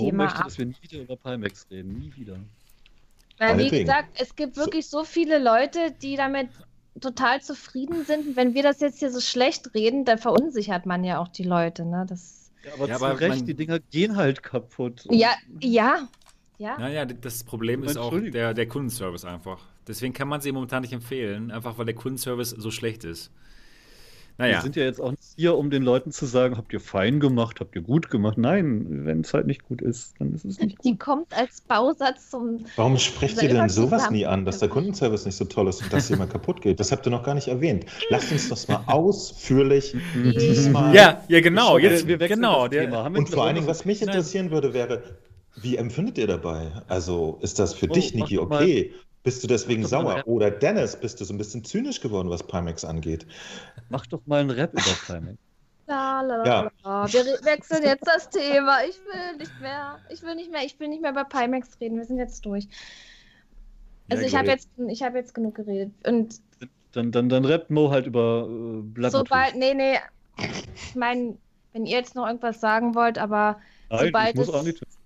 [0.03, 0.45] Thema möchte, ab.
[0.45, 1.99] dass wir nie wieder über Palmex reden.
[1.99, 2.37] Nie wieder.
[3.39, 6.49] Weil, wie gesagt, es gibt wirklich so viele Leute, die damit
[7.01, 8.37] total zufrieden sind.
[8.37, 11.85] wenn wir das jetzt hier so schlecht reden, dann verunsichert man ja auch die Leute.
[11.85, 12.07] Ne?
[12.09, 15.05] Das ja, aber ja, zu aber Recht, die Dinger gehen halt kaputt.
[15.11, 16.09] Ja, ja.
[16.59, 16.79] Ja.
[16.79, 19.61] Naja, das Problem ist auch der, der Kundenservice einfach.
[19.89, 23.33] Deswegen kann man sie momentan nicht empfehlen, einfach weil der Kundenservice so schlecht ist.
[24.37, 24.57] Naja.
[24.57, 27.21] Wir sind ja jetzt auch nicht hier, um den Leuten zu sagen, habt ihr fein
[27.21, 28.37] gemacht, habt ihr gut gemacht.
[28.37, 30.85] Nein, wenn es halt nicht gut ist, dann ist es nicht gut.
[30.85, 32.65] Die kommt als Bausatz zum.
[32.75, 35.93] Warum sprecht ihr denn sowas nie an, dass der Kundenservice nicht so toll ist und
[35.93, 36.81] dass jemand kaputt geht?
[36.81, 37.87] Das habt ihr noch gar nicht erwähnt.
[38.11, 40.95] Lasst uns das mal ausführlich diesmal.
[40.95, 41.79] Ja, ja, genau.
[41.79, 42.65] Jetzt, wir genau.
[42.65, 45.03] und vor allen Dingen, was mich interessieren würde, wäre,
[45.57, 46.73] wie empfindet ihr dabei?
[46.89, 48.93] Also ist das für oh, dich, Niki, okay?
[49.25, 50.23] Bist du deswegen sauer?
[50.27, 53.27] Oder Dennis, bist du so ein bisschen zynisch geworden, was Pimax angeht?
[53.89, 55.39] Mach doch mal einen Rap über Pimax.
[55.87, 56.71] La, la, ja.
[56.83, 57.13] la.
[57.13, 58.79] Wir wechseln jetzt das Thema.
[58.89, 59.99] Ich will nicht mehr.
[60.09, 60.63] Ich will nicht mehr.
[60.65, 61.99] Ich will nicht mehr über Pimax reden.
[61.99, 62.67] Wir sind jetzt durch.
[64.09, 65.93] Also ja, ich habe jetzt, ich habe jetzt genug geredet.
[66.07, 66.41] Und
[66.93, 69.13] dann, dann, dann rappt Mo halt über äh, Blatt.
[69.13, 69.99] Sobald, nee, nee.
[70.75, 71.37] Ich meine,
[71.75, 73.61] wenn ihr jetzt noch irgendwas sagen wollt, aber
[73.91, 74.49] Nein, sobald es,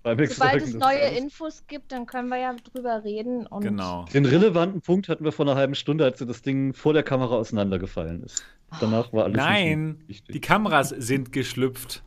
[0.03, 3.45] sobald es neue Infos gibt, dann können wir ja drüber reden.
[3.47, 4.05] Und genau.
[4.13, 7.35] Den relevanten Punkt hatten wir vor einer halben Stunde, als das Ding vor der Kamera
[7.35, 8.43] auseinandergefallen ist.
[8.79, 9.37] Danach war alles.
[9.37, 12.03] Nein, die Kameras sind geschlüpft.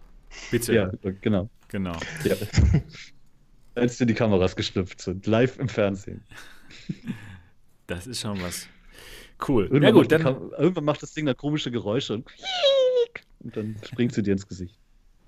[0.51, 0.75] Bitte.
[0.75, 0.91] Ja,
[1.21, 1.49] genau.
[1.69, 1.97] Genau.
[2.25, 2.37] Ja.
[3.75, 6.23] Als dir die Kameras geschlüpft sind, live im Fernsehen.
[7.87, 8.69] Das ist schon was.
[9.47, 9.65] Cool.
[9.65, 10.23] Irgendwann, ja gut, dann.
[10.23, 12.27] Kam- irgendwann macht das Ding da komische Geräusche und,
[13.41, 14.79] und dann springt sie dir ins Gesicht.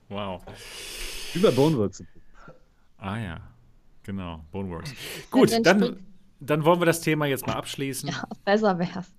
[0.09, 0.43] Wow.
[1.43, 2.05] Bei Boneworks.
[2.99, 3.41] Ah ja,
[4.03, 4.45] genau.
[4.51, 4.93] Boneworks.
[5.31, 5.97] Gut, dann,
[6.41, 8.09] dann wollen wir das Thema jetzt mal abschließen.
[8.09, 9.15] Ja, besser wär's.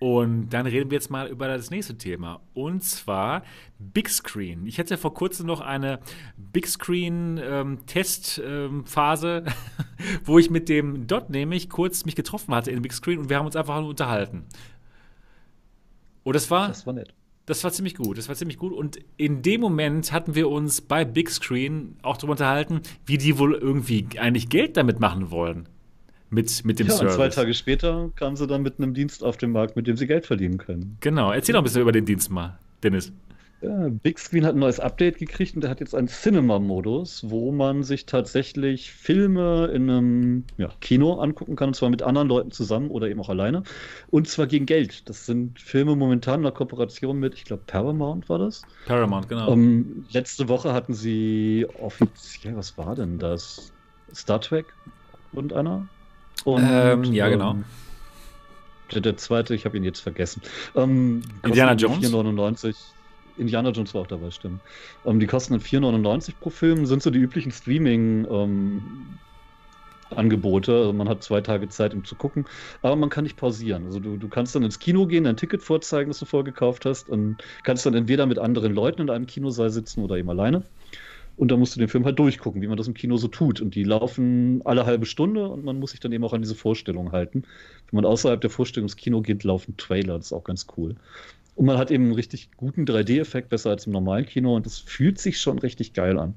[0.00, 2.42] Und dann reden wir jetzt mal über das nächste Thema.
[2.52, 3.42] Und zwar
[3.78, 4.66] Big Screen.
[4.66, 6.00] Ich hatte vor kurzem noch eine
[6.36, 9.44] Big Screen-Testphase,
[10.24, 13.38] wo ich mit dem Dot nämlich kurz mich getroffen hatte in Big Screen und wir
[13.38, 14.44] haben uns einfach nur unterhalten.
[16.24, 17.14] Und das war, Das war nett.
[17.46, 18.16] Das war ziemlich gut.
[18.18, 18.72] Das war ziemlich gut.
[18.72, 23.38] Und in dem Moment hatten wir uns bei Big Screen auch darüber unterhalten, wie die
[23.38, 25.68] wohl irgendwie eigentlich Geld damit machen wollen.
[26.30, 27.14] Mit, mit dem Ja, und Service.
[27.16, 30.06] zwei Tage später kamen sie dann mit einem Dienst auf den Markt, mit dem sie
[30.06, 30.96] Geld verdienen können.
[31.00, 31.30] Genau.
[31.30, 33.12] Erzähl doch ein bisschen über den Dienst mal, Dennis.
[33.64, 37.50] Ja, Big Screen hat ein neues Update gekriegt und der hat jetzt einen Cinema-Modus, wo
[37.50, 42.50] man sich tatsächlich Filme in einem ja, Kino angucken kann, und zwar mit anderen Leuten
[42.50, 43.62] zusammen oder eben auch alleine.
[44.10, 45.08] Und zwar gegen Geld.
[45.08, 48.62] Das sind Filme momentan in einer Kooperation mit, ich glaube, Paramount war das.
[48.86, 49.50] Paramount, genau.
[49.50, 53.72] Ähm, letzte Woche hatten sie offiziell, was war denn das?
[54.14, 54.66] Star Trek
[55.32, 55.88] und einer?
[56.44, 57.56] Und, Ähm, ja, genau.
[58.92, 60.42] Der, der zweite, ich habe ihn jetzt vergessen.
[60.76, 62.12] Ähm, Indiana Jones?
[62.12, 62.74] 4,99.
[63.36, 64.62] Indiana Jones war auch dabei, stimmt.
[65.04, 69.18] Ähm, die kosten dann 4,99 pro Film, sind so die üblichen Streaming- ähm,
[70.10, 70.72] Angebote.
[70.72, 72.44] Also man hat zwei Tage Zeit, um zu gucken,
[72.82, 73.84] aber man kann nicht pausieren.
[73.84, 77.08] Also du, du kannst dann ins Kino gehen, dein Ticket vorzeigen, das du vorgekauft hast,
[77.08, 80.64] und kannst dann entweder mit anderen Leuten in einem Kinosaal sitzen oder eben alleine.
[81.36, 83.60] Und dann musst du den Film halt durchgucken, wie man das im Kino so tut.
[83.60, 86.54] Und die laufen alle halbe Stunde und man muss sich dann eben auch an diese
[86.54, 87.42] Vorstellung halten.
[87.90, 90.94] Wenn man außerhalb der Vorstellung ins Kino geht, laufen Trailer, das ist auch ganz cool.
[91.54, 94.78] Und man hat eben einen richtig guten 3D-Effekt, besser als im normalen Kino, und das
[94.78, 96.34] fühlt sich schon richtig geil an.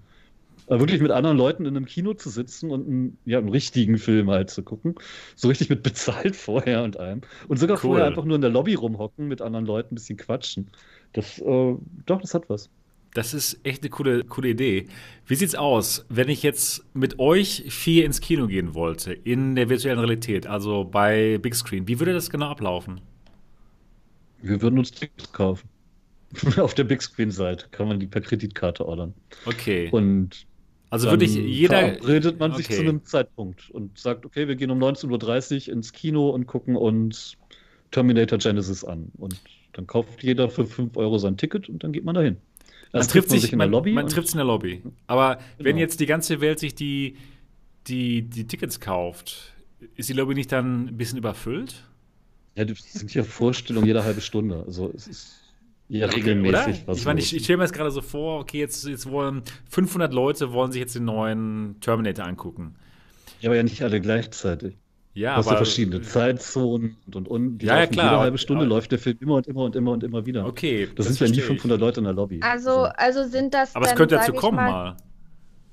[0.68, 3.98] Aber wirklich mit anderen Leuten in einem Kino zu sitzen und einen, ja, einen richtigen
[3.98, 4.96] Film halt zu gucken.
[5.36, 7.22] So richtig mit bezahlt vorher und allem.
[7.48, 7.82] Und sogar Cool.
[7.82, 10.70] vorher einfach nur in der Lobby rumhocken, mit anderen Leuten ein bisschen quatschen.
[11.14, 11.76] Das, äh,
[12.06, 12.70] doch, das hat was.
[13.14, 14.88] Das ist echt eine coole, coole Idee.
[15.26, 19.70] Wie sieht's aus, wenn ich jetzt mit euch vier ins Kino gehen wollte, in der
[19.70, 21.88] virtuellen Realität, also bei Big Screen?
[21.88, 23.02] Wie würde das genau ablaufen?
[24.42, 25.68] Wir würden uns Tickets kaufen.
[26.58, 29.14] Auf der Big Screen-Seite kann man die per Kreditkarte ordern.
[29.46, 29.90] Okay.
[29.92, 30.46] Und
[30.90, 31.80] also dann würde ich jeder.
[31.80, 32.76] verabredet man sich Okay.
[32.76, 36.76] zu einem Zeitpunkt und sagt, okay, wir gehen um 19.30 Uhr ins Kino und gucken
[36.76, 37.38] uns
[37.92, 39.12] Terminator Genesis an.
[39.18, 39.40] Und
[39.74, 42.38] dann kauft jeder für 5 Euro sein Ticket und dann geht man dahin.
[42.92, 43.92] Man Erst trifft sich in der Lobby.
[43.94, 44.82] Man trifft sich in der Lobby.
[45.08, 45.80] Aber wenn Genau.
[45.80, 47.16] jetzt die ganze Welt sich die,
[47.88, 49.54] die, die Tickets kauft,
[49.96, 51.84] ist die Lobby nicht dann ein bisschen überfüllt?
[52.58, 54.64] Ja, das sind ja Vorstellungen jede halbe Stunde.
[54.66, 55.36] Also es ist
[55.90, 56.88] ja regelmäßig Oder?
[56.88, 59.44] was Ich meine, ich, ich stelle mir jetzt gerade so vor, okay, jetzt, jetzt wollen
[59.70, 62.76] 500 Leute wollen sich jetzt den neuen Terminator angucken.
[63.40, 64.76] ja, aber ja nicht alle gleichzeitig.
[65.14, 67.58] Ja, Du hast ja aber verschiedene Zeitzonen und und und.
[67.60, 69.62] Die Ja, ja, klar, Jede aber- halbe Stunde aber- läuft der Film immer und immer
[69.64, 70.46] und immer und immer wieder.
[70.46, 71.62] okay, Das, sind ja nie verstehe ich.
[71.62, 72.40] 500 Leute in der Lobby.
[72.42, 72.84] Also, Also,
[73.22, 74.98] also sind das Aber es dann, könnte dazu kommen mal, mal.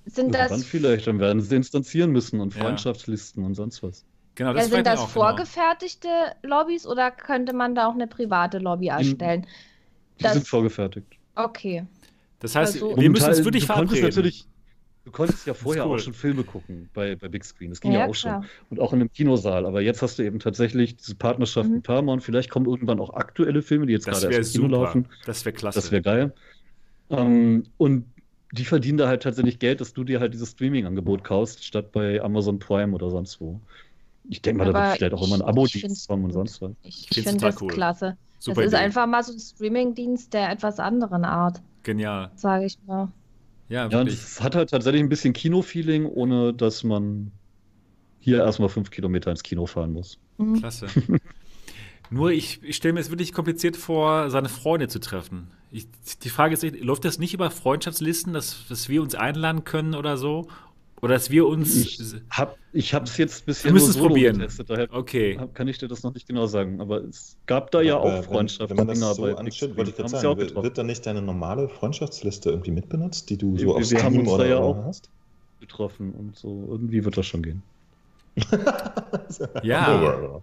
[0.06, 2.62] Sind dann das, vielleicht, dann werden sie instanzieren müssen und Ja.
[2.62, 4.04] Freundschaftslisten und sonst was.
[4.36, 5.26] Genau, ja, das sind frage ich das auch, genau.
[5.26, 6.08] vorgefertigte
[6.42, 9.46] Lobbys oder könnte man da auch eine private Lobby erstellen?
[10.18, 11.06] Die Das- sind vorgefertigt.
[11.36, 11.84] Okay.
[12.40, 14.04] Das heißt, Also- wir müssen uns wirklich du konntest verabreden.
[14.22, 14.46] natürlich,
[15.04, 15.96] Du konntest ja vorher cool.
[15.96, 17.68] auch schon Filme gucken bei, bei Big Screen.
[17.70, 18.42] Das ging Ja, ja, auch klar.
[18.42, 18.50] schon.
[18.70, 19.66] Und auch in einem Kinosaal.
[19.66, 21.74] Aber jetzt hast du eben tatsächlich diese Partnerschaft Mhm.
[21.76, 22.22] mit Paramount.
[22.22, 24.86] Vielleicht kommen irgendwann auch aktuelle Filme, die jetzt Das gerade erst im Kino super.
[24.86, 25.08] laufen.
[25.26, 25.78] Das wäre klasse.
[25.78, 26.32] Das wäre geil.
[27.10, 28.06] Ähm, und
[28.52, 32.22] die verdienen da halt tatsächlich Geld, dass du dir halt dieses Streaming-Angebot kaufst, statt bei
[32.22, 33.60] Amazon Prime oder sonst wo.
[34.28, 36.72] Ich denke mal, da wird vielleicht auch immer ein Abo-Dienst kommen und sonst was.
[36.82, 37.68] Ich, ich finde das cool.
[37.68, 38.16] klasse.
[38.38, 38.84] Super das ist Idee.
[38.84, 42.30] einfach mal so ein Streaming-Dienst der etwas anderen Art, Genial.
[42.34, 43.08] sage ich mal.
[43.68, 44.14] Ja, Ja, und wirklich.
[44.14, 47.32] es hat halt tatsächlich ein bisschen Kino-Feeling, ohne dass man
[48.20, 50.18] hier erstmal fünf Kilometer ins Kino fahren muss.
[50.38, 50.58] Mhm.
[50.60, 50.86] Klasse.
[52.10, 55.48] Nur ich, ich stelle mir es wirklich kompliziert vor, seine Freunde zu treffen.
[55.70, 55.86] Ich,
[56.22, 60.16] die Frage ist, läuft das nicht über Freundschaftslisten, dass, dass wir uns einladen können oder
[60.16, 60.46] so?
[61.04, 61.76] Oder dass wir uns.
[61.76, 62.00] Ich
[62.30, 64.38] hab, ich hab's jetzt bisher Wir müssen nur es solo probieren.
[64.38, 65.38] getestet, daher Okay.
[65.52, 66.80] kann ich dir das noch nicht genau sagen.
[66.80, 68.70] Aber es gab da ja Aber auch wenn- Freundschaften.
[68.78, 71.20] Wenn man das so anschaut, wollte ich gerade Haben sagen, wird, wird dann nicht deine
[71.20, 74.46] normale Freundschaftsliste irgendwie mitbenutzt, die du Wir- so auf wir haben Steam uns da oder
[74.46, 75.10] ja oder auch- hast?
[75.60, 76.66] getroffen und so.
[76.70, 77.62] Irgendwie wird das schon gehen.
[79.62, 80.40] Ja,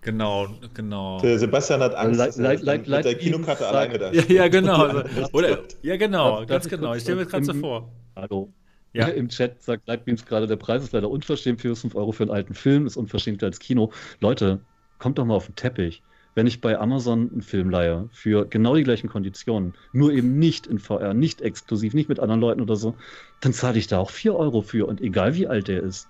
[0.00, 1.20] genau, genau.
[1.20, 4.48] Der Sebastian hat Angst, er Leit- Leit- mit der Leit- Kinokarte alleine da Ja, ja,
[4.48, 4.86] genau.
[4.88, 6.94] Ja, oder, ja, genau, ganz genau.
[6.94, 7.88] Ich stelle mir das gerade so vor.
[8.16, 8.48] Hallo.
[8.92, 9.08] Ja.
[9.08, 11.60] Im Chat sagt Lightbeams gerade, der Preis ist leider unverschämt.
[11.60, 13.90] 4 bis 5 Euro für einen alten Film ist unverschämter als Kino.
[14.20, 14.60] Leute,
[14.98, 16.02] kommt doch mal auf den Teppich.
[16.34, 20.66] wenn ich bei Amazon einen Film leihe für genau die gleichen Konditionen, nur eben nicht
[20.66, 22.94] in VR, nicht exklusiv, nicht mit anderen Leuten oder so,
[23.40, 26.08] dann zahle ich da auch 4 Euro für und egal wie alt der ist.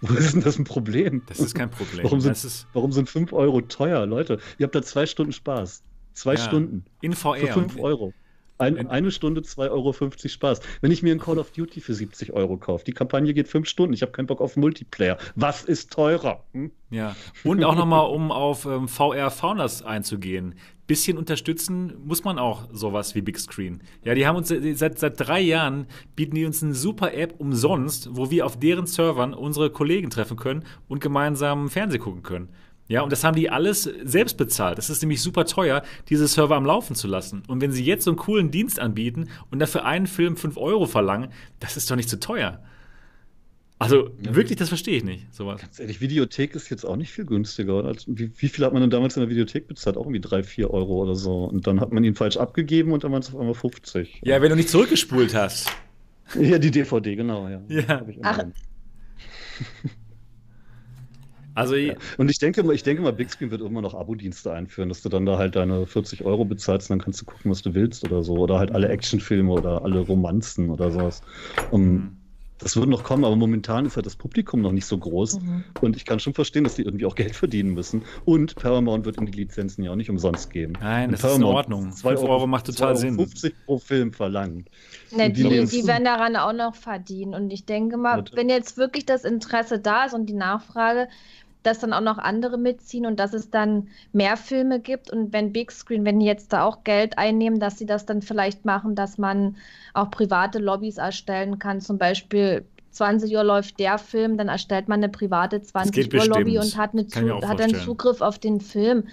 [0.00, 1.22] Wo ist denn das ein Problem?
[1.26, 2.04] Das ist kein Problem.
[2.04, 2.66] Warum sind, ist...
[2.72, 4.38] warum sind 5 Euro teuer, Leute?
[4.58, 5.82] Ihr habt da zwei Stunden Spaß.
[6.12, 6.84] Zwei ja, Stunden.
[7.00, 7.38] In VR.
[7.38, 8.12] Für 5 Euro.
[8.58, 9.92] Ein, eine Stunde 2,50 Euro
[10.28, 10.60] Spaß.
[10.80, 13.68] Wenn ich mir ein Call of Duty für 70 Euro kaufe, die Kampagne geht 5
[13.68, 15.18] Stunden, ich habe keinen Bock auf Multiplayer.
[15.34, 16.44] Was ist teurer?
[16.52, 16.70] Hm?
[16.90, 20.54] Ja, und auch nochmal, um auf ähm, VR Founders einzugehen.
[20.86, 23.82] Bisschen unterstützen muss man auch sowas wie Big Screen.
[24.04, 28.10] Ja, die haben uns seit, seit drei Jahren bieten die uns eine super App umsonst,
[28.12, 32.50] wo wir auf deren Servern unsere Kollegen treffen können und gemeinsam Fernsehen gucken können.
[32.88, 34.78] Ja, und das haben die alles selbst bezahlt.
[34.78, 37.42] Das ist nämlich super teuer, diese Server am Laufen zu lassen.
[37.48, 40.86] Und wenn sie jetzt so einen coolen Dienst anbieten und dafür einen Film 5 Euro
[40.86, 42.60] verlangen, das ist doch nicht zu teuer.
[43.78, 45.34] Also ja, wirklich, das verstehe ich nicht.
[45.34, 45.60] Sowas.
[45.60, 47.76] Ganz ehrlich, Videothek ist jetzt auch nicht viel günstiger.
[47.76, 47.94] Oder?
[48.06, 49.96] Wie, wie, viel hat man denn damals in der Videothek bezahlt?
[49.96, 51.44] Auch irgendwie 3, 4 Euro oder so.
[51.44, 54.22] Und dann hat man ihn falsch abgegeben und dann waren es auf einmal 50.
[54.24, 55.70] Ja, wenn du nicht zurückgespult hast.
[56.40, 57.60] Ja, die DVD, genau, ja.
[57.68, 58.06] ja.
[58.22, 58.44] Ach.
[61.56, 61.94] Also, ja.
[62.18, 65.08] Und ich denke, ich denke mal, Big Screen wird immer noch Abo-Dienste einführen, dass du
[65.08, 68.04] dann da halt deine 40 Euro bezahlst und dann kannst du gucken, was du willst
[68.04, 68.34] oder so.
[68.34, 71.22] Oder halt alle Actionfilme oder alle Romanzen oder sowas.
[71.70, 72.16] Und mhm.
[72.58, 75.40] das wird noch kommen, aber momentan ist halt das Publikum noch nicht so groß.
[75.40, 75.64] Mhm.
[75.80, 78.02] Und ich kann schon verstehen, dass die irgendwie auch Geld verdienen müssen.
[78.26, 80.74] Und Paramount wird in die Lizenzen ja auch nicht umsonst geben.
[80.78, 81.92] Nein, das Paramount ist in Ordnung.
[81.92, 83.16] 2 Euro, Euro macht total Sinn.
[83.16, 84.66] 50 pro Film verlangen.
[85.10, 87.32] Ne, die, die, die, werden daran auch noch verdienen.
[87.32, 91.08] Und ich denke mal, wenn jetzt wirklich das Interesse da ist und die Nachfrage,
[91.66, 95.10] dass dann auch noch andere mitziehen und dass es dann mehr Filme gibt.
[95.10, 98.22] Und wenn Big Screen, wenn die jetzt da auch Geld einnehmen, dass sie das dann
[98.22, 99.56] vielleicht machen, dass man
[99.92, 101.80] auch private Lobbys erstellen kann.
[101.80, 106.58] Zum Beispiel 20 Uhr läuft der Film, dann erstellt man eine private 20 Uhr Lobby
[106.58, 107.06] und hat, eine
[107.46, 109.04] hat dann Zugriff auf den Film.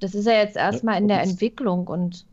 [0.00, 2.26] Das ist ja jetzt erstmal in der Entwicklung und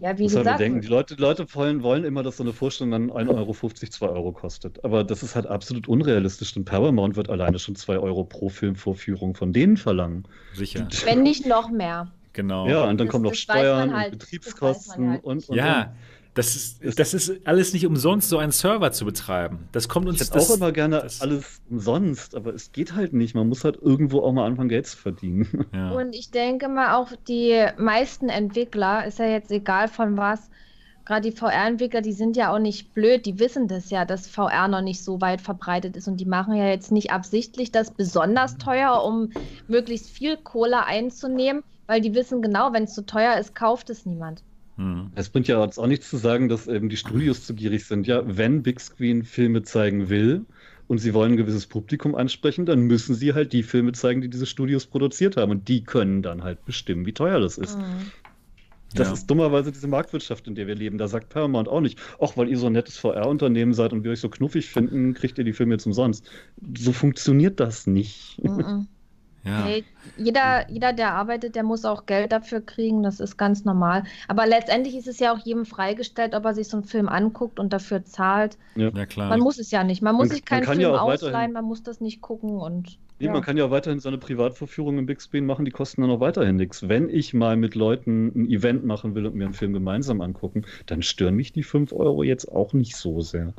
[0.00, 0.46] ja, wie gesagt.
[0.46, 3.36] Halt bedenken, die Leute, die Leute wollen, wollen immer, dass so eine Vorstellung dann 1,50
[3.36, 4.84] Euro, 2 Euro kostet.
[4.84, 9.34] Aber das ist halt absolut unrealistisch, denn Paramount wird alleine schon 2 Euro pro Filmvorführung
[9.34, 10.24] von denen verlangen.
[10.54, 10.88] Sicher.
[11.04, 12.10] Wenn nicht noch mehr.
[12.32, 12.68] Genau.
[12.68, 15.82] Ja, und dann das, kommen noch Steuern halt, und Betriebskosten halt und, und, Ja.
[15.82, 15.88] Und.
[16.34, 19.68] Das ist, das ist alles nicht umsonst, so einen Server zu betreiben.
[19.72, 23.12] Das kommt uns Ich hätte das, auch immer gerne alles umsonst, aber es geht halt
[23.12, 23.34] nicht.
[23.34, 25.66] Man muss halt irgendwo auch mal anfangen, Geld zu verdienen.
[25.72, 25.90] Ja.
[25.92, 30.50] Und ich denke mal, auch die meisten Entwickler, ist ja jetzt egal von was,
[31.04, 34.68] gerade die VR-Entwickler, die sind ja auch nicht blöd, die wissen das ja, dass VR
[34.68, 38.58] noch nicht so weit verbreitet ist und die machen ja jetzt nicht absichtlich das besonders
[38.58, 39.30] teuer, um
[39.68, 44.06] möglichst viel Kohle einzunehmen, weil die wissen genau, wenn es zu teuer ist, kauft es
[44.06, 44.42] niemand.
[44.80, 45.10] Hm.
[45.14, 48.06] Es bringt ja jetzt auch nichts zu sagen, dass eben die Studios zu gierig sind.
[48.06, 50.46] Ja, wenn Big Screen Filme zeigen will
[50.88, 54.30] und sie wollen ein gewisses Publikum ansprechen, dann müssen sie halt die Filme zeigen, die
[54.30, 55.50] diese Studios produziert haben.
[55.50, 57.76] Und die können dann halt bestimmen, wie teuer das ist.
[57.76, 58.10] Mhm.
[58.94, 59.14] Das ja.
[59.14, 60.96] ist dummerweise diese Marktwirtschaft, in der wir leben.
[60.96, 64.10] Da sagt Paramount auch nicht, ach, weil ihr so ein nettes VR-Unternehmen seid und wir
[64.12, 66.28] euch so knuffig finden, kriegt ihr die Filme jetzt umsonst.
[66.76, 68.42] So funktioniert das nicht.
[68.42, 68.88] Mhm.
[69.44, 69.64] Ja.
[69.64, 69.84] Nee,
[70.18, 74.04] jeder, jeder, der arbeitet, der muss auch Geld dafür kriegen, das ist ganz normal.
[74.28, 77.58] Aber letztendlich ist es ja auch jedem freigestellt, ob er sich so einen Film anguckt
[77.58, 78.58] und dafür zahlt.
[78.76, 79.30] Ja, ja klar.
[79.30, 80.02] Man muss es ja nicht.
[80.02, 82.98] Man muss man, sich keinen Film ja ausleihen, man muss das nicht gucken und.
[83.18, 83.32] Nee, ja.
[83.32, 86.20] man kann ja auch weiterhin seine Privatvorführung im Big Screen machen, die kosten dann auch
[86.20, 86.88] weiterhin nichts.
[86.88, 90.64] Wenn ich mal mit Leuten ein Event machen will und mir einen Film gemeinsam angucken,
[90.86, 93.52] dann stören mich die 5 Euro jetzt auch nicht so sehr.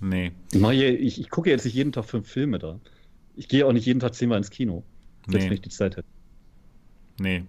[0.00, 0.32] Nee.
[0.52, 2.78] Ich, ich, ich gucke jetzt nicht jeden Tag fünf Filme da.
[3.34, 4.84] Ich gehe auch nicht jeden Tag zehnmal ins Kino
[5.36, 5.44] nee.
[5.44, 6.08] wenn ich die Zeit hätte.
[7.18, 7.44] Nee.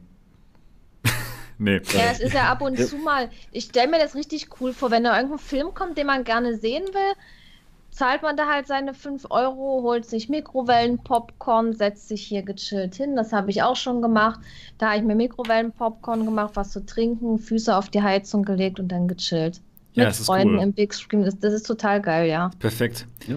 [1.57, 1.81] nee.
[1.93, 3.29] Ja, es ist ja ab und zu mal.
[3.51, 6.57] Ich stelle mir das richtig cool vor, wenn da irgendein Film kommt, den man gerne
[6.57, 7.13] sehen will,
[7.91, 13.15] zahlt man da halt seine 5 Euro, holt sich Mikrowellen-Popcorn, setzt sich hier gechillt hin.
[13.15, 14.39] Das habe ich auch schon gemacht.
[14.77, 18.87] Da habe ich mir Mikrowellen-Popcorn gemacht, was zu trinken, Füße auf die Heizung gelegt und
[18.89, 19.61] dann gechillt.
[19.93, 20.63] Ja, Mit Freunden cool.
[20.63, 21.23] im Big Screen.
[21.23, 22.51] Das, das, ist total geil, ja.
[22.59, 23.05] Perfekt.
[23.27, 23.35] Ja,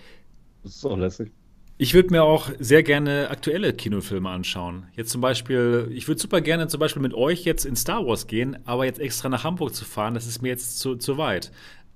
[0.63, 1.33] das ist auch lässig.
[1.79, 4.87] Ich würde mir auch sehr gerne aktuelle Kinofilme anschauen.
[4.95, 8.27] Jetzt zum Beispiel, ich würde super gerne zum Beispiel mit euch jetzt in Star Wars
[8.27, 11.51] gehen, aber jetzt extra nach Hamburg zu fahren, das ist mir jetzt zu, zu weit.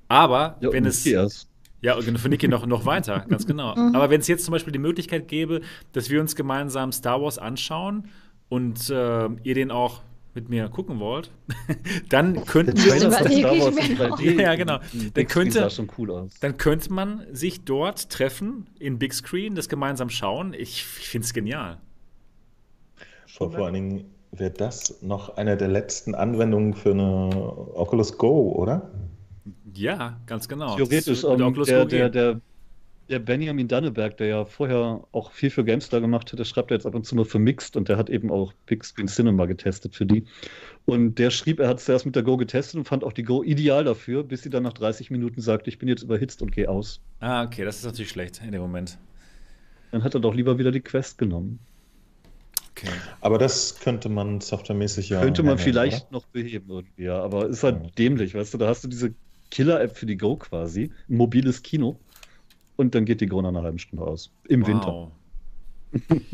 [0.08, 1.06] Aber ja, wenn es.
[1.06, 1.48] Erst.
[1.82, 3.76] Ja, für Niki noch, noch weiter, ganz genau.
[3.76, 3.94] Mhm.
[3.94, 5.60] Aber wenn es jetzt zum Beispiel die Möglichkeit gäbe,
[5.92, 8.08] dass wir uns gemeinsam Star Wars anschauen
[8.48, 10.02] und äh, ihr den auch
[10.36, 11.32] mit mir gucken wollt,
[12.08, 13.02] dann könnten wir uns
[14.20, 14.78] ja, genau.
[15.14, 15.68] Dann könnte,
[15.98, 20.52] cool dann könnte man sich dort treffen in Big Screen, das gemeinsam schauen.
[20.52, 21.78] Ich, ich finde es genial.
[23.26, 27.30] Vor, vor allen Dingen wäre das noch eine der letzten Anwendungen für eine
[27.74, 28.90] Oculus Go, oder?
[29.74, 30.76] Ja, ganz genau.
[30.76, 32.40] Theoretisch, um, der, der, der,
[33.08, 36.86] der Benjamin Danneberg, der ja vorher auch viel für GameStar gemacht hat, der schreibt jetzt
[36.86, 39.94] ab und zu mal für Mixed und der hat eben auch Big Screen Cinema getestet
[39.94, 40.24] für die.
[40.86, 43.22] Und der schrieb, er hat es zuerst mit der Go getestet und fand auch die
[43.22, 46.52] Go ideal dafür, bis sie dann nach 30 Minuten sagte, ich bin jetzt überhitzt und
[46.52, 47.00] gehe aus.
[47.20, 48.98] Ah, okay, das ist natürlich schlecht in dem Moment.
[49.92, 51.60] Dann hat er doch lieber wieder die Quest genommen.
[52.72, 52.90] Okay.
[53.20, 55.22] Aber das könnte man softwaremäßig ja.
[55.22, 56.12] Könnte man vielleicht oder?
[56.12, 57.22] noch beheben irgendwie, ja.
[57.22, 57.90] Aber ist halt ja.
[57.96, 59.14] dämlich, weißt du, da hast du diese
[59.50, 61.98] Killer-App für die Go quasi, ein mobiles Kino
[62.76, 64.30] und dann geht die Go nach einer halben Stunde aus.
[64.48, 64.68] Im wow.
[64.68, 65.10] Winter.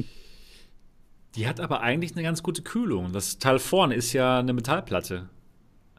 [1.37, 3.13] die hat aber eigentlich eine ganz gute Kühlung.
[3.13, 5.29] Das Teil vorne ist ja eine Metallplatte.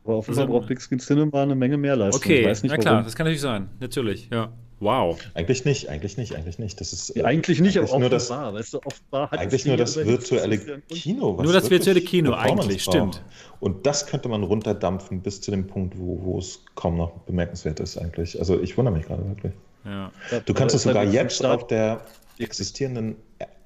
[0.03, 2.21] Aber offenbar also, braucht Big Screen Cinema eine Menge mehr Leistung.
[2.21, 3.05] Okay, nicht, na klar, warum.
[3.05, 3.69] das kann natürlich sein.
[3.79, 4.51] Natürlich, ja.
[4.79, 5.17] Wow.
[5.33, 6.81] Eigentlich nicht, eigentlich nicht, eigentlich nicht.
[6.81, 9.77] Das ist ja, eigentlich nicht, eigentlich aber nur das, weißt du, offenbar hat eigentlich nur
[9.77, 10.57] das virtuelle
[10.89, 11.41] Kino.
[11.41, 13.23] nur das virtuelle Kino, eigentlich, stimmt.
[13.61, 17.79] Und das könnte man runterdampfen bis zu dem Punkt, wo, wo es kaum noch bemerkenswert
[17.79, 18.37] ist, eigentlich.
[18.37, 19.53] Also ich wundere mich gerade wirklich.
[19.85, 20.11] Ja.
[20.45, 22.01] Du kannst es sogar jetzt auf der
[22.39, 23.15] existierenden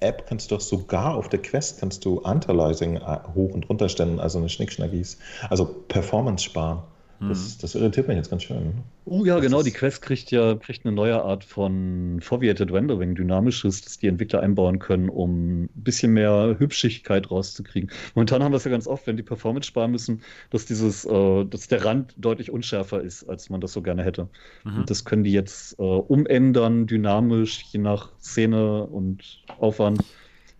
[0.00, 3.88] App kannst du doch sogar auf der Quest kannst du Antialiasing äh, hoch und runter
[3.88, 5.18] stellen, also eine Schnickschnackis,
[5.48, 6.82] also Performance sparen.
[7.20, 7.60] Das, mhm.
[7.62, 8.74] das, irritiert mich jetzt ganz schön.
[9.04, 9.62] Oh ja, das genau.
[9.62, 14.40] Die Quest kriegt ja kriegt eine neue Art von Foveated Rendering, dynamisches, das die Entwickler
[14.40, 17.90] einbauen können, um ein bisschen mehr Hübschigkeit rauszukriegen.
[18.14, 21.44] Momentan haben wir es ja ganz oft, wenn die Performance sparen müssen, dass dieses, äh,
[21.44, 24.28] dass der Rand deutlich unschärfer ist, als man das so gerne hätte.
[24.64, 24.78] Mhm.
[24.78, 30.04] Und das können die jetzt äh, umändern, dynamisch, je nach Szene und Aufwand,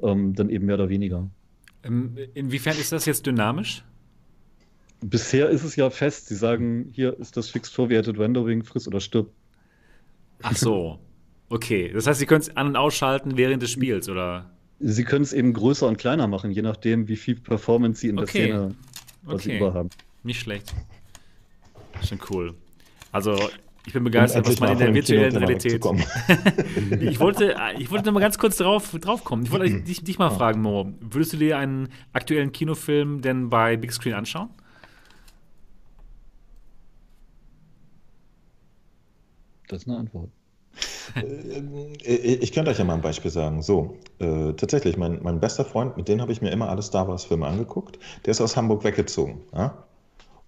[0.03, 1.31] ähm, dann eben mehr oder weniger.
[1.85, 3.85] Ähm, inwiefern ist das jetzt dynamisch?
[5.01, 6.29] Bisher ist es ja fest.
[6.29, 9.31] Sie sagen, hier ist das Fixed Foveated Rendering, friss oder stirb.
[10.43, 10.99] Ach so.
[11.49, 11.91] Okay.
[11.93, 14.51] Das heißt, Sie können es an- und ausschalten während des Spiels, oder?
[14.81, 18.19] Sie können es eben größer und kleiner machen, je nachdem, wie viel Performance Sie in
[18.19, 18.49] okay.
[18.49, 18.75] der Szene
[19.27, 19.57] okay.
[19.57, 19.91] überhaben.
[20.23, 20.75] Nicht schlecht.
[22.07, 22.55] Schon cool.
[23.11, 23.37] Also,
[23.87, 25.85] ich bin begeistert, was man in der virtuellen Realität.
[27.01, 29.45] ich wollte, ich wollte noch mal ganz kurz drauf, drauf kommen.
[29.45, 30.93] Ich wollte dich, dich mal fragen, Mo.
[31.01, 34.51] Würdest du dir einen aktuellen Kinofilm denn bei Big Screen anschauen?
[39.69, 40.31] Das ist eine Antwort.
[41.15, 43.63] Äh, ich könnte euch ja mal ein Beispiel sagen.
[43.63, 47.09] So, äh, tatsächlich, mein, mein bester Freund, mit dem habe ich mir immer alle Star
[47.09, 49.41] Wars-Filme angeguckt, der ist aus Hamburg weggezogen.
[49.55, 49.85] Ja?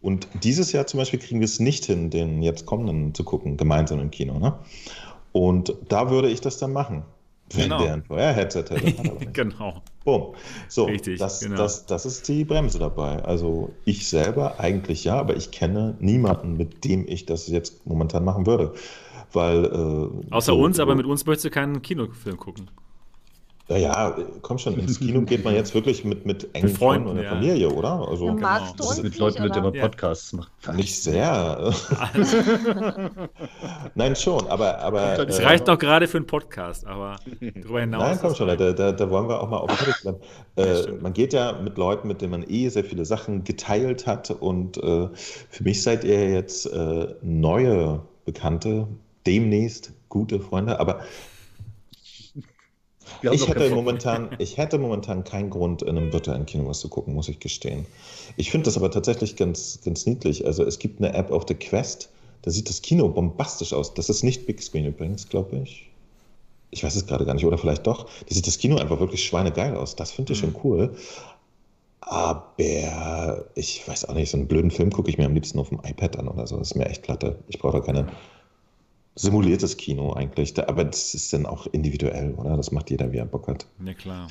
[0.03, 3.57] Und dieses Jahr zum Beispiel kriegen wir es nicht hin, den jetzt kommenden zu gucken,
[3.57, 4.39] gemeinsam im Kino.
[4.39, 4.55] Ne?
[5.33, 7.05] Und da würde ich das dann machen.
[7.53, 7.83] Wenn genau.
[7.83, 9.27] der ein VR-Headset hätte.
[9.33, 9.83] genau.
[10.05, 10.35] Boom.
[10.69, 11.57] So, Richtig, das, genau.
[11.57, 13.23] das, das ist die Bremse dabei.
[13.25, 18.25] Also ich selber eigentlich ja, aber ich kenne niemanden, mit dem ich das jetzt momentan
[18.25, 18.75] machen würde.
[19.33, 22.71] Weil, äh, Außer so, uns, aber mit uns möchtest du keinen Kinofilm gucken.
[23.71, 27.15] Naja, komm schon, ins Kino geht man jetzt wirklich mit, mit engen mit Freunden und
[27.15, 27.31] der ja.
[27.31, 28.05] Familie, oder?
[28.09, 28.83] Also, ja, magst genau.
[28.83, 30.51] du uns mit Leuten, mit denen man Podcasts macht.
[30.75, 31.73] Nicht sehr.
[33.95, 34.81] Nein, schon, aber.
[34.81, 38.03] aber es äh, reicht doch gerade für einen Podcast, aber darüber hinaus.
[38.03, 39.71] Nein, komm schon, da, da, da, wollen wir auch mal auf
[40.03, 40.19] bleiben.
[40.57, 44.33] Äh, man geht ja mit Leuten, mit denen man eh sehr viele Sachen geteilt hat
[44.33, 48.89] und äh, für mich seid ihr jetzt äh, neue Bekannte,
[49.27, 51.03] demnächst gute Freunde, aber
[53.23, 57.15] ich hätte, momentan, ich hätte momentan keinen Grund, in einem virtuellen Kino was zu gucken,
[57.15, 57.87] muss ich gestehen.
[58.37, 60.47] Ich finde das aber tatsächlich ganz, ganz niedlich.
[60.47, 62.11] Also es gibt eine App auf der Quest,
[62.43, 63.95] da sieht das Kino bombastisch aus.
[63.95, 65.91] Das ist nicht Big Screen übrigens, glaube ich.
[66.71, 68.05] Ich weiß es gerade gar nicht, oder vielleicht doch.
[68.05, 69.97] Da sieht das Kino einfach wirklich schweinegeil aus.
[69.97, 70.53] Das finde ich mhm.
[70.53, 70.97] schon cool.
[72.01, 75.69] Aber ich weiß auch nicht, so einen blöden Film gucke ich mir am liebsten auf
[75.69, 76.57] dem iPad an oder so.
[76.57, 77.39] Das ist mir echt platte.
[77.49, 78.07] Ich brauche da keine
[79.15, 80.59] simuliertes Kino eigentlich.
[80.69, 82.57] Aber das ist dann auch individuell, oder?
[82.57, 83.67] Das macht jeder, wie er Bock hat.
[83.85, 84.29] Ja, klar.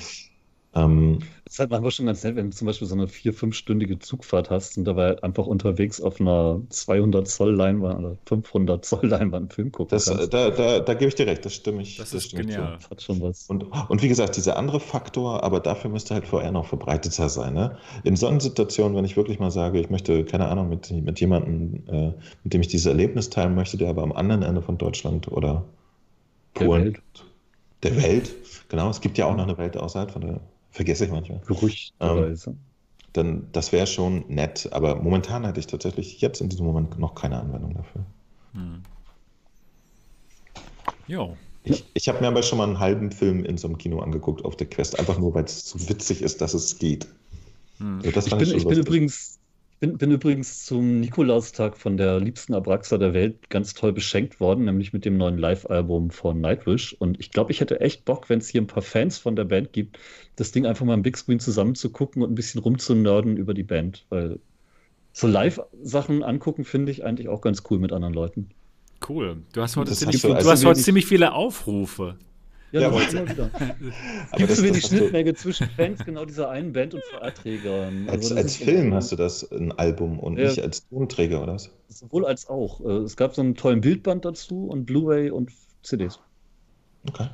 [0.72, 3.32] Ähm, das ist halt manchmal schon ganz nett, wenn du zum Beispiel so eine vier-,
[3.32, 8.84] fünfstündige Zugfahrt hast und dabei halt einfach unterwegs auf einer 200 Zoll Leinwand oder 500
[8.84, 10.32] Zoll Leinwand einen Film gucken das, kannst.
[10.32, 11.96] Da, da, da gebe ich dir recht, das stimme ich.
[11.96, 12.76] Das, das ist genial.
[12.76, 13.48] Das hat schon was.
[13.48, 17.54] Und, und wie gesagt, dieser andere Faktor, aber dafür müsste halt VR noch verbreiteter sein.
[17.54, 17.76] Ne?
[18.04, 21.82] In solchen Situationen, wenn ich wirklich mal sage, ich möchte, keine Ahnung, mit, mit jemandem,
[21.88, 22.12] äh,
[22.44, 25.64] mit dem ich dieses Erlebnis teilen möchte, der aber am anderen Ende von Deutschland oder
[26.54, 27.02] Polen, der Welt,
[27.82, 28.36] der Welt
[28.70, 30.40] genau, es gibt ja auch noch eine Welt außerhalb von der
[30.70, 31.40] Vergesse ich manchmal.
[31.46, 32.50] Gerüchterweise.
[32.50, 32.58] Ähm,
[33.12, 37.14] dann, das wäre schon nett, aber momentan hätte ich tatsächlich jetzt in diesem Moment noch
[37.14, 38.04] keine Anwendung dafür.
[38.52, 38.82] Hm.
[41.08, 41.36] Jo.
[41.64, 44.44] Ich, ich habe mir aber schon mal einen halben Film in so einem Kino angeguckt
[44.44, 47.08] auf der Quest, einfach nur, weil es so witzig ist, dass es geht.
[47.78, 48.00] Hm.
[48.14, 49.39] Also ich, bin, ich bin übrigens
[49.80, 54.66] bin, bin übrigens zum Nikolaustag von der liebsten Abraxa der Welt ganz toll beschenkt worden,
[54.66, 56.94] nämlich mit dem neuen Live-Album von Nightwish.
[56.98, 59.44] Und ich glaube, ich hätte echt Bock, wenn es hier ein paar Fans von der
[59.44, 59.98] Band gibt,
[60.36, 64.04] das Ding einfach mal im Big Screen zusammenzugucken und ein bisschen rumzunörden über die Band.
[64.10, 64.38] Weil
[65.12, 68.50] so Live-Sachen angucken finde ich eigentlich auch ganz cool mit anderen Leuten.
[69.08, 69.42] Cool.
[69.54, 72.18] Du hast heute, ziemlich, du, also hast heute ziemlich viele Aufrufe.
[72.72, 73.50] Ja, ja aber immer wieder.
[74.36, 78.08] Gibst du mir die Schnittmenge zwischen Fans genau dieser einen Band und VR-Trägern?
[78.08, 80.46] Also als, als Film hast du das, ein Album und ja.
[80.46, 81.70] nicht als Tonträger, oder was?
[81.88, 82.80] Sowohl als auch.
[82.80, 85.50] Äh, es gab so einen tollen Bildband dazu und Blu-ray und
[85.82, 86.20] CDs.
[87.08, 87.28] Okay.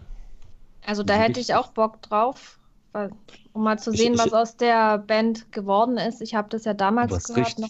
[0.86, 2.58] Also da hätte ich auch Bock drauf,
[3.52, 6.22] um mal zu sehen, ich, ich, was aus der Band geworden ist.
[6.22, 7.68] Ich habe das ja damals gehört, noch,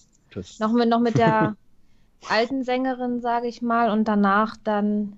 [0.61, 1.57] noch, mit, noch mit der
[2.29, 5.17] alten Sängerin, sage ich mal, und danach dann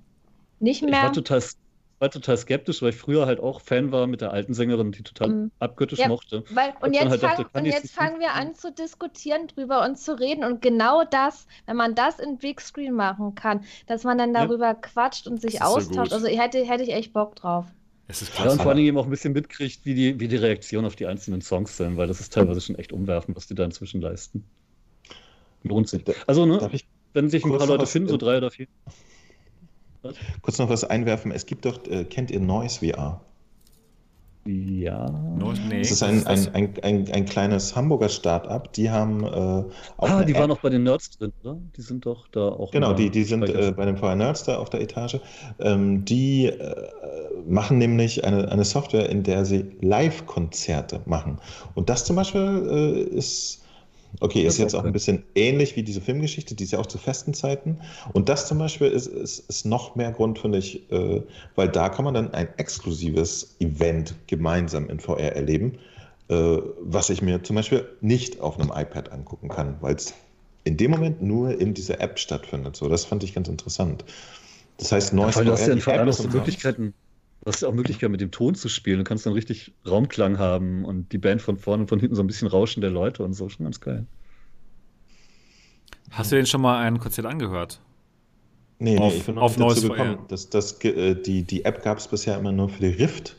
[0.60, 0.92] nicht mehr.
[0.92, 1.42] Ich war total
[1.98, 5.02] war total skeptisch, weil ich früher halt auch Fan war mit der alten Sängerin, die
[5.02, 5.50] total mm.
[5.58, 6.44] abgöttisch ja, mochte.
[6.50, 9.98] Weil, und jetzt, halt fang, dachte, und jetzt fangen wir an zu diskutieren drüber und
[9.98, 10.44] zu reden.
[10.44, 14.66] Und genau das, wenn man das in Big Screen machen kann, dass man dann darüber
[14.66, 14.74] ja.
[14.74, 16.10] quatscht und sich austauscht.
[16.10, 17.66] So also hätte, hätte ich echt Bock drauf.
[18.06, 20.36] Es ist Ja, und vor allem eben auch ein bisschen mitkriegt, wie die, wie die
[20.36, 23.54] Reaktion auf die einzelnen Songs sind, weil das ist teilweise schon echt umwerfend, was die
[23.54, 24.44] da inzwischen leisten.
[25.62, 26.04] Lohnt sich.
[26.26, 26.70] Also, ne,
[27.12, 28.66] wenn sich ein paar Leute finden, so drei oder vier.
[30.42, 31.32] Kurz noch was einwerfen.
[31.32, 33.20] Es gibt doch, äh, kennt ihr Noise VR?
[34.48, 35.10] Ja.
[35.68, 38.72] Nee, das ist ein, ein, ein, ein, ein kleines Hamburger Start-up.
[38.72, 39.68] Die haben äh, auch.
[39.98, 40.40] Ah, die App.
[40.40, 41.58] waren auch bei den Nerds drin, oder?
[41.76, 42.70] Die sind doch da auch.
[42.70, 45.20] Genau, die, die sind äh, bei den VR Nerds da auf der Etage.
[45.58, 46.86] Ähm, die äh,
[47.46, 51.38] machen nämlich eine, eine Software, in der sie Live-Konzerte machen.
[51.74, 53.57] Und das zum Beispiel äh, ist
[54.20, 56.98] Okay, ist jetzt auch ein bisschen ähnlich wie diese Filmgeschichte, die ist ja auch zu
[56.98, 57.78] festen Zeiten.
[58.12, 61.22] Und das zum Beispiel ist, ist, ist noch mehr Grund, finde ich, äh,
[61.54, 65.78] weil da kann man dann ein exklusives Event gemeinsam in VR erleben,
[66.28, 66.34] äh,
[66.80, 70.14] was ich mir zum Beispiel nicht auf einem iPad angucken kann, weil es
[70.64, 72.76] in dem Moment nur in dieser App stattfindet.
[72.76, 74.04] So, das fand ich ganz interessant.
[74.78, 76.94] Das heißt, neues ja, VR, du hast ja in VR noch so Möglichkeiten.
[76.94, 77.07] Du
[77.48, 78.98] hast ja auch Möglichkeit, mit dem Ton zu spielen.
[78.98, 82.22] Du kannst dann richtig Raumklang haben und die Band von vorne und von hinten so
[82.22, 83.48] ein bisschen Rauschen der Leute und so.
[83.48, 84.06] Schon ganz geil.
[86.10, 87.80] Hast du den schon mal ein Konzert angehört?
[88.78, 90.18] Nee, auf, nee ich bin noch auf nicht dazu gekommen.
[90.28, 93.36] Das, das, äh, die, die App gab es bisher immer nur für die Rift.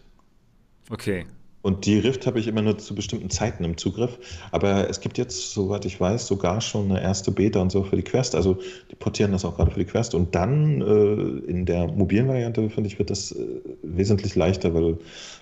[0.90, 1.26] Okay.
[1.62, 4.18] Und die Rift habe ich immer nur zu bestimmten Zeiten im Zugriff.
[4.52, 7.98] Aber es gibt jetzt, soweit ich weiß, sogar schon eine erste Beta und so für
[7.98, 8.34] die Quest.
[8.34, 8.60] Also
[8.90, 10.16] die portieren das auch gerade für die Quest.
[10.16, 13.46] Und dann äh, in der mobilen Variante, finde ich, wird das äh,
[13.84, 14.98] wesentlich leichter, weil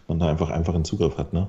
[0.07, 1.33] man da einfach einfachen Zugriff hat.
[1.33, 1.47] Ne?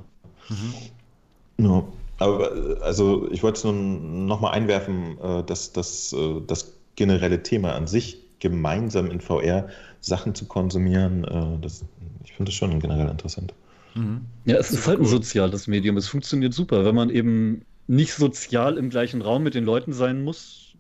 [0.49, 1.65] Mhm.
[1.65, 1.85] Ja.
[2.19, 2.51] Aber
[2.83, 7.87] also ich wollte es nur nochmal einwerfen, äh, dass, dass äh, das generelle Thema an
[7.87, 9.69] sich, gemeinsam in VR
[10.01, 11.85] Sachen zu konsumieren, äh, das,
[12.25, 13.55] ich finde das schon generell interessant.
[13.95, 14.23] Mhm.
[14.45, 15.97] Ja, es ist halt ein soziales Medium.
[15.97, 20.23] Es funktioniert super, wenn man eben nicht sozial im gleichen Raum mit den Leuten sein
[20.23, 20.75] muss,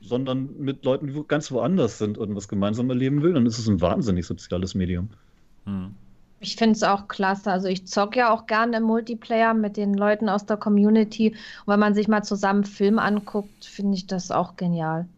[0.00, 3.68] sondern mit Leuten, die ganz woanders sind und was gemeinsam erleben will, dann ist es
[3.68, 5.10] ein wahnsinnig soziales Medium.
[5.66, 5.94] Mhm.
[6.40, 7.50] Ich finde es auch klasse.
[7.50, 11.30] Also ich zocke ja auch gerne im Multiplayer mit den Leuten aus der Community.
[11.66, 15.08] Und wenn man sich mal zusammen Film anguckt, finde ich das auch genial.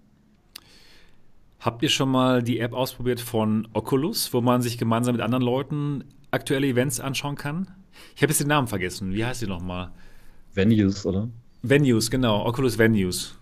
[1.61, 5.44] Habt ihr schon mal die App ausprobiert von Oculus, wo man sich gemeinsam mit anderen
[5.44, 7.69] Leuten aktuelle Events anschauen kann?
[8.15, 9.12] Ich habe jetzt den Namen vergessen.
[9.12, 9.90] Wie heißt die nochmal?
[10.55, 11.28] Venues, oder?
[11.62, 12.47] Venues, genau.
[12.47, 13.36] Oculus Venues.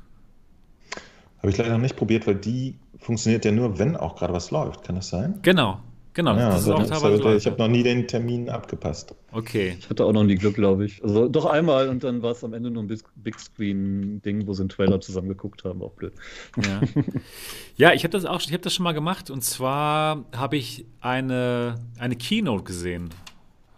[1.39, 4.51] Habe ich leider noch nicht probiert, weil die funktioniert ja nur, wenn auch gerade was
[4.51, 4.83] läuft.
[4.83, 5.39] Kann das sein?
[5.43, 5.81] Genau.
[6.19, 9.15] Genau, ja, das ist auch teilweise halt, ich habe noch nie den Termin abgepasst.
[9.31, 9.77] Okay.
[9.79, 11.01] Ich hatte auch noch nie Glück, glaube ich.
[11.01, 14.63] Also doch einmal und dann war es am Ende nur ein Big Screen-Ding, wo sie
[14.63, 15.81] einen Trailer zusammen geguckt haben.
[15.81, 16.13] Auch blöd.
[16.57, 16.81] Ja,
[17.77, 20.87] ja ich habe das auch ich hab das schon mal gemacht und zwar habe ich
[21.01, 23.11] eine, eine Keynote gesehen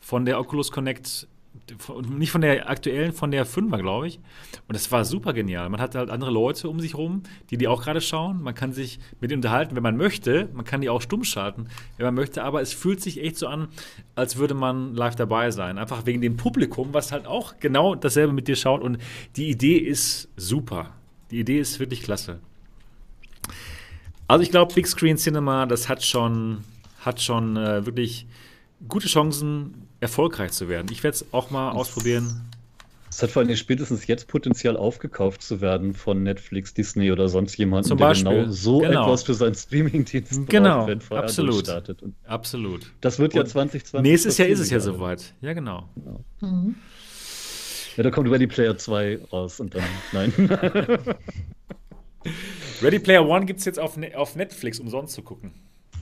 [0.01, 1.29] von der Oculus Connect
[2.09, 4.19] nicht von der aktuellen, von der 5er, glaube ich.
[4.69, 5.69] Und das war super genial.
[5.69, 8.43] Man hat halt andere Leute um sich rum, die die auch gerade schauen.
[8.43, 10.49] Man kann sich mit ihnen unterhalten, wenn man möchte.
[10.53, 12.43] Man kann die auch stumm schalten, wenn man möchte.
[12.43, 13.69] Aber es fühlt sich echt so an,
[14.15, 15.79] als würde man live dabei sein.
[15.79, 18.83] Einfach wegen dem Publikum, was halt auch genau dasselbe mit dir schaut.
[18.83, 18.99] Und
[19.37, 20.95] die Idee ist super.
[21.31, 22.41] Die Idee ist wirklich klasse.
[24.27, 26.59] Also ich glaube, Big Screen Cinema, das hat schon,
[27.01, 28.27] hat schon äh, wirklich
[28.89, 30.89] gute Chancen, erfolgreich zu werden.
[30.91, 32.43] Ich werde es auch mal ausprobieren.
[33.11, 37.57] Es hat vor allem spätestens jetzt Potenzial aufgekauft zu werden von Netflix, Disney oder sonst
[37.57, 39.03] jemandem, Zum der genau so genau.
[39.03, 40.87] etwas für seinen Streaming-Dienst genau.
[40.87, 41.65] wenn VR Absolut.
[41.65, 42.03] startet.
[42.03, 42.93] Und Absolut.
[43.01, 44.09] Das wird ja 2020.
[44.09, 45.35] Nächstes Jahr ist es ja soweit.
[45.41, 45.89] Ja, genau.
[45.97, 46.25] genau.
[46.41, 46.77] Mhm.
[47.97, 49.83] Ja, da kommt Ready Player 2 raus und dann.
[50.13, 50.33] Nein.
[52.81, 55.53] Ready Player One gibt es jetzt auf, ne auf Netflix umsonst zu gucken.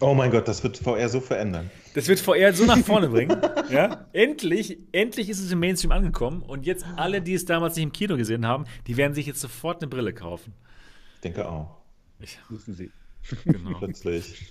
[0.00, 1.70] Oh mein Gott, das wird VR so verändern.
[1.94, 3.36] Das wird VR so nach vorne bringen.
[3.70, 4.06] ja?
[4.12, 7.92] Endlich, endlich ist es im Mainstream angekommen und jetzt alle, die es damals nicht im
[7.92, 10.54] Kino gesehen haben, die werden sich jetzt sofort eine Brille kaufen.
[11.16, 11.76] Ich denke auch.
[12.20, 12.90] Ich, müssen sie.
[13.44, 13.76] Genau.
[13.78, 14.46] Plötzlich.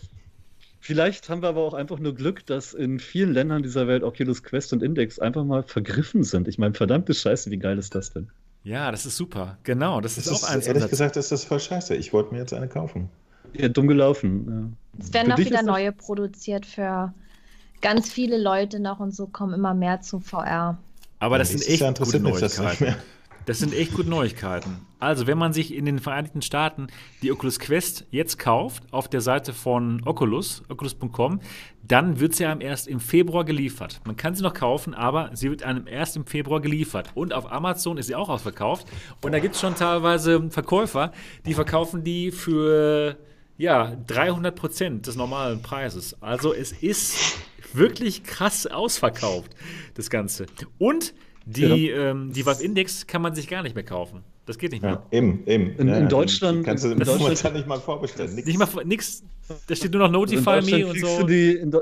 [0.82, 4.44] Vielleicht haben wir aber auch einfach nur Glück, dass in vielen Ländern dieser Welt Oculus
[4.44, 6.48] Quest und Index einfach mal vergriffen sind.
[6.48, 8.30] Ich meine, verdammte Scheiße, wie geil ist das denn?
[8.64, 9.58] Ja, das ist super.
[9.64, 10.68] Genau, das, das ist, ist auch eins.
[10.68, 11.96] Ehrlich gesagt ist das voll scheiße.
[11.96, 13.10] Ich wollte mir jetzt eine kaufen.
[13.54, 14.76] Ja, dumm gelaufen.
[14.98, 15.04] Ja.
[15.04, 17.14] Es werden auch wieder neue produziert für
[17.82, 20.78] ganz viele Leute noch und so kommen immer mehr zu VR.
[21.20, 22.96] Aber das sind echt gute Neuigkeiten.
[23.48, 24.82] Das sind echt gute Neuigkeiten.
[25.00, 26.88] Also, wenn man sich in den Vereinigten Staaten
[27.22, 31.40] die Oculus Quest jetzt kauft, auf der Seite von Oculus, oculus.com,
[31.88, 34.02] dann wird sie einem erst im Februar geliefert.
[34.04, 37.12] Man kann sie noch kaufen, aber sie wird einem erst im Februar geliefert.
[37.16, 38.86] Und auf Amazon ist sie auch ausverkauft.
[39.22, 41.14] Und da gibt es schon teilweise Verkäufer,
[41.46, 43.18] die verkaufen die für
[43.58, 46.22] ja, 300 Prozent des normalen Preises.
[46.22, 47.38] Also, es ist
[47.74, 49.56] wirklich krass ausverkauft,
[49.96, 50.46] das Ganze.
[50.78, 51.14] Und
[51.46, 52.12] die, ja.
[52.12, 54.24] ähm, die Valve Index kann man sich gar nicht mehr kaufen.
[54.46, 55.04] Das geht nicht mehr.
[55.12, 55.76] Ja, eben, eben.
[55.78, 58.34] In, in Deutschland kannst du in Deutschland nicht mal vorbestellen.
[58.34, 58.48] Nix.
[58.48, 59.24] Nicht mal nix.
[59.68, 61.24] Da steht nur noch Notify Me und so.
[61.24, 61.74] Die, in,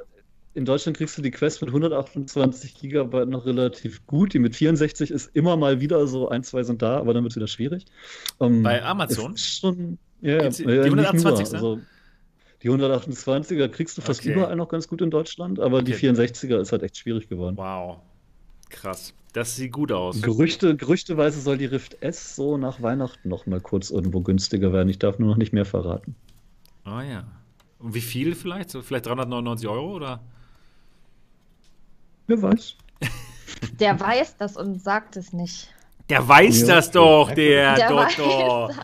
[0.56, 4.34] in, Deutschland kriegst du die Quest mit 128 GB noch relativ gut.
[4.34, 7.34] Die mit 64 ist immer mal wieder so, ein, zwei sind da, aber dann wird
[7.34, 7.86] es wieder schwierig.
[8.40, 9.38] Um, ähm, Bei Amazon?
[9.38, 11.58] Schon, ja, die, die 128 ne?
[11.58, 11.80] also,
[12.64, 14.34] die 128er kriegst du fast okay.
[14.34, 15.86] überall noch ganz gut in Deutschland, aber okay.
[15.86, 17.58] die 64er ist halt echt schwierig geworden.
[17.58, 18.00] Wow.
[18.70, 19.14] Krass.
[19.34, 20.22] Das sieht gut aus.
[20.22, 24.88] Gerüchte, gerüchteweise soll die Rift S so nach Weihnachten noch mal kurz irgendwo günstiger werden.
[24.90, 26.16] Ich darf nur noch nicht mehr verraten.
[26.86, 27.26] Ah oh ja.
[27.80, 28.72] Und wie viel vielleicht?
[28.72, 30.22] vielleicht 399 Euro oder?
[32.28, 32.76] Wer weiß.
[33.80, 35.68] Der weiß das und sagt es nicht.
[36.10, 36.68] Der weiß ja.
[36.68, 38.70] das doch, der, der Doktor.
[38.70, 38.78] Weiß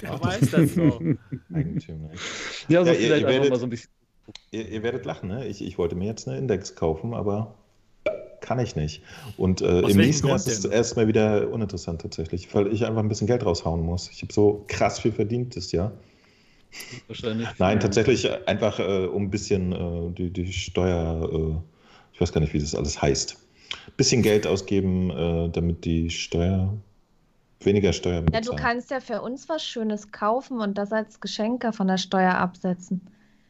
[0.00, 1.00] das doch.
[1.54, 2.20] Eigentümlich.
[2.68, 3.90] Ja, also ja, vielleicht ihr, ihr werdet, mal so ein bisschen.
[4.50, 5.46] Ihr, ihr werdet lachen, ne?
[5.46, 7.54] Ich, ich wollte mir jetzt eine Index kaufen, aber
[8.40, 9.02] kann ich nicht.
[9.36, 13.08] Und äh, im nächsten Jahr ist es erstmal wieder uninteressant tatsächlich, weil ich einfach ein
[13.08, 14.10] bisschen Geld raushauen muss.
[14.10, 15.92] Ich habe so krass viel verdient das Jahr.
[17.06, 17.48] Wahrscheinlich.
[17.58, 21.54] Nein, tatsächlich einfach äh, um ein bisschen äh, die, die Steuer, äh,
[22.12, 23.36] ich weiß gar nicht, wie das alles heißt.
[23.86, 26.72] Ein bisschen Geld ausgeben, äh, damit die Steuer
[27.64, 28.44] weniger Steuer bezahlen.
[28.44, 31.98] Ja, du kannst ja für uns was Schönes kaufen und das als Geschenke von der
[31.98, 33.00] Steuer absetzen.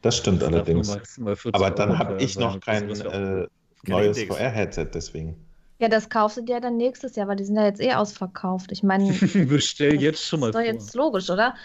[0.01, 1.19] Das stimmt das allerdings.
[1.53, 3.47] Aber dann habe ich noch kein äh,
[3.85, 5.35] neues VR-Headset deswegen.
[5.79, 8.71] Ja, das kaufst du dir dann nächstes Jahr, weil die sind ja jetzt eh ausverkauft.
[8.71, 10.51] Ich meine, bestell jetzt schon mal.
[10.51, 11.55] Das ist doch jetzt logisch, oder?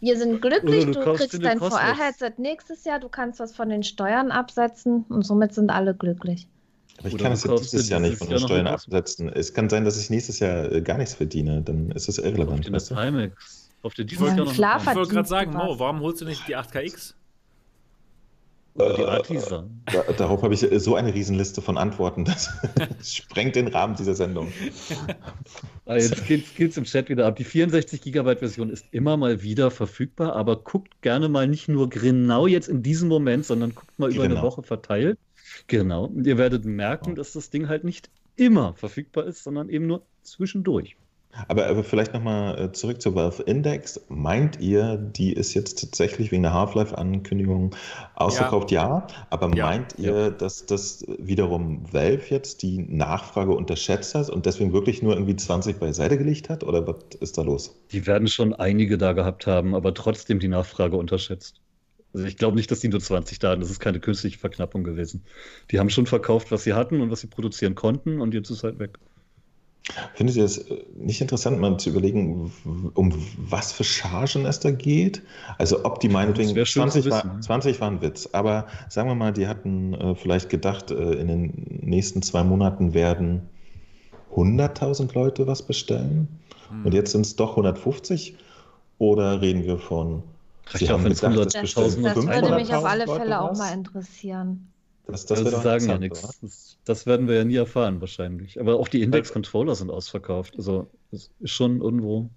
[0.00, 3.82] Wir sind glücklich, du, du kriegst dein VR-Headset nächstes Jahr, du kannst was von den
[3.82, 6.48] Steuern absetzen und somit sind alle glücklich.
[7.00, 9.30] Aber ich oder kann es ja dieses Jahr nicht von den Steuern absetzen.
[9.30, 12.72] Es kann sein, dass ich nächstes Jahr äh, gar nichts verdiene, dann ist das irrelevant.
[12.72, 13.70] Auf den Timex.
[13.82, 17.14] Auf der ich wollte gerade sagen, Mo, warum holst du nicht die 8KX?
[18.74, 19.64] Oder die Artisa.
[19.86, 22.50] Da, darauf habe ich so eine Riesenliste von Antworten, das
[23.02, 24.52] sprengt den Rahmen dieser Sendung.
[25.86, 27.34] Ah, jetzt geht es im Chat wieder ab.
[27.34, 31.88] Die 64 GB Version ist immer mal wieder verfügbar, aber guckt gerne mal nicht nur
[31.90, 34.36] genau jetzt in diesem Moment, sondern guckt mal über genau.
[34.36, 35.18] eine Woche verteilt.
[35.66, 36.06] Genau.
[36.06, 40.02] Und ihr werdet merken, dass das Ding halt nicht immer verfügbar ist, sondern eben nur
[40.22, 40.96] zwischendurch.
[41.46, 44.00] Aber, aber vielleicht nochmal äh, zurück zur Valve Index.
[44.08, 47.74] Meint ihr, die ist jetzt tatsächlich wegen der Half-Life-Ankündigung
[48.16, 48.72] ausverkauft?
[48.72, 48.82] Ja.
[48.82, 49.06] ja.
[49.30, 49.66] Aber ja.
[49.66, 50.30] meint ihr, ja.
[50.30, 55.78] dass das wiederum Valve jetzt die Nachfrage unterschätzt hat und deswegen wirklich nur irgendwie 20
[55.78, 56.64] beiseite gelegt hat?
[56.64, 57.76] Oder was ist da los?
[57.92, 61.60] Die werden schon einige da gehabt haben, aber trotzdem die Nachfrage unterschätzt.
[62.12, 63.60] Also ich glaube nicht, dass die nur 20 da hatten.
[63.60, 65.22] Das ist keine künstliche Verknappung gewesen.
[65.70, 68.64] Die haben schon verkauft, was sie hatten und was sie produzieren konnten und jetzt ist
[68.64, 68.98] halt weg.
[70.14, 72.52] Findet ihr es äh, nicht interessant, mal zu überlegen,
[72.94, 75.22] um was für Chargen es da geht?
[75.58, 79.48] Also ob die meinetwegen 20, war, 20 war ein Witz, aber sagen wir mal, die
[79.48, 83.48] hatten äh, vielleicht gedacht, äh, in den nächsten zwei Monaten werden
[84.34, 86.28] 100.000 Leute was bestellen
[86.68, 86.86] hm.
[86.86, 88.36] und jetzt sind es doch 150
[88.98, 90.22] oder reden wir von
[90.74, 94.70] Sie haben gedacht, das, das, das würde mich auf alle Fälle auch mal interessieren.
[95.06, 96.38] Das, das also sagen ja nichts.
[96.40, 98.60] Das, das, werden wir ja nie erfahren, wahrscheinlich.
[98.60, 100.54] Aber auch die Index-Controller sind ausverkauft.
[100.56, 102.30] Also, das ist schon irgendwo.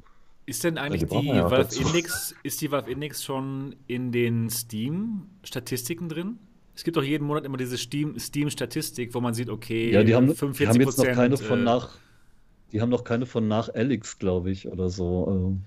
[0.45, 4.49] Ist denn eigentlich die, die ja Valve Index, ist die Valve Index schon in den
[4.49, 6.39] Steam-Statistiken drin?
[6.75, 10.33] Es gibt doch jeden Monat immer diese Steam-Statistik, wo man sieht, okay, ja, die haben,
[10.33, 11.97] 45 die haben jetzt noch keine von äh, nach.
[12.73, 15.25] Die haben noch keine von nach Alex, glaube ich, oder so.
[15.25, 15.57] Also,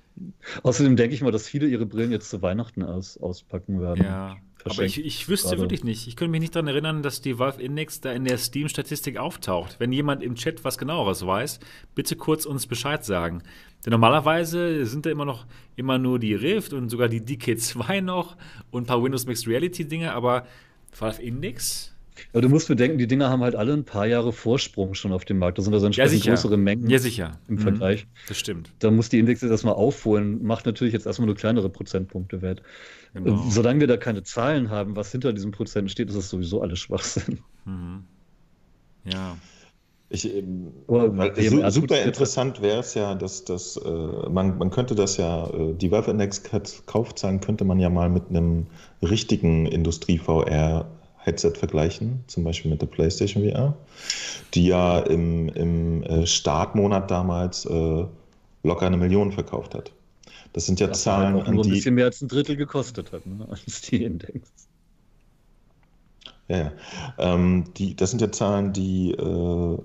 [0.65, 4.05] außerdem denke ich mal, dass viele ihre Brillen jetzt zu Weihnachten aus, auspacken werden.
[4.05, 4.37] Ja.
[4.65, 5.63] Aber ich, ich wüsste gerade.
[5.63, 6.09] wirklich nicht.
[6.09, 9.77] Ich könnte mich nicht daran erinnern, dass die Valve Index da in der Steam-Statistik auftaucht.
[9.79, 11.61] Wenn jemand im Chat was genaueres weiß,
[11.95, 13.43] bitte kurz uns Bescheid sagen.
[13.85, 15.47] Denn normalerweise sind da immer noch
[15.77, 18.37] immer nur die Rift und sogar die DK2 noch
[18.73, 20.47] und ein paar Windows Mixed Reality Dinge, aber
[20.99, 21.96] Valve Index
[22.33, 25.25] aber du musst bedenken, die Dinger haben halt alle ein paar Jahre Vorsprung schon auf
[25.25, 25.59] dem Markt.
[25.59, 27.39] Das sind also entsprechend ja, größere Mengen ja, sicher.
[27.49, 27.61] im mhm.
[27.61, 28.07] Vergleich.
[28.29, 28.73] Das stimmt.
[28.79, 32.63] Da muss die Index jetzt mal aufholen, macht natürlich jetzt erstmal nur kleinere Prozentpunkte wert.
[33.15, 33.45] Genau.
[33.49, 36.79] Solange wir da keine Zahlen haben, was hinter diesen Prozenten steht, ist das sowieso alles
[36.79, 37.41] Schwachsinn.
[37.65, 38.05] Mhm.
[39.05, 39.37] Ja.
[40.09, 43.91] Ich, ähm, weil, super interessant wäre es ja, dass, dass äh,
[44.31, 46.45] man, man könnte das ja, äh, die Valve Index
[46.87, 48.67] Kaufzahlen könnte man ja mal mit einem
[49.03, 49.67] richtigen
[51.27, 53.77] Industrie-VR-Headset vergleichen, zum Beispiel mit der PlayStation VR,
[54.55, 58.05] die ja im, im äh, Startmonat damals äh,
[58.63, 59.93] locker eine Million verkauft hat.
[60.53, 63.13] Das sind ja das Zahlen, halt auch nur ein bisschen mehr als ein Drittel gekostet
[63.13, 64.51] hat, ne, als die Index.
[66.49, 66.73] Ja, ja.
[67.19, 69.79] Ähm, die, das sind ja Zahlen, die äh,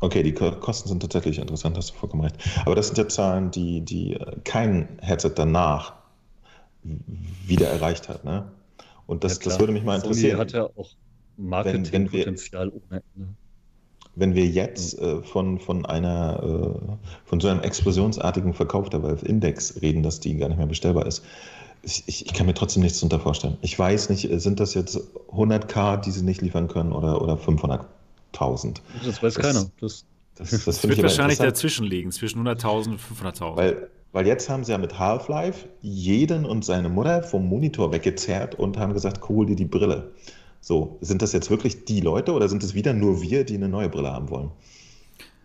[0.00, 2.34] Okay, die Kosten sind tatsächlich interessant, hast du vollkommen recht.
[2.64, 5.92] Aber das sind ja Zahlen, die, die kein Headset danach
[7.46, 8.24] wieder erreicht hat.
[8.24, 8.50] Ne?
[9.12, 10.36] Und das, ja, das würde mich mal interessieren.
[10.36, 10.90] Sony hat ja auch
[11.36, 13.28] Marketingpotenzial ohne Ende.
[14.14, 19.24] Wenn wir jetzt äh, von, von einer äh, von so einem explosionsartigen Verkauf der Valve
[19.24, 21.24] Index reden, dass die gar nicht mehr bestellbar ist,
[21.82, 23.56] ich, ich, ich kann mir trotzdem nichts darunter vorstellen.
[23.62, 24.98] Ich weiß nicht, sind das jetzt
[25.30, 27.86] 100k, die sie nicht liefern können oder, oder 500
[28.32, 28.76] 100.000.
[29.04, 29.70] Das weiß das, keiner.
[29.80, 30.04] Das,
[30.36, 33.56] das, das, das wird wahrscheinlich dazwischen liegen, zwischen 100.000 und 500.000.
[33.56, 38.54] Weil, weil jetzt haben sie ja mit Half-Life jeden und seine Mutter vom Monitor weggezerrt
[38.54, 40.12] und haben gesagt, hol dir die Brille.
[40.60, 43.68] So, sind das jetzt wirklich die Leute oder sind es wieder nur wir, die eine
[43.68, 44.50] neue Brille haben wollen?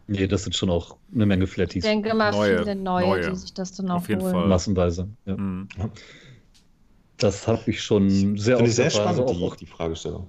[0.08, 1.84] Nee, das sind schon auch eine Menge Flatties.
[1.84, 4.34] Ich denke mal neue, viele neue, neue, die sich das dann auch Auf jeden holen.
[4.34, 4.48] Fall.
[4.48, 5.10] Massenweise.
[5.26, 5.36] Ja.
[5.36, 5.68] Mhm.
[7.18, 10.28] Das habe ich schon sehr oft sehr spannend, also auch, die, die Fragestellung.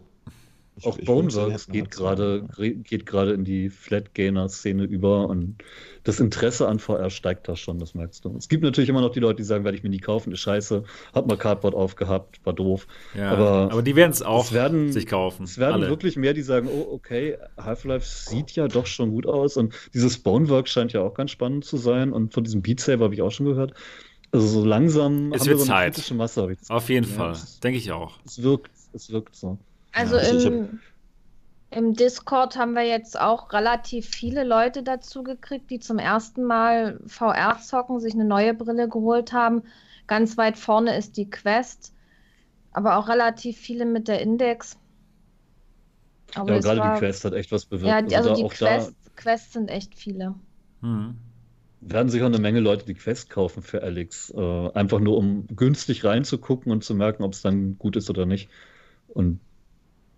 [0.78, 2.44] Ich, auch Boneworks geht gerade
[2.82, 5.56] geht gerade in die Flat-Gainer-Szene über und
[6.04, 8.34] das Interesse an VR steigt da schon, das merkst du.
[8.36, 10.40] Es gibt natürlich immer noch die Leute, die sagen, werde ich mir nie kaufen, ist
[10.40, 12.86] scheiße, hab mal Cardboard aufgehabt, war doof.
[13.14, 15.44] Ja, aber, aber die werden es auch werden, sich kaufen.
[15.44, 15.88] Es werden alle.
[15.88, 20.18] wirklich mehr, die sagen, oh, okay, Half-Life sieht ja doch schon gut aus und dieses
[20.18, 23.22] Boneworks scheint ja auch ganz spannend zu sein und von diesem Beat Saber habe ich
[23.22, 23.74] auch schon gehört.
[24.30, 25.94] Also so langsam es haben wird wir so eine Zeit.
[25.94, 26.56] kritische Masse.
[26.68, 28.18] Auf jeden ja, Fall, denke ich auch.
[28.26, 29.58] Es wirkt, es wirkt so.
[29.98, 31.78] Also ja, im, hab...
[31.78, 37.00] im Discord haben wir jetzt auch relativ viele Leute dazu gekriegt, die zum ersten Mal
[37.06, 39.62] VR zocken, sich eine neue Brille geholt haben.
[40.06, 41.92] Ganz weit vorne ist die Quest,
[42.72, 44.78] aber auch relativ viele mit der Index.
[46.34, 46.94] Aber ja, gerade war...
[46.94, 48.10] die Quest hat echt was bewirkt.
[48.12, 49.10] Ja, also, also die Quest, da...
[49.16, 50.34] Quests sind echt viele.
[50.80, 51.16] Hm.
[51.80, 54.30] Werden sich auch eine Menge Leute die Quest kaufen für Alex.
[54.30, 58.26] Äh, einfach nur, um günstig reinzugucken und zu merken, ob es dann gut ist oder
[58.26, 58.48] nicht.
[59.08, 59.40] Und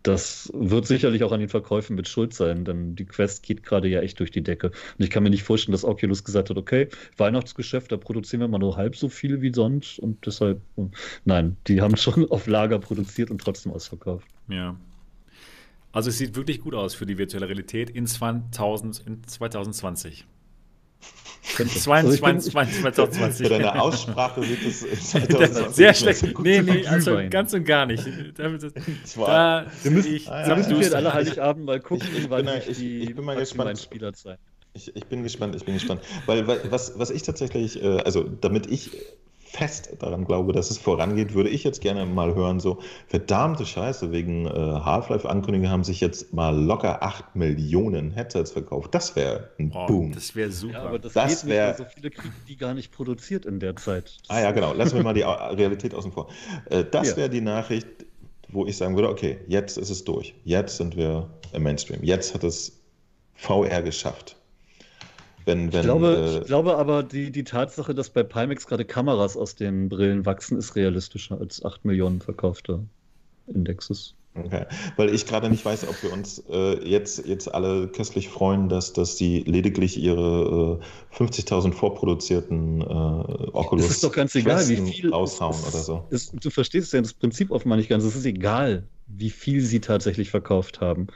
[0.02, 3.88] das wird sicherlich auch an den Verkäufen mit Schuld sein, denn die Quest geht gerade
[3.88, 4.68] ja echt durch die Decke.
[4.68, 8.48] Und ich kann mir nicht vorstellen, dass Oculus gesagt hat, okay, Weihnachtsgeschäft, da produzieren wir
[8.48, 10.90] mal nur halb so viel wie sonst und deshalb, hm.
[11.24, 14.26] nein, die haben schon auf Lager produziert und trotzdem ausverkauft.
[14.48, 14.76] Ja.
[15.92, 20.24] Also es sieht wirklich gut aus für die virtuelle Realität in 2020.
[21.42, 25.66] 22, 22, 22, Deine Aussprache wird es 2020.
[25.74, 26.38] Sehr schlecht.
[26.38, 28.06] Nee, nee, also ganz und gar nicht.
[28.36, 28.48] Da,
[29.16, 32.46] da wir müssen, ich, ah, ja, müssen wir alle Heiligabend mal gucken, ich, ich wann
[32.46, 33.78] bin, ich, ich, die ich bin mal gespannt.
[33.78, 34.38] Spieler sein.
[34.74, 36.02] Ich, ich, bin gespannt, ich bin gespannt.
[36.26, 38.90] Weil, weil was, was ich tatsächlich, äh, also damit ich
[39.52, 42.78] fest daran glaube, dass es vorangeht, würde ich jetzt gerne mal hören, so
[43.08, 48.94] verdammte Scheiße, wegen äh, Half-Life-Ankündigungen haben sich jetzt mal locker 8 Millionen Headsets verkauft.
[48.94, 50.12] Das wäre ein oh, Boom.
[50.12, 50.74] Das wäre super.
[50.74, 54.18] Ja, aber das, das wäre so viele kriegen die gar nicht produziert in der Zeit.
[54.28, 54.72] Das ah ja, genau.
[54.72, 56.28] Lassen wir mal die Realität außen vor.
[56.66, 57.16] Äh, das ja.
[57.16, 57.88] wäre die Nachricht,
[58.48, 60.34] wo ich sagen würde, okay, jetzt ist es durch.
[60.44, 62.02] Jetzt sind wir im Mainstream.
[62.02, 62.80] Jetzt hat es
[63.34, 64.36] VR geschafft.
[65.44, 68.84] Wenn, wenn, ich, glaube, äh, ich glaube aber, die, die Tatsache, dass bei Pimax gerade
[68.84, 72.80] Kameras aus den Brillen wachsen, ist realistischer als 8 Millionen verkaufte
[73.46, 74.14] Indexes.
[74.32, 74.64] Okay,
[74.96, 78.92] weil ich gerade nicht weiß, ob wir uns äh, jetzt, jetzt alle köstlich freuen, dass,
[78.92, 80.80] dass die lediglich ihre
[81.12, 85.82] äh, 50.000 vorproduzierten äh, Oculus das ist doch ganz egal, wie viel aushauen ist, oder
[85.82, 86.04] so.
[86.10, 88.04] Ist, du verstehst ja das Prinzip offenbar nicht ganz.
[88.04, 91.08] Es ist egal, wie viel sie tatsächlich verkauft haben.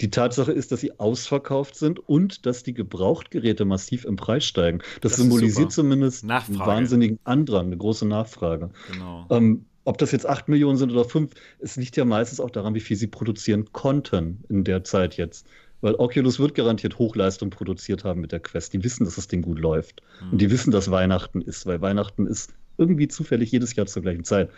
[0.00, 4.78] Die Tatsache ist, dass sie ausverkauft sind und dass die Gebrauchtgeräte massiv im Preis steigen.
[5.00, 6.60] Das, das symbolisiert zumindest Nachfrage.
[6.60, 8.70] einen wahnsinnigen Andrang, eine große Nachfrage.
[8.92, 9.26] Genau.
[9.30, 12.74] Ähm, ob das jetzt 8 Millionen sind oder 5, es liegt ja meistens auch daran,
[12.74, 15.46] wie viel sie produzieren konnten in der Zeit jetzt.
[15.80, 18.72] Weil Oculus wird garantiert Hochleistung produziert haben mit der Quest.
[18.72, 20.02] Die wissen, dass das Ding gut läuft.
[20.20, 20.32] Mhm.
[20.32, 24.24] Und die wissen, dass Weihnachten ist, weil Weihnachten ist irgendwie zufällig jedes Jahr zur gleichen
[24.24, 24.50] Zeit.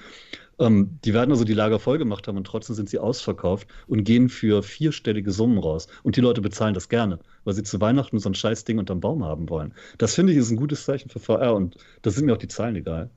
[0.60, 4.04] Ähm, die werden also die Lager voll gemacht haben und trotzdem sind sie ausverkauft und
[4.04, 5.88] gehen für vierstellige Summen raus.
[6.04, 9.00] Und die Leute bezahlen das gerne, weil sie zu Weihnachten so ein scheiß Ding unterm
[9.00, 9.74] Baum haben wollen.
[9.98, 12.48] Das finde ich ist ein gutes Zeichen für VR und da sind mir auch die
[12.48, 13.10] Zahlen egal.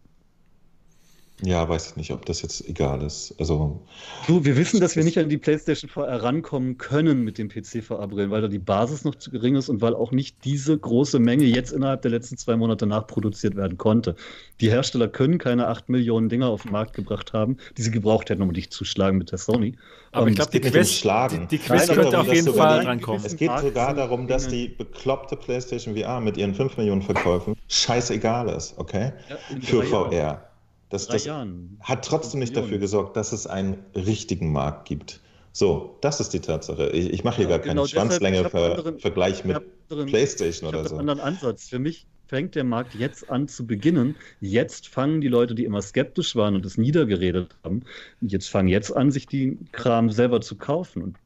[1.42, 3.36] Ja, weiß ich nicht, ob das jetzt egal ist.
[3.40, 3.82] Also,
[4.28, 7.84] du, wir wissen, dass wir nicht an die PlayStation VR rankommen können mit dem PC
[7.84, 11.20] VR-Brillen, weil da die Basis noch zu gering ist und weil auch nicht diese große
[11.20, 14.16] Menge jetzt innerhalb der letzten zwei Monate nachproduziert werden konnte.
[14.62, 18.30] Die Hersteller können keine 8 Millionen Dinger auf den Markt gebracht haben, die sie gebraucht
[18.30, 19.76] hätten, um dich zu schlagen mit der Sony.
[20.12, 21.48] Aber ich glaube, die Quest, schlagen.
[21.50, 23.26] die, die Quest Nein, könnte auf jeden Fall rankommen.
[23.26, 28.48] Es geht sogar darum, dass die bekloppte PlayStation VR mit ihren 5 Millionen Verkäufen scheißegal
[28.50, 29.14] ist, okay?
[29.30, 30.53] Ja, Für VR.
[30.94, 35.22] Das, das hat trotzdem nicht dafür gesorgt, dass es einen richtigen Markt gibt.
[35.52, 36.90] So, das ist die Tatsache.
[36.90, 39.58] Ich, ich mache hier ja, gar keinen genau Schwanzlänge-Vergleich mit
[39.90, 40.94] anderen, PlayStation oder so.
[40.96, 41.70] Ich einen anderen Ansatz.
[41.70, 44.16] Für mich fängt der Markt jetzt an zu beginnen.
[44.40, 47.82] Jetzt fangen die Leute, die immer skeptisch waren und es niedergeredet haben,
[48.22, 51.02] jetzt fangen jetzt an, sich die Kram selber zu kaufen.
[51.02, 51.18] Und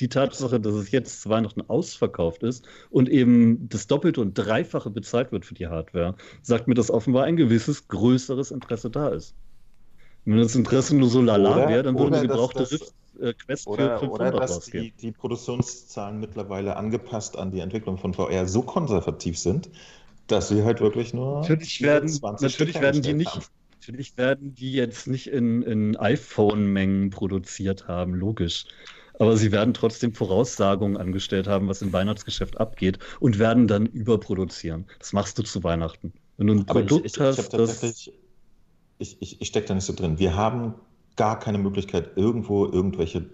[0.00, 4.90] die Tatsache, dass es jetzt zu Weihnachten ausverkauft ist und eben das Doppelte und Dreifache
[4.90, 9.34] bezahlt wird für die Hardware, sagt mir, dass offenbar ein gewisses größeres Interesse da ist.
[10.24, 13.66] Wenn das Interesse nur so lala wäre, dann würde eine gebrauchte das, Rift äh, Quest
[13.66, 14.84] oder, für 500 oder dass rausgehen.
[14.84, 19.70] Die, die Produktionszahlen mittlerweile angepasst an die Entwicklung von VR so konservativ sind,
[20.28, 23.44] dass sie halt wirklich nur natürlich werden, natürlich werden die nicht, haben.
[23.80, 28.66] Natürlich werden die jetzt nicht in, in iPhone-Mengen produziert haben, logisch.
[29.22, 34.86] Aber sie werden trotzdem Voraussagungen angestellt haben, was im Weihnachtsgeschäft abgeht und werden dann überproduzieren.
[34.98, 36.12] Das machst du zu Weihnachten.
[36.38, 37.82] Wenn du ein Aber Produkt ich, ich, hast, ich das.
[38.98, 40.18] Ich, ich, ich stecke da nicht so drin.
[40.18, 40.74] Wir haben
[41.14, 43.30] gar keine Möglichkeit, irgendwo irgendwelche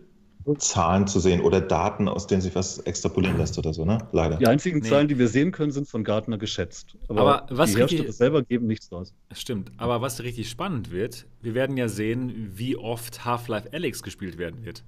[0.59, 3.97] Zahlen zu sehen oder Daten, aus denen sich was extrapolieren lässt oder so, ne?
[4.13, 4.37] Leider.
[4.37, 4.89] Die einzigen nee.
[4.91, 6.99] Zahlen, die wir sehen können, sind von Gartner geschätzt.
[7.09, 9.15] Aber, Aber was die Hersteller selber geben nichts raus.
[9.33, 9.73] Stimmt.
[9.79, 14.67] Aber was richtig spannend wird, wir werden ja sehen, wie oft Half-Life Alex gespielt werden
[14.67, 14.85] wird.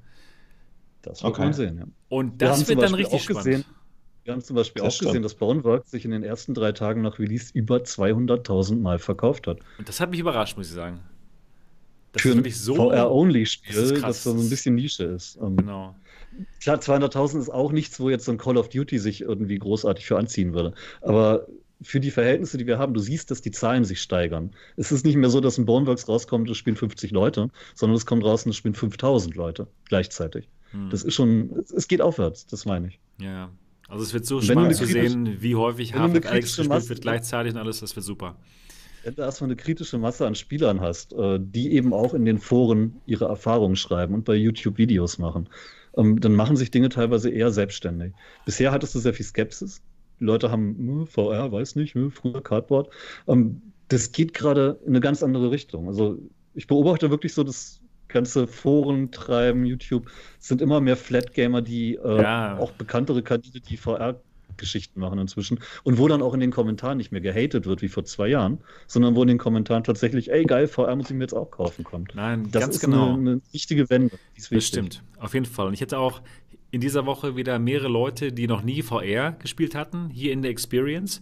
[1.03, 1.43] Das wird okay.
[1.43, 1.85] man sehen, ja.
[2.09, 3.45] Und das wird dann richtig spannend.
[3.45, 3.65] Gesehen,
[4.25, 5.11] wir haben zum Beispiel das auch stimmt.
[5.11, 9.47] gesehen, dass Boneworks sich in den ersten drei Tagen nach Release über 200.000 Mal verkauft
[9.47, 9.61] hat.
[9.79, 11.01] Und das hat mich überrascht, muss ich sagen.
[12.13, 15.37] Das Für ein so, VR-Only-Spiel, das, so ein bisschen Nische ist.
[15.37, 15.97] Um, ähm, genau.
[16.61, 20.07] Klar, 200.000 ist auch nichts, wo jetzt so ein Call of Duty sich irgendwie großartig
[20.07, 20.75] für anziehen würde.
[21.03, 21.47] Aber
[21.83, 24.51] für die Verhältnisse, die wir haben, du siehst, dass die Zahlen sich steigern.
[24.77, 28.07] Es ist nicht mehr so, dass ein Boneworks rauskommt, es spielen 50 Leute, sondern es
[28.07, 30.49] kommt raus und es spielen 5000 Leute gleichzeitig.
[30.73, 30.91] Hm.
[30.91, 33.01] Das ist schon, es geht aufwärts, das meine ich.
[33.21, 33.51] Ja,
[33.89, 37.59] also es wird so spannend zu sehen, wie häufig Half-Life Alex gespielt wird gleichzeitig und
[37.59, 38.37] alles, das wird super.
[39.03, 42.39] Wenn du erstmal eine kritische Masse an Spielern hast, äh, die eben auch in den
[42.39, 45.49] Foren ihre Erfahrungen schreiben und bei YouTube Videos machen,
[45.97, 48.13] ähm, dann machen sich Dinge teilweise eher selbstständig.
[48.45, 49.83] Bisher hattest du sehr viel Skepsis.
[50.21, 52.91] Die Leute haben hm, VR, weiß nicht, hm, früher Cardboard.
[53.27, 55.89] Ähm, das geht gerade in eine ganz andere Richtung.
[55.89, 56.19] Also
[56.55, 57.80] ich beobachte wirklich so das
[58.13, 62.59] ganze Foren treiben, YouTube, sind immer mehr Flat-Gamer, die äh, ja.
[62.59, 64.21] auch bekanntere Kanäle, die VR
[64.61, 65.59] Geschichten machen inzwischen.
[65.83, 68.59] Und wo dann auch in den Kommentaren nicht mehr gehatet wird wie vor zwei Jahren,
[68.87, 71.83] sondern wo in den Kommentaren tatsächlich, ey geil, VR muss ich mir jetzt auch kaufen
[71.83, 72.15] kommt.
[72.15, 73.15] Nein, das ganz ist genau.
[73.15, 74.17] eine, eine wichtige Wende.
[74.51, 75.67] Das stimmt, auf jeden Fall.
[75.67, 76.21] Und ich hätte auch
[76.71, 80.53] in dieser Woche wieder mehrere Leute, die noch nie VR gespielt hatten, hier in der
[80.53, 81.21] Experience.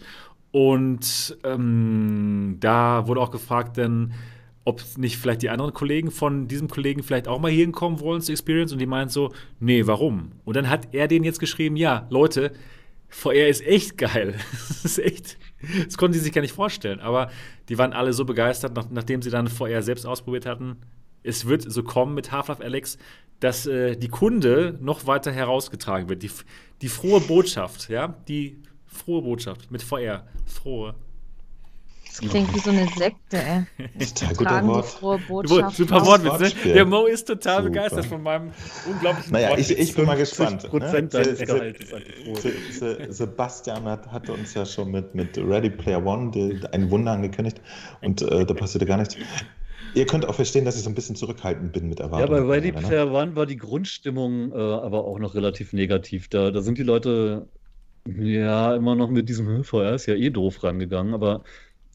[0.50, 4.12] Und ähm, da wurde auch gefragt, denn
[4.68, 8.20] ob nicht vielleicht die anderen Kollegen von diesem Kollegen vielleicht auch mal hier hinkommen wollen
[8.20, 10.32] zur Experience und die meinen so, nee, warum?
[10.44, 12.52] Und dann hat er denen jetzt geschrieben, ja, Leute,
[13.08, 14.34] VR ist echt geil.
[14.68, 15.38] Das ist echt,
[15.86, 17.00] das konnten sie sich gar nicht vorstellen.
[17.00, 17.30] Aber
[17.70, 20.76] die waren alle so begeistert, nach, nachdem sie dann VR selbst ausprobiert hatten.
[21.22, 22.98] Es wird so kommen mit Half-Life Alex,
[23.40, 26.22] dass äh, die Kunde noch weiter herausgetragen wird.
[26.22, 26.30] Die,
[26.82, 30.26] die frohe Botschaft, ja, die frohe Botschaft mit VR.
[30.44, 30.94] Frohe.
[32.20, 33.88] Das klingt wie so eine Sekte, ey.
[34.14, 34.86] Total guter Wort.
[34.86, 35.76] Frohe Botschaft.
[35.76, 36.72] Super Wortwitz, ne?
[36.72, 37.68] Der Mo ist total Super.
[37.68, 38.50] begeistert von meinem
[38.90, 40.68] unglaublichen Naja, ich, ich bin mal gespannt.
[40.68, 41.74] Prozent ne?
[42.72, 47.12] Se, Sebastian hat, hatte uns ja schon mit, mit Ready Player One die, ein Wunder
[47.12, 47.60] angekündigt
[48.02, 49.16] und äh, da passierte gar nichts.
[49.94, 52.36] Ihr könnt auch verstehen, dass ich so ein bisschen zurückhaltend bin mit Erwartungen.
[52.36, 52.78] Ja, bei Ready ne?
[52.80, 56.28] Player One war die Grundstimmung äh, aber auch noch relativ negativ.
[56.28, 57.46] Da, da sind die Leute
[58.16, 61.42] ja immer noch mit diesem VR ist ja eh doof rangegangen, aber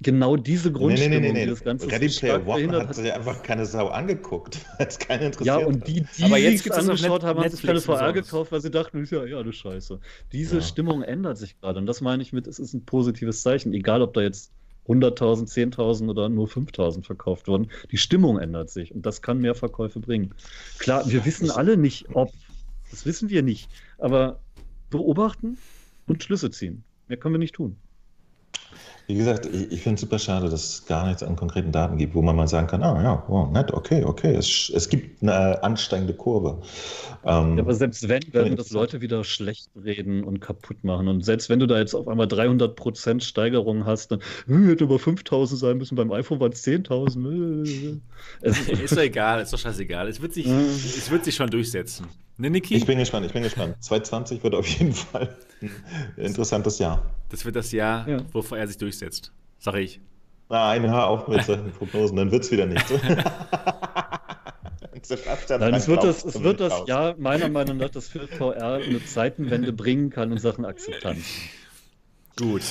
[0.04, 3.42] genau diese Grundstimmung, nee, nee, nee, nee, das Ganze Ready Player One hat sich einfach
[3.42, 7.24] keine Sau angeguckt, weil es keine interessiert Ja, und die, die Aber jetzt es angeschaut
[7.24, 10.00] haben, haben sich keine VR gekauft, weil sie dachten, ja, ja, das Scheiße.
[10.32, 10.62] Diese ja.
[10.62, 14.02] Stimmung ändert sich gerade und das meine ich mit, es ist ein positives Zeichen, egal
[14.02, 14.52] ob da jetzt
[14.88, 17.70] 100.000, 10.000 oder nur 5.000 verkauft wurden.
[17.92, 20.34] Die Stimmung ändert sich und das kann mehr Verkäufe bringen.
[20.78, 22.32] Klar, wir wissen alle nicht, ob,
[22.92, 24.40] das wissen wir nicht, aber
[24.90, 25.58] beobachten
[26.08, 26.84] und Schlüsse ziehen.
[27.08, 27.78] Mehr können wir nicht tun.
[29.08, 31.98] Wie gesagt, ich, ich finde es super schade, dass es gar nichts an konkreten Daten
[31.98, 35.22] gibt, wo man mal sagen kann, ah ja, wow, nett, okay, okay, es, es gibt
[35.22, 36.62] eine ansteigende Kurve.
[37.26, 41.10] Ähm, ja, aber selbst wenn, werden das Leute wieder schlecht reden und kaputt machen.
[41.10, 45.00] Und selbst wenn du da jetzt auf einmal 300% Steigerung hast, dann äh, hätte aber
[45.00, 48.00] 5000 sein müssen, beim iPhone waren es 10.000.
[48.42, 50.08] ist doch egal, ist doch scheißegal.
[50.08, 52.08] Es wird sich, es wird sich schon durchsetzen.
[52.38, 52.76] Ne, Niki?
[52.76, 53.76] Ich bin gespannt, ich bin gespannt.
[53.80, 57.12] 2020 wird auf jeden Fall ein interessantes Jahr.
[57.30, 58.18] Das wird das Jahr, ja.
[58.32, 58.93] wovor er sich durchsetzt,
[59.60, 60.02] sage ich.
[60.50, 62.86] Nein, hör auf mit solchen Prognosen, dann wird es wieder nicht.
[65.50, 69.04] Nein, es wird das, es wird das Jahr meiner Meinung nach, das für VR eine
[69.04, 71.26] Zeitenwende bringen kann in Sachen Akzeptanz.
[72.38, 72.62] Gut.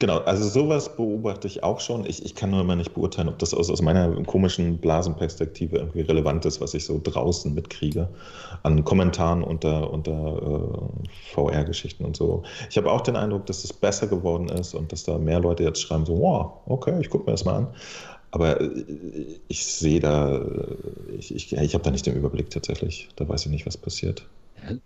[0.00, 2.04] Genau, also sowas beobachte ich auch schon.
[2.04, 6.00] Ich, ich kann nur immer nicht beurteilen, ob das aus, aus meiner komischen Blasenperspektive irgendwie
[6.00, 8.08] relevant ist, was ich so draußen mitkriege
[8.64, 12.42] an Kommentaren unter, unter äh, VR-Geschichten und so.
[12.70, 15.62] Ich habe auch den Eindruck, dass es besser geworden ist und dass da mehr Leute
[15.62, 17.68] jetzt schreiben, so, wow, okay, ich gucke mir das mal an.
[18.32, 20.44] Aber äh, ich sehe da,
[21.16, 23.08] ich, ich, ich habe da nicht den Überblick tatsächlich.
[23.16, 24.26] Da weiß ich nicht, was passiert.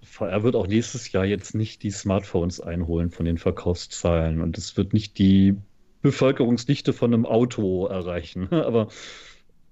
[0.02, 4.76] VR wird auch nächstes Jahr jetzt nicht die Smartphones einholen von den Verkaufszahlen und es
[4.76, 5.56] wird nicht die
[6.02, 8.48] Bevölkerungsdichte von einem Auto erreichen.
[8.52, 8.88] Aber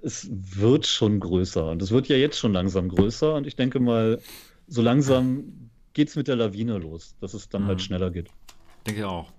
[0.02, 3.81] es wird schon größer und es wird ja jetzt schon langsam größer und ich denke
[3.81, 4.20] mal,
[4.68, 7.68] so langsam geht es mit der Lawine los, dass es dann halt mhm.
[7.70, 8.28] halt schneller geht.
[8.86, 9.32] Denke ich auch.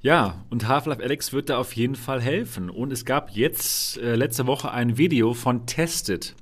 [0.00, 2.68] Ja, und Half-Life Alex wird da auf jeden Fall helfen.
[2.68, 6.34] Und es gab jetzt äh, letzte Woche ein Video von Tested.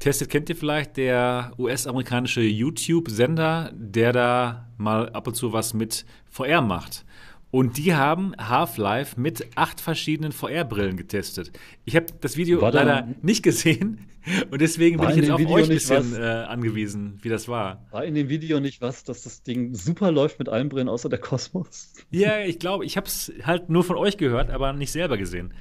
[0.00, 6.06] Tested kennt ihr vielleicht, der US-amerikanische YouTube-Sender, der da mal ab und zu was mit
[6.30, 7.04] VR macht.
[7.50, 11.52] Und die haben Half-Life mit acht verschiedenen VR-Brillen getestet.
[11.84, 14.06] Ich habe das Video war leider nicht gesehen
[14.50, 17.86] und deswegen bin ich jetzt auf Video euch ein bisschen äh, angewiesen, wie das war.
[17.90, 21.10] War in dem Video nicht was, dass das Ding super läuft mit allen Brillen außer
[21.10, 21.92] der Kosmos?
[22.10, 25.52] Ja, ich glaube, ich habe es halt nur von euch gehört, aber nicht selber gesehen.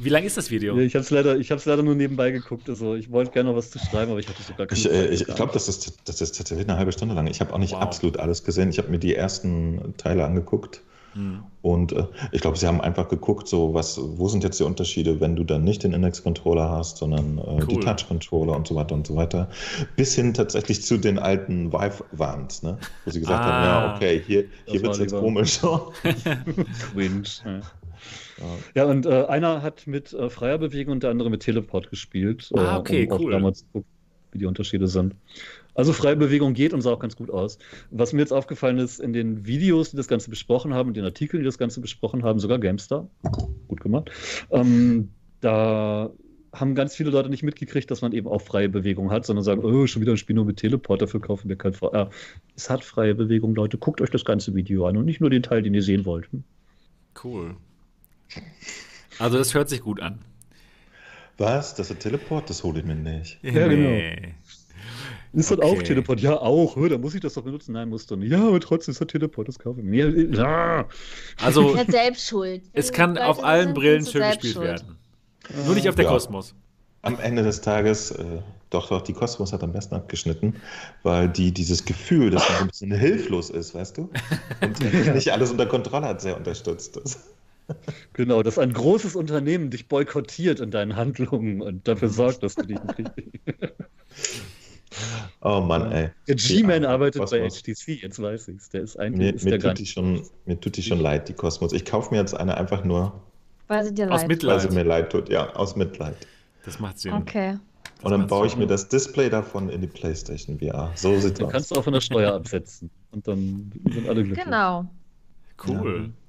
[0.00, 0.78] Wie lang ist das Video?
[0.78, 2.68] Ich habe es leider, leider nur nebenbei geguckt.
[2.68, 5.08] Also ich wollte gerne noch was zu schreiben, aber ich hatte sogar keine Ich, äh,
[5.08, 7.26] ich glaube, das ist, das ist tatsächlich eine halbe Stunde lang.
[7.26, 7.82] Ich habe auch nicht wow.
[7.82, 8.70] absolut alles gesehen.
[8.70, 10.82] Ich habe mir die ersten Teile angeguckt.
[11.14, 11.40] Hm.
[11.62, 15.20] Und äh, ich glaube, sie haben einfach geguckt, so was, wo sind jetzt die Unterschiede,
[15.20, 17.66] wenn du dann nicht den Index-Controller hast, sondern äh, cool.
[17.66, 19.48] die Touch-Controller und so weiter und so weiter.
[19.96, 22.78] Bis hin tatsächlich zu den alten Vive-Warns, ne?
[23.04, 25.58] wo sie gesagt ah, haben, ja, okay, hier, hier wird es jetzt komisch.
[26.92, 27.24] Cringe.
[28.74, 32.50] Ja, und äh, einer hat mit äh, freier Bewegung und der andere mit Teleport gespielt.
[32.54, 33.32] Ah, äh, okay, um cool.
[33.32, 33.88] Damals gucken,
[34.32, 35.14] wie die Unterschiede sind.
[35.74, 37.58] Also freie Bewegung geht und sah auch ganz gut aus.
[37.90, 41.04] Was mir jetzt aufgefallen ist, in den Videos, die das Ganze besprochen haben, in den
[41.04, 43.08] Artikeln, die das Ganze besprochen haben, sogar GameStar,
[43.68, 44.10] gut gemacht,
[44.50, 45.10] ähm,
[45.40, 46.10] da
[46.52, 49.64] haben ganz viele Leute nicht mitgekriegt, dass man eben auch freie Bewegung hat, sondern sagen,
[49.64, 52.10] oh, schon wieder ein Spiel nur mit Teleport, dafür kaufen wir kein VR.
[52.56, 53.78] Es hat freie Bewegung, Leute.
[53.78, 56.28] Guckt euch das ganze Video an und nicht nur den Teil, den ihr sehen wollt.
[57.22, 57.56] Cool.
[59.18, 60.20] Also das hört sich gut an.
[61.38, 61.74] Was?
[61.74, 62.50] Das ist Teleport?
[62.50, 63.38] Das hole ich mir nicht.
[63.42, 64.16] Ja, nee.
[64.16, 64.28] genau.
[65.32, 65.60] Ist okay.
[65.60, 66.20] das auch Teleport?
[66.20, 66.76] Ja, auch.
[66.88, 67.72] Da muss ich das doch benutzen.
[67.72, 68.32] Nein, musst du nicht.
[68.32, 69.48] Ja, aber trotzdem ist das Teleport.
[69.48, 70.08] Das kaufe ich mir.
[70.34, 70.86] Ja.
[71.42, 72.62] Also, ja, selbst schuld.
[72.72, 74.66] Es kann auf allen Brillen schön gespielt schuld.
[74.66, 74.96] werden.
[75.48, 75.66] Ah.
[75.66, 76.10] Nur nicht auf der ja.
[76.10, 76.54] Kosmos.
[77.02, 78.24] Am Ende des Tages, äh,
[78.70, 80.56] doch, doch, die Kosmos hat am besten abgeschnitten,
[81.04, 84.10] weil die dieses Gefühl, dass man so ein bisschen hilflos ist, weißt du?
[84.60, 84.80] Und
[85.14, 86.96] nicht alles unter Kontrolle hat, sehr unterstützt.
[86.96, 87.18] Das.
[88.12, 92.62] Genau, dass ein großes Unternehmen dich boykottiert in deinen Handlungen und dafür sorgt, dass du
[92.62, 93.40] dich nicht richtig.
[95.42, 96.10] Oh Mann, ey.
[96.26, 97.62] Der G-Man arbeitet Kosmos.
[97.62, 98.70] bei HTC, jetzt weiß ich's.
[98.70, 99.18] Der ist eigentlich.
[99.18, 101.72] Mir, ist mir, tut, die schon, mir tut die schon leid, die Kosmos.
[101.72, 103.20] Ich kaufe mir jetzt eine einfach nur.
[103.68, 104.54] Weil sie dir leid Aus Mitleid.
[104.54, 106.16] Weil sie mir leid tut, ja, aus Mitleid.
[106.64, 107.12] Das macht Sinn.
[107.12, 107.58] Okay.
[107.96, 110.90] Das und dann baue ich mir das Display davon in die PlayStation VR.
[110.94, 111.46] So sieht's aus.
[111.46, 112.90] Du kannst du auch von der Steuer absetzen.
[113.12, 114.44] Und dann sind alle glücklich.
[114.44, 114.86] Genau.
[115.66, 116.02] Cool.
[116.06, 116.27] Ja.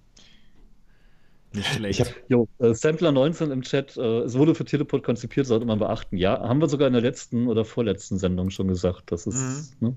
[1.53, 1.99] Nicht schlecht.
[2.01, 5.79] Hab, jo, äh, Sampler 19 im Chat, äh, es wurde für Teleport konzipiert, sollte man
[5.79, 6.17] beachten.
[6.17, 9.11] Ja, haben wir sogar in der letzten oder vorletzten Sendung schon gesagt.
[9.11, 9.81] Das ist.
[9.81, 9.87] Mhm.
[9.87, 9.95] Ne?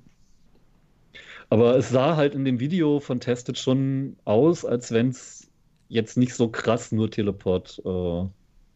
[1.51, 5.51] Aber es sah halt in dem Video von Tested schon aus, als wenn es
[5.89, 8.25] jetzt nicht so krass nur Teleport äh,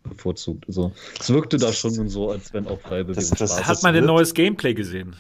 [0.03, 0.66] bevorzugt.
[0.69, 3.94] Also es wirkte da schon so, als wenn auch freie Bewegung das, das Hat man
[3.94, 5.16] denn neues Gameplay gesehen?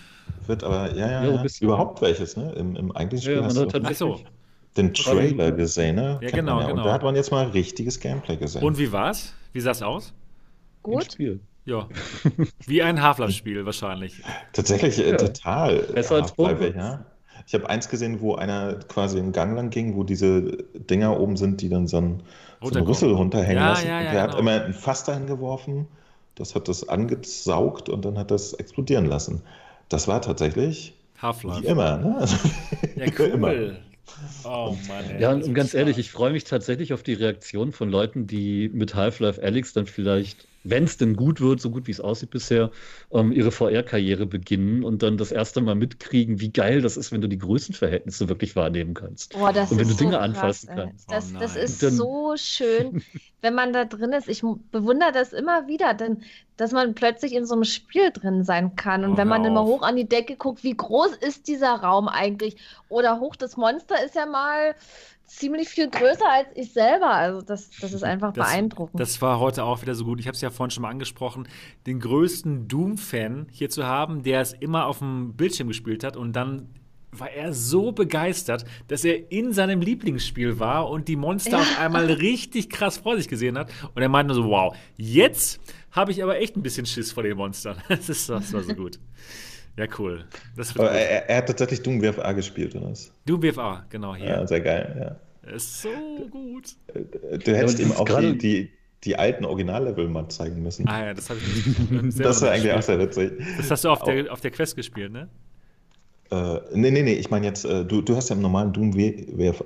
[0.46, 1.46] Wird aber, ja, ja, ja, ja.
[1.60, 2.52] überhaupt welches, ne?
[2.52, 4.20] Im, im eigentlichen Spiel ja, man hat halt so
[4.76, 6.18] den Trailer gesehen, ne?
[6.22, 6.66] Ja, genau, ja.
[6.66, 6.80] genau.
[6.80, 8.62] Und da hat man jetzt mal richtiges Gameplay gesehen.
[8.62, 9.34] Und wie war's?
[9.52, 10.12] Wie sah's aus?
[10.82, 11.12] Gut.
[11.12, 11.40] Spiel.
[11.64, 11.88] Ja.
[12.66, 14.22] Wie ein Half-Life-Spiel wahrscheinlich.
[14.52, 15.16] Tatsächlich, äh, ja.
[15.16, 15.78] total.
[15.78, 17.04] Besser als ja.
[17.46, 21.36] Ich habe eins gesehen, wo einer quasi im Gang lang ging, wo diese Dinger oben
[21.36, 22.22] sind, die dann so einen,
[22.62, 23.88] so einen Rüssel runterhängen ja, lassen.
[23.88, 24.32] Ja, ja, der genau.
[24.32, 25.88] hat immer ein Fass dahin geworfen,
[26.36, 29.42] das hat das angesaugt und dann hat das explodieren lassen.
[29.88, 31.62] Das war tatsächlich Half-Life.
[31.62, 32.16] Wie immer, ne?
[32.18, 32.36] Also,
[32.96, 33.26] ja, cool.
[33.34, 33.52] Immer.
[34.44, 35.10] Oh Mann.
[35.10, 38.68] Ey, ja, und ganz ehrlich, ich freue mich tatsächlich auf die Reaktion von Leuten, die
[38.68, 42.30] mit Half-Life Alyx dann vielleicht wenn es denn gut wird, so gut wie es aussieht
[42.30, 42.70] bisher,
[43.12, 47.20] ähm, ihre VR-Karriere beginnen und dann das erste Mal mitkriegen, wie geil das ist, wenn
[47.20, 49.32] du die Größenverhältnisse wirklich wahrnehmen kannst.
[49.32, 51.10] Boah, das und wenn ist du Dinge so anfassen krass, kannst.
[51.12, 53.02] Das, Oh das ist Dann- so schön,
[53.40, 54.28] wenn man da drin ist.
[54.28, 56.22] Ich bewundere das immer wieder, denn
[56.56, 59.04] dass man plötzlich in so einem Spiel drin sein kann.
[59.04, 62.08] Und Oh, wenn man immer hoch an die Decke guckt, wie groß ist dieser Raum
[62.08, 62.56] eigentlich?
[62.88, 64.74] Oder hoch, das Monster ist ja mal
[65.26, 67.10] ziemlich viel größer als ich selber.
[67.10, 69.00] Also das, das ist einfach Das- beeindruckend.
[69.00, 70.20] Das war heute auch wieder so gut.
[70.20, 71.48] Ich habe es ja vorhin schon mal angesprochen,
[71.86, 76.34] den größten Doom-Fan hier zu haben, der es immer auf dem Bildschirm gespielt hat und
[76.34, 76.68] dann
[77.12, 82.06] war er so begeistert, dass er in seinem Lieblingsspiel war und die Monster auf einmal
[82.12, 83.70] richtig krass vor sich gesehen hat.
[83.94, 85.60] Und er meinte nur so, wow, jetzt
[85.92, 87.78] habe ich aber echt ein bisschen Schiss vor den Monstern.
[87.88, 88.98] Das, ist, das war so gut.
[89.76, 90.24] Ja, cool.
[90.56, 93.12] Das wird Aber er, er hat tatsächlich Doom WFA gespielt, oder was?
[93.26, 94.26] Doom BFA, genau hier.
[94.26, 95.16] Ja, sehr geil,
[95.54, 95.90] Ist so
[96.30, 96.76] gut.
[96.94, 97.36] ja.
[97.38, 98.70] Du hättest ihm auch die, die,
[99.04, 100.88] die alten Originallevel mal zeigen müssen.
[100.88, 101.66] Ah ja, das habe ich
[102.02, 102.20] nicht.
[102.20, 103.32] das war eigentlich auch sehr witzig.
[103.58, 105.28] Das hast du auf der, auf der Quest gespielt, ne?
[106.30, 108.96] Äh, nee, nee, nee, ich meine jetzt, äh, du, du hast ja im normalen Doom
[108.96, 109.62] W- WF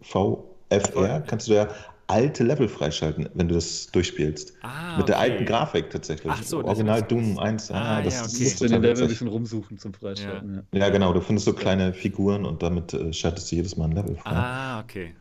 [0.00, 1.68] VFR, kannst du ja
[2.06, 4.54] alte Level freischalten, wenn du das durchspielst.
[4.60, 5.22] Ah, Mit der okay.
[5.32, 6.32] alten Grafik tatsächlich.
[6.32, 7.70] Ach so, das Original Doom 1.
[7.70, 8.44] Ah, das, ja, das okay.
[8.44, 10.54] ist musst du in den Level ein bisschen rumsuchen zum Freischalten.
[10.72, 10.78] Ja.
[10.80, 13.92] Ja, genau, du findest so kleine Figuren und damit äh, schaltest du jedes Mal ein
[13.92, 14.34] Level frei.
[14.34, 15.14] Ah, okay.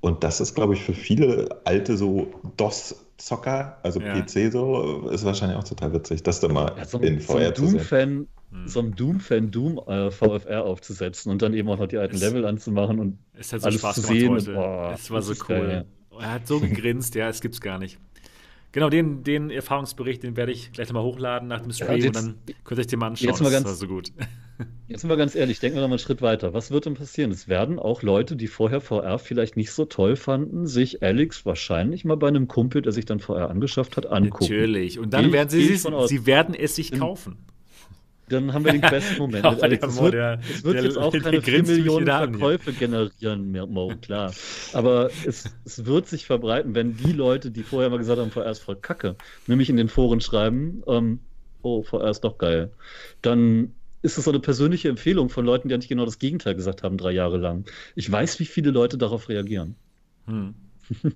[0.00, 4.12] Und das ist, glaube ich, für viele alte so DOS-Zocker, also Ja.
[4.12, 7.46] PC so, ist wahrscheinlich auch total witzig, das dann mal Ja, so, in so ein
[7.46, 7.80] VR zu sehen.
[7.80, 8.66] Doom-Fan, Hm.
[8.68, 12.20] so einem Doom-Fan Doom äh, VFR aufzusetzen und dann eben auch noch die alten Es-
[12.20, 13.18] Level anzumachen und
[13.56, 14.30] so alles Spaß zu sehen.
[14.30, 14.52] heute.
[14.52, 15.48] Boah, es war so cool.
[15.48, 15.86] geil,
[16.20, 17.98] Er hat so gegrinst, ja, es gibt's gar nicht.
[18.72, 22.16] Genau, den, den Erfahrungsbericht, den werde ich gleich nochmal hochladen nach dem Stream jetzt- und
[22.16, 22.34] dann
[22.64, 23.28] könnt ihr euch den mal anschauen.
[23.28, 24.12] jetzt mal das ganz- war so gut.
[24.86, 26.54] Jetzt sind wir ganz ehrlich, denken wir noch mal einen Schritt weiter.
[26.54, 27.32] Was wird denn passieren?
[27.32, 32.04] Es werden auch Leute, die vorher VR vielleicht nicht so toll fanden, sich Alex wahrscheinlich
[32.04, 34.44] mal bei einem Kumpel, der sich dann VR angeschafft hat, angucken.
[34.44, 35.00] Natürlich.
[35.00, 36.10] Und dann ich- werden sie, aus.
[36.10, 37.38] sie werden es sich kaufen.
[38.28, 39.80] Dann haben wir den besten Moment Ja, mit Alex.
[39.80, 42.06] der Es wird, der- es wird der- jetzt auch keine 4 grinst mich Millionen.
[42.06, 44.32] Verkäufe generieren mehr, Mo, klar.
[44.72, 48.50] Aber es, es wird sich verbreiten, wenn die Leute, die vorher mal gesagt haben, VR
[48.50, 49.16] ist voll Kacke,
[49.46, 51.18] nämlich in den Foren schreiben, ähm,
[51.62, 52.70] oh, VR ist doch geil.
[53.20, 56.82] Dann ist es so eine persönliche Empfehlung von Leuten, die eigentlich genau das Gegenteil gesagt
[56.82, 57.64] haben, drei Jahre lang.
[57.96, 59.74] Ich weiß, wie viele Leute darauf reagieren.
[60.26, 60.54] Hm.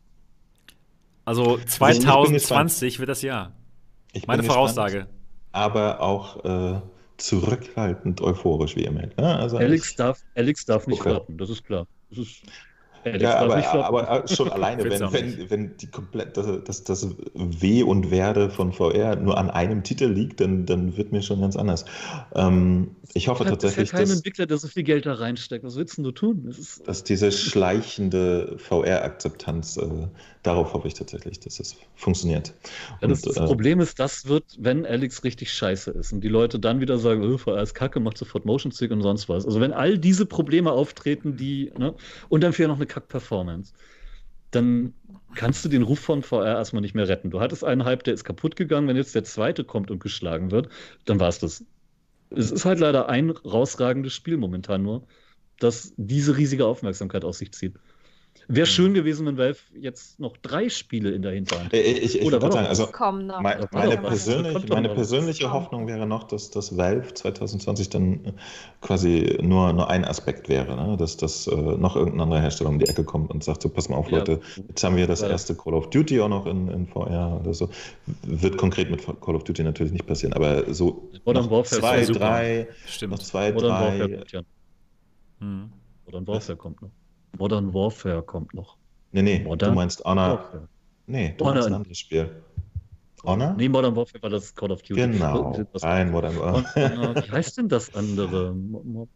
[1.25, 3.53] Also ich bin 2020 wird das Jahr.
[4.13, 5.07] Ich Meine gespannt, Voraussage.
[5.51, 6.81] Aber auch äh,
[7.17, 9.19] zurückhaltend euphorisch, wie ihr merkt.
[9.19, 9.37] Ne?
[9.39, 11.11] Also Alex ich- darf, Alex darf nicht Okay.
[11.11, 11.87] floppen, das ist klar.
[12.11, 12.43] Das ist,
[13.05, 17.83] Alex Ja, aber, aber schon alleine, wenn, wenn, wenn die komplett, das, das, das Weh
[17.85, 21.57] und Werde von VR nur an einem Titel liegt, dann, dann wird mir schon ganz
[21.57, 21.85] anders.
[22.35, 25.65] Ähm, ich hoffe ist tatsächlich, ja kein dass, Entwickler, der so viel Geld da reinsteckt.
[25.65, 26.43] Was willst denn du tun?
[26.47, 30.09] Das ist, dass diese schleichende VR-Akzeptanz, äh,
[30.47, 32.55] darauf hoffe ich tatsächlich, dass es funktioniert.
[33.01, 36.21] Ja, das, Und, das äh, Problem ist, das wird, wenn Alex richtig scheiße ist und
[36.23, 39.29] die Leute dann wieder sagen, oh, VR ist kacke, macht sofort Motion Stick und sonst
[39.29, 39.45] was.
[39.45, 41.95] Also wenn all diese Probleme auftreten, die, ne,
[42.29, 43.73] und dann vielleicht noch eine Kack-Performance,
[44.53, 44.95] dann
[45.35, 47.31] kannst du den Ruf von VR erstmal nicht mehr retten.
[47.31, 50.51] Du hattest einen Hype, der ist kaputt gegangen, wenn jetzt der zweite kommt und geschlagen
[50.51, 50.69] wird,
[51.05, 51.65] dann war es das.
[52.31, 55.07] Es ist halt leider ein rausragendes Spiel momentan nur,
[55.59, 57.75] das diese riesige Aufmerksamkeit auf sich zieht.
[58.49, 62.25] Wäre schön gewesen, wenn Valve jetzt noch drei Spiele in der Hinterhand äh, ich, ich
[62.25, 63.41] Oder würde war sagen, also noch.
[63.43, 65.53] Meine, Das meine, persönliche, meine persönliche.
[65.53, 68.33] Hoffnung wäre noch, dass das Valve 2020 dann äh,
[68.81, 70.97] quasi nur, nur ein Aspekt wäre, ne?
[70.97, 73.89] dass, dass äh, noch irgendeine andere Hersteller um die Ecke kommt und sagt, so pass
[73.89, 74.19] mal auf Ja.
[74.19, 75.29] Leute, jetzt haben wir das Ja.
[75.29, 77.69] erste Call of Duty auch noch in, in VR oder so.
[78.23, 82.05] Wird konkret mit Call of Duty natürlich nicht passieren, aber so Modern noch Warfare zwei,
[82.05, 82.69] drei,
[83.09, 84.41] noch zwei, Modern Warfare drei, kommt ja.
[85.41, 85.73] Hm.
[86.05, 86.91] Modern Warfare kommt noch.
[87.39, 88.77] Modern Warfare kommt noch.
[89.13, 90.69] nee, nee, Modern du meinst Honor, Warfare.
[91.07, 91.55] nee, du Honor.
[91.55, 92.31] meinst ein anderes Spiel.
[93.25, 93.55] Honor?
[93.59, 95.01] Nee, Modern Warfare war das Call of Duty.
[95.01, 96.97] Genau, ein Modern Warfare.
[96.97, 98.55] Honor, Wie heißt denn das andere?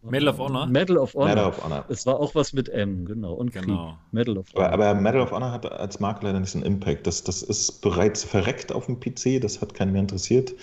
[0.02, 0.66] Medal of Honor?
[0.66, 1.28] Medal of Honor.
[1.28, 1.84] Medal of Honor.
[1.88, 3.34] Es war auch was mit M, genau.
[3.34, 3.66] Und Krieg.
[3.66, 3.96] Genau.
[4.10, 4.72] Medal of Honor.
[4.72, 7.06] Aber, aber Medal of Honor hat als Marke leider nicht so einen Impact.
[7.06, 10.54] Das, das ist bereits verreckt auf dem PC, das hat keinen mehr interessiert.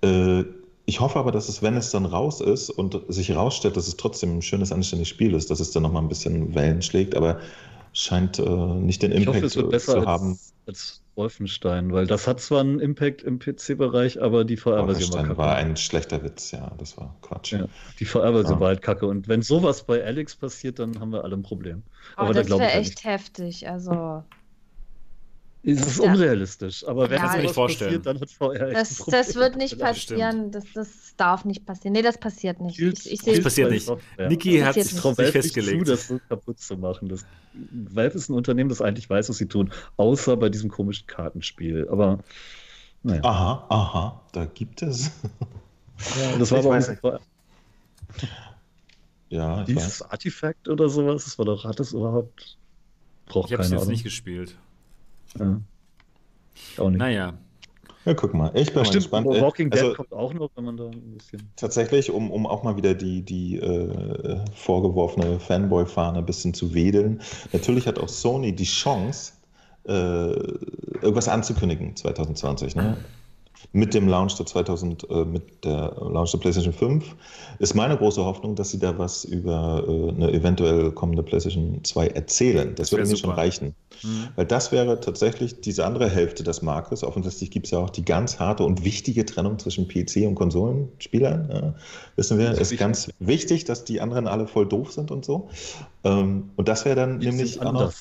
[0.00, 0.42] Äh,
[0.86, 3.96] ich hoffe aber, dass es, wenn es dann raus ist und sich herausstellt, dass es
[3.96, 7.40] trotzdem ein schönes, anständiges Spiel ist, dass es dann nochmal ein bisschen Wellen schlägt, aber
[7.92, 10.38] scheint äh, nicht den ich Impact hoffe, es wird äh, besser zu als, haben.
[10.66, 15.36] als Wolfenstein, weil das hat zwar einen Impact im PC-Bereich, aber die VR-Version war kacke.
[15.36, 17.58] war ein schlechter Witz, ja, das war Quatsch.
[17.58, 18.60] Ja, die VR-Version Ja.
[18.60, 19.06] war halt kacke.
[19.06, 21.84] Und wenn sowas bei Alex passiert, dann haben wir alle ein Problem.
[22.16, 23.68] Aber Aber da das glaube wäre ich echt heftig.
[23.68, 24.24] Also,
[25.66, 26.12] Es ist ja.
[26.12, 30.50] unrealistisch, aber wenn ja, das passiert, dann hat VR echt das, das wird nicht passieren,
[30.50, 31.94] das, das darf nicht passieren.
[31.94, 32.78] Nee, das passiert nicht.
[32.78, 33.90] Ich, ich das passiert nicht.
[34.18, 35.86] Niki hat sich festgelegt.
[35.86, 37.08] Zu, das so kaputt zu machen.
[37.08, 37.24] Das,
[37.72, 41.88] Valve ist ein Unternehmen, das eigentlich weiß, was sie tun, außer bei diesem komischen Kartenspiel.
[41.88, 42.18] Aber
[43.02, 43.22] naja.
[43.24, 45.10] Aha, aha, da gibt es.
[46.20, 47.20] Ja, das war ich aber weiß auch
[49.28, 50.10] Ja, ich Dieses weiß.
[50.10, 52.58] Artifact oder sowas, das war doch, hat das überhaupt.
[53.26, 54.56] Braucht ich habe es jetzt nicht gespielt.
[55.38, 55.60] Ja.
[56.78, 56.98] Auch nicht.
[56.98, 57.34] Naja.
[58.04, 59.26] Ja, guck mal, ich bin mal gespannt.
[59.26, 61.42] Walking Dead also, kommt auch noch, wenn man da ein bisschen.
[61.56, 67.22] Tatsächlich, um, um auch mal wieder die, die äh, vorgeworfene Fanboy-Fahne ein bisschen zu wedeln.
[67.52, 69.32] Natürlich hat auch Sony die Chance,
[69.86, 72.76] äh, irgendwas anzukündigen 2020.
[72.76, 72.98] Ne?
[73.72, 77.16] Mit dem Launch der 2000, äh, mit der Launch der PlayStation 5
[77.58, 82.08] ist meine große Hoffnung, dass sie da was über äh, eine eventuell kommende PlayStation 2
[82.08, 82.74] erzählen.
[82.74, 83.74] Das, das würde mir schon reichen.
[84.02, 84.28] Mhm.
[84.36, 87.04] Weil das wäre tatsächlich diese andere Hälfte des Marktes.
[87.04, 91.50] Offensichtlich gibt es ja auch die ganz harte und wichtige Trennung zwischen PC und Konsolenspielern.
[91.52, 91.74] Ja,
[92.16, 95.48] wissen wir, es ist ganz wichtig, dass die anderen alle voll doof sind und so.
[96.04, 97.92] Ähm, und das wäre dann die nämlich auch noch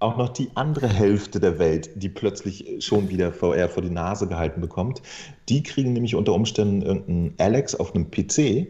[0.00, 4.26] auch noch die andere Hälfte der Welt, die plötzlich schon wieder VR vor die Nase
[4.26, 5.02] gehalten bekommt.
[5.48, 8.66] Die kriegen nämlich unter Umständen irgendeinen Alex auf einem PC,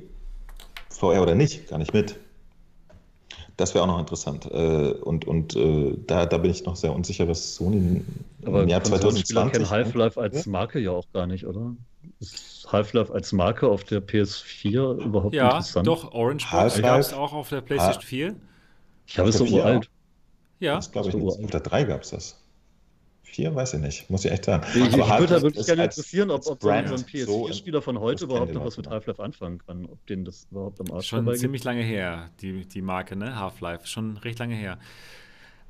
[0.91, 2.17] VR oder nicht, gar nicht mit.
[3.57, 4.47] Das wäre auch noch interessant.
[4.51, 8.03] Äh, und und äh, da, da bin ich noch sehr unsicher, was Sony
[8.45, 9.53] Aber im Jahr 2020.
[9.53, 11.77] kennen Half-Life als Marke ja auch gar nicht, oder?
[12.19, 15.87] Ist Half-Life als Marke auf der PS4 überhaupt ja, interessant?
[15.87, 16.13] Ja, doch.
[16.13, 18.37] Orange Box gab es auch auf der PlayStation 4.
[19.07, 19.91] Ich habe es so uralt.
[20.61, 20.77] Ja.
[20.77, 21.45] Das glaube ich nicht.
[21.45, 22.37] Auf der 3 gab es das.
[23.31, 24.67] 4 weiß ich nicht, muss ich echt sagen.
[24.75, 28.53] Ich, ich würde da wirklich gerne interessieren, ob, ob so ein PS4-Spieler von heute überhaupt
[28.53, 31.83] noch was mit Half-Life anfangen kann, ob denen das überhaupt am Arsch Schon ziemlich lange
[31.83, 33.37] her, die, die Marke, ne?
[33.39, 34.79] Half-Life, schon recht lange her.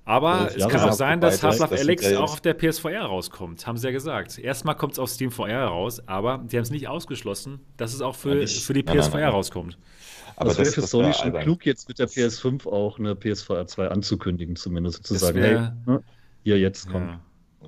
[0.06, 3.86] Aber es kann auch sein, dass Half-Life Alex auch auf der PSVR rauskommt, haben sie
[3.86, 4.38] ja gesagt.
[4.38, 8.00] Erstmal kommt es auf Steam VR raus, aber die haben es nicht ausgeschlossen, dass es
[8.00, 9.76] auch für, für die PSVR rauskommt.
[10.40, 13.88] Aber das, wäre für Sony schon klug, jetzt mit der PS5 auch eine PSVR 2
[13.88, 16.02] anzukündigen, zumindest zu sagen, hey, ne,
[16.42, 17.10] hier jetzt kommt.
[17.10, 17.20] Ja.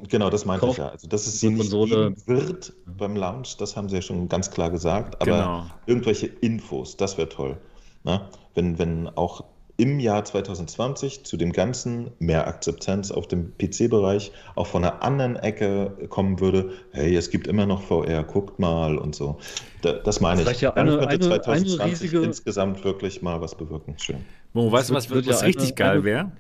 [0.09, 0.89] Genau, das meinte ich ja.
[0.89, 4.51] Also, dass es sie nicht Konsole wird beim Launch, das haben sie ja schon ganz
[4.51, 5.21] klar gesagt.
[5.21, 5.67] Aber genau.
[5.85, 7.59] irgendwelche Infos, das wäre toll.
[8.05, 8.27] Ne?
[8.55, 9.45] Wenn, wenn auch
[9.77, 15.37] im Jahr 2020 zu dem Ganzen mehr Akzeptanz auf dem PC-Bereich auch von einer anderen
[15.37, 19.39] Ecke kommen würde, hey, es gibt immer noch VR, guckt mal und so.
[19.83, 20.61] das meine ich.
[20.61, 22.23] Ja Dann eine, könnte 2020 eine riesige...
[22.23, 23.95] insgesamt wirklich mal was bewirken.
[23.99, 24.19] Schön.
[24.53, 26.33] Mo, weißt du, was, was, was richtig eine, geil wäre?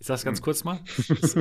[0.00, 0.78] Ich sag's ganz kurz mal.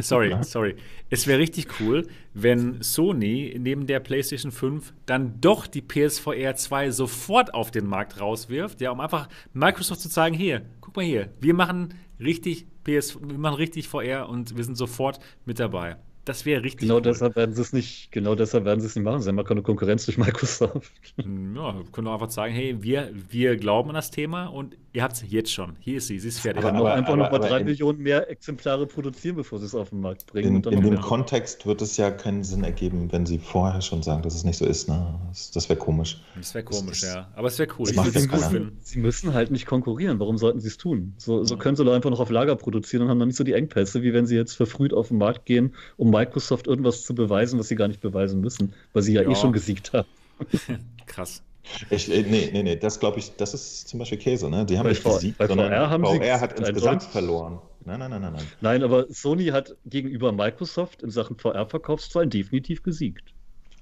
[0.02, 0.76] sorry, sorry.
[1.10, 6.92] Es wäre richtig cool, wenn Sony neben der PlayStation 5 dann doch die PSVR 2
[6.92, 11.30] sofort auf den Markt rauswirft, ja, um einfach Microsoft zu zeigen, hier, guck mal hier,
[11.40, 15.98] wir machen richtig PS, wir machen richtig VR und wir sind sofort mit dabei.
[16.28, 16.82] Das wäre richtig.
[16.82, 17.04] Genau cool.
[17.04, 19.22] deshalb werden sie es nicht, genau deshalb werden sie es nicht machen.
[19.22, 20.92] Sie haben keine Konkurrenz durch Microsoft.
[21.16, 25.04] Hm, ja, wir können einfach sagen, hey, wir, wir glauben an das Thema und ihr
[25.04, 25.76] habt es jetzt schon.
[25.80, 26.66] Hier ist sie, sie ist fertig.
[26.66, 30.02] Aber, aber einfach noch mal drei Millionen mehr Exemplare produzieren, bevor sie es auf den
[30.02, 30.64] Markt bringen.
[30.64, 34.24] In, in dem Kontext wird es ja keinen Sinn ergeben, wenn sie vorher schon sagen,
[34.24, 34.90] dass es nicht so ist.
[34.90, 35.20] Ne?
[35.30, 36.20] Das, das wäre komisch.
[36.36, 37.28] Das wäre komisch, das, ja.
[37.36, 37.88] Aber es wäre cool.
[37.90, 38.80] Ich würde es gut finden.
[38.82, 40.20] Sie müssen halt nicht konkurrieren.
[40.20, 41.14] Warum sollten sie es tun?
[41.18, 43.44] So, so können sie doch einfach noch auf Lager produzieren und haben dann nicht so
[43.44, 47.04] die Engpässe, wie wenn sie jetzt verfrüht auf den Markt gehen, um Microsoft irgendwas was
[47.04, 49.32] zu beweisen, was sie gar nicht beweisen müssen, weil sie ja, eh ja.
[49.32, 50.08] eh schon gesiegt haben.
[51.06, 51.44] Krass.
[51.90, 54.66] Ich, äh, nee, nee, nee, das glaube ich, das ist zum Beispiel Käse, ne?
[54.66, 57.60] Die haben bei nicht gesiegt, bei sondern VR, haben VR hat insgesamt verloren.
[57.86, 58.46] Nein, nein, nein, nein, nein.
[58.62, 63.34] Nein, aber Sony hat gegenüber Microsoft in Sachen VR-Verkaufszahlen definitiv gesiegt.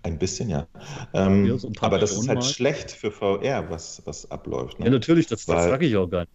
[0.04, 0.68] Ein bisschen, ja.
[1.14, 2.46] Ähm, ja so aber das ist halt mal.
[2.46, 4.80] schlecht für VR, was, was abläuft.
[4.80, 4.86] Ne?
[4.86, 6.32] Ja, natürlich, das, das sage ich auch gar nicht.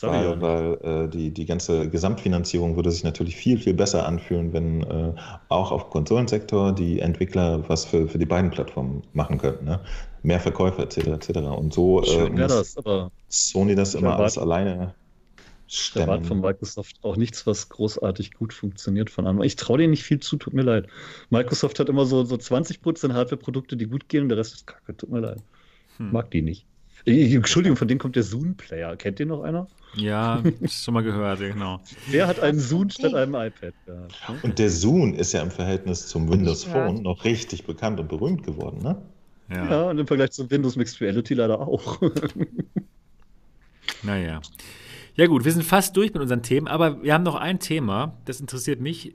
[0.00, 4.82] Weil, weil äh, die, die ganze Gesamtfinanzierung würde sich natürlich viel, viel besser anfühlen, wenn
[4.82, 5.14] äh,
[5.48, 9.64] auch auf Konsolensektor die Entwickler was für, für die beiden Plattformen machen könnten.
[9.64, 9.80] Ne?
[10.22, 10.98] Mehr Verkäufe etc.
[11.08, 11.38] etc.
[11.38, 14.94] Und so äh, das, aber Sony das immer alles alleine
[15.68, 16.04] stemmen.
[16.04, 19.46] Ich erwarte von Microsoft auch nichts, was großartig gut funktioniert von anderen.
[19.46, 20.86] Ich traue denen nicht viel zu, tut mir leid.
[21.30, 24.96] Microsoft hat immer so, so 20% Hardware-Produkte, die gut gehen und der Rest ist kacke,
[24.96, 25.42] tut mir leid.
[25.98, 26.12] Hm.
[26.12, 26.66] Mag die nicht.
[27.04, 28.96] Entschuldigung, von denen kommt der Zoom-Player.
[28.96, 29.68] Kennt den noch einer?
[29.94, 31.80] Ja, schon mal gehört, genau.
[32.08, 34.44] Wer hat einen Zoom statt einem iPad gehabt?
[34.44, 38.42] Und der Zoom ist ja im Verhältnis zum Windows Phone noch richtig bekannt und berühmt
[38.42, 39.00] geworden, ne?
[39.50, 42.00] Ja, ja und im Vergleich zum Windows Mixed Reality leider auch.
[44.02, 44.40] naja.
[45.14, 48.16] Ja gut, wir sind fast durch mit unseren Themen, aber wir haben noch ein Thema,
[48.24, 49.14] das interessiert mich.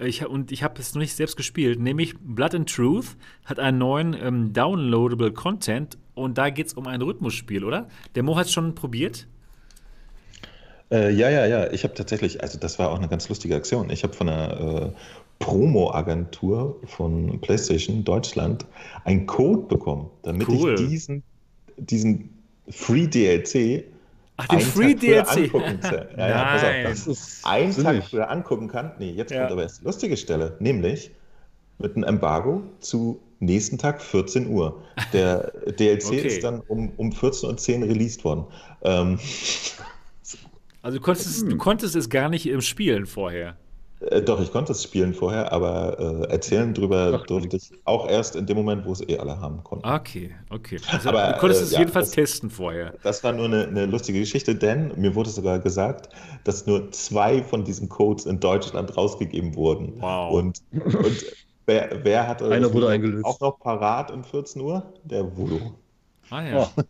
[0.00, 3.76] Ich, und ich habe es noch nicht selbst gespielt, nämlich Blood and Truth hat einen
[3.76, 7.86] neuen ähm, Downloadable Content und da geht es um ein Rhythmusspiel, oder?
[8.14, 9.26] Der Mo hat es schon probiert.
[10.90, 11.70] Äh, ja, ja, ja.
[11.70, 13.90] Ich habe tatsächlich, also das war auch eine ganz lustige Aktion.
[13.90, 14.92] Ich habe von einer äh,
[15.40, 18.66] Promo-Agentur von PlayStation Deutschland
[19.04, 20.74] einen Code bekommen, damit cool.
[20.74, 21.22] ich diesen,
[21.76, 22.30] diesen
[22.68, 23.84] Free DLC
[24.40, 25.52] Ach, den Free DLC.
[26.16, 28.92] Ja, ja, pass auf, das ist einen Tag früher angucken kann.
[28.98, 29.40] Nee, jetzt ja.
[29.40, 31.10] kommt aber erst die lustige Stelle, nämlich
[31.78, 34.82] mit einem Embargo zu nächsten Tag 14 Uhr.
[35.12, 36.20] Der DLC okay.
[36.20, 38.46] ist dann um, um 14.10 Uhr released worden.
[38.82, 39.18] Ähm,
[40.82, 41.50] also du konntest, hm.
[41.50, 43.58] du konntest es gar nicht im Spielen vorher.
[44.00, 48.08] Äh, doch, ich konnte es spielen vorher, aber äh, erzählen drüber Ach, durfte ich auch
[48.08, 49.86] erst in dem Moment, wo es eh alle haben konnten.
[49.86, 50.80] Okay, okay.
[50.90, 52.94] Also, aber, du konntest äh, es ja, jedenfalls das, testen vorher.
[53.02, 56.08] Das war nur eine, eine, lustige Geschichte, denn mir wurde sogar gesagt,
[56.44, 60.00] dass nur zwei von diesen Codes in Deutschland rausgegeben wurden.
[60.00, 60.32] Wow.
[60.32, 61.24] Und, und
[61.66, 63.26] wer, wer hat Einer wurde eingelöst.
[63.26, 64.82] auch noch parat um 14 Uhr?
[65.04, 65.72] Der Voodoo.
[66.30, 66.70] Ah ja.
[66.76, 66.82] Oh.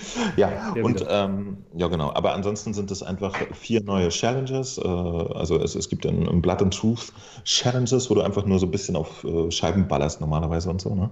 [0.36, 2.12] Ja, und ähm, ja, genau.
[2.12, 4.78] Aber ansonsten sind es einfach vier neue Challenges.
[4.78, 7.12] Äh, also es, es gibt ein, ein Blood and Truth
[7.44, 10.94] Challenges, wo du einfach nur so ein bisschen auf äh, Scheiben ballerst normalerweise und so.
[10.94, 11.10] Ne?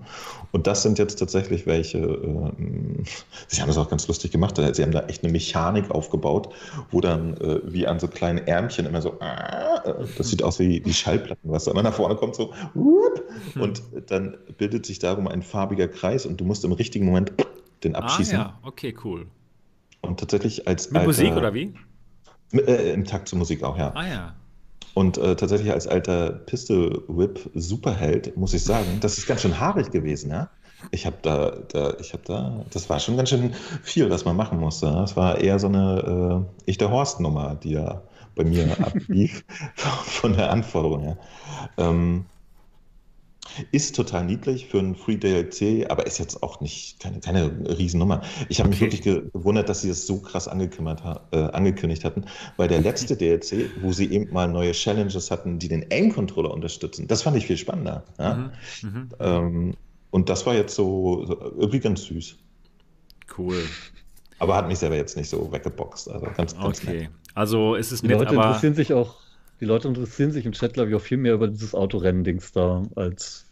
[0.53, 2.51] Und das sind jetzt tatsächlich welche, äh,
[3.49, 4.57] sie haben das auch ganz lustig gemacht.
[4.57, 6.49] Sie haben da echt eine Mechanik aufgebaut,
[6.91, 10.85] wo dann äh, wie an so kleinen Ärmchen immer so, äh, das sieht aus wie,
[10.85, 12.53] wie Schallplatten, was dann nach vorne kommt, so,
[13.59, 17.33] und dann bildet sich darum ein farbiger Kreis und du musst im richtigen Moment
[17.85, 18.39] den abschießen.
[18.39, 19.27] Ah, ja, okay, cool.
[20.01, 20.91] Und tatsächlich als.
[20.91, 21.75] Mit alter, Musik oder wie?
[22.53, 23.93] Äh, Im Takt zur Musik auch, ja.
[23.95, 24.35] Ah, ja.
[24.95, 29.59] Und äh, tatsächlich als alter Pistol Whip Superheld muss ich sagen, das ist ganz schön
[29.59, 30.51] haarig gewesen, ja.
[30.91, 34.37] Ich habe da, da, ich habe da, das war schon ganz schön viel, was man
[34.37, 34.87] machen musste.
[34.87, 38.03] Das war eher so eine äh, Ich der Horst-Nummer, die da
[38.35, 39.45] bei mir ablief,
[39.75, 41.17] von der Anforderung her.
[41.79, 42.27] Ähm,
[43.71, 48.23] ist total niedlich für ein Free DLC, aber ist jetzt auch nicht keine, keine Riesennummer.
[48.49, 48.93] Ich habe mich okay.
[48.93, 52.25] wirklich gewundert, dass sie das so krass äh, angekündigt hatten,
[52.57, 57.07] weil der letzte DLC, wo sie eben mal neue Challenges hatten, die den Aim-Controller unterstützen,
[57.07, 58.05] das fand ich viel spannender.
[58.19, 58.35] Ja?
[58.35, 58.51] Mhm.
[58.83, 59.09] Mhm.
[59.21, 59.75] Ähm,
[60.11, 62.37] und das war jetzt so, so irgendwie ganz süß.
[63.37, 63.65] Cool.
[64.39, 66.11] Aber hat mich selber jetzt nicht so weggeboxt.
[66.11, 67.01] Also ganz, ganz okay.
[67.03, 67.11] Nett.
[67.35, 68.47] Also ist es die Leute aber...
[68.47, 69.17] interessieren sich auch
[69.65, 72.83] die Leute interessieren sich im Chat, glaube ich, auch viel mehr über dieses Autorennen-Dings da,
[72.97, 73.47] als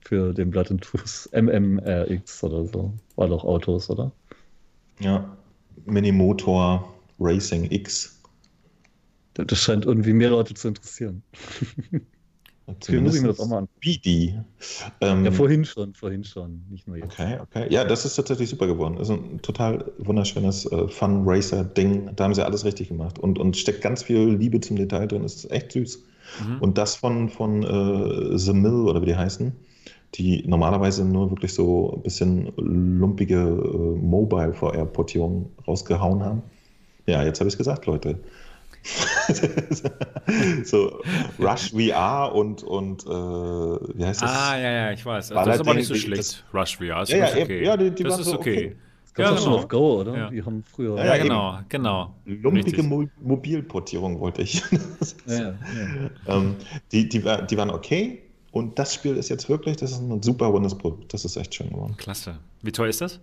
[0.00, 2.94] für den Blood and Truth MMRX oder so.
[3.16, 4.10] War doch Autos, oder?
[4.98, 5.36] Ja,
[5.84, 6.90] Minimotor
[7.20, 8.18] Racing X.
[9.34, 11.22] Das scheint irgendwie mehr Leute zu interessieren.
[12.80, 13.68] Zumindest muss ich mir das auch mal an.
[13.80, 14.34] BD.
[15.00, 17.12] Ähm, ja, vorhin schon, vorhin schon, nicht nur jetzt.
[17.12, 17.66] Okay, okay.
[17.70, 18.96] Ja, das ist tatsächlich super geworden.
[18.98, 22.10] Das ist ein total wunderschönes äh, Fun-Racer-Ding.
[22.14, 25.22] Da haben sie alles richtig gemacht und, und steckt ganz viel Liebe zum Detail drin.
[25.22, 26.04] Das ist echt süß.
[26.46, 26.60] Mhm.
[26.60, 29.52] Und das von, von äh, The Mill oder wie die heißen,
[30.14, 36.42] die normalerweise nur wirklich so ein bisschen lumpige äh, Mobile-VR-Portierungen rausgehauen haben.
[37.06, 38.18] Ja, jetzt habe ich es gesagt, Leute.
[40.64, 41.02] so
[41.38, 44.30] Rush VR und, und äh, wie heißt das?
[44.30, 45.32] Ah, ja, ja, ich weiß.
[45.32, 46.20] Also das ist aber nicht so schlecht.
[46.20, 47.64] Das, Rush VR ist ja, ja, okay.
[47.64, 48.56] Ja, die, die das ist okay.
[48.68, 48.76] okay.
[49.02, 49.42] Das ja, genau.
[49.42, 50.16] schon auf Go, oder?
[50.16, 50.30] Ja.
[50.30, 50.96] Die haben früher.
[50.96, 52.14] Ja, ja genau, genau.
[52.24, 54.62] Lumpige Mo Mobilportierung wollte ich.
[55.26, 55.54] ja,
[56.26, 56.54] ähm,
[56.92, 58.22] die, die, die waren okay.
[58.52, 61.12] Und das Spiel ist jetzt wirklich, das ist ein super rundes Produkt.
[61.12, 61.96] Das ist echt schön geworden.
[61.96, 62.38] Klasse.
[62.62, 63.20] Wie teuer ist das?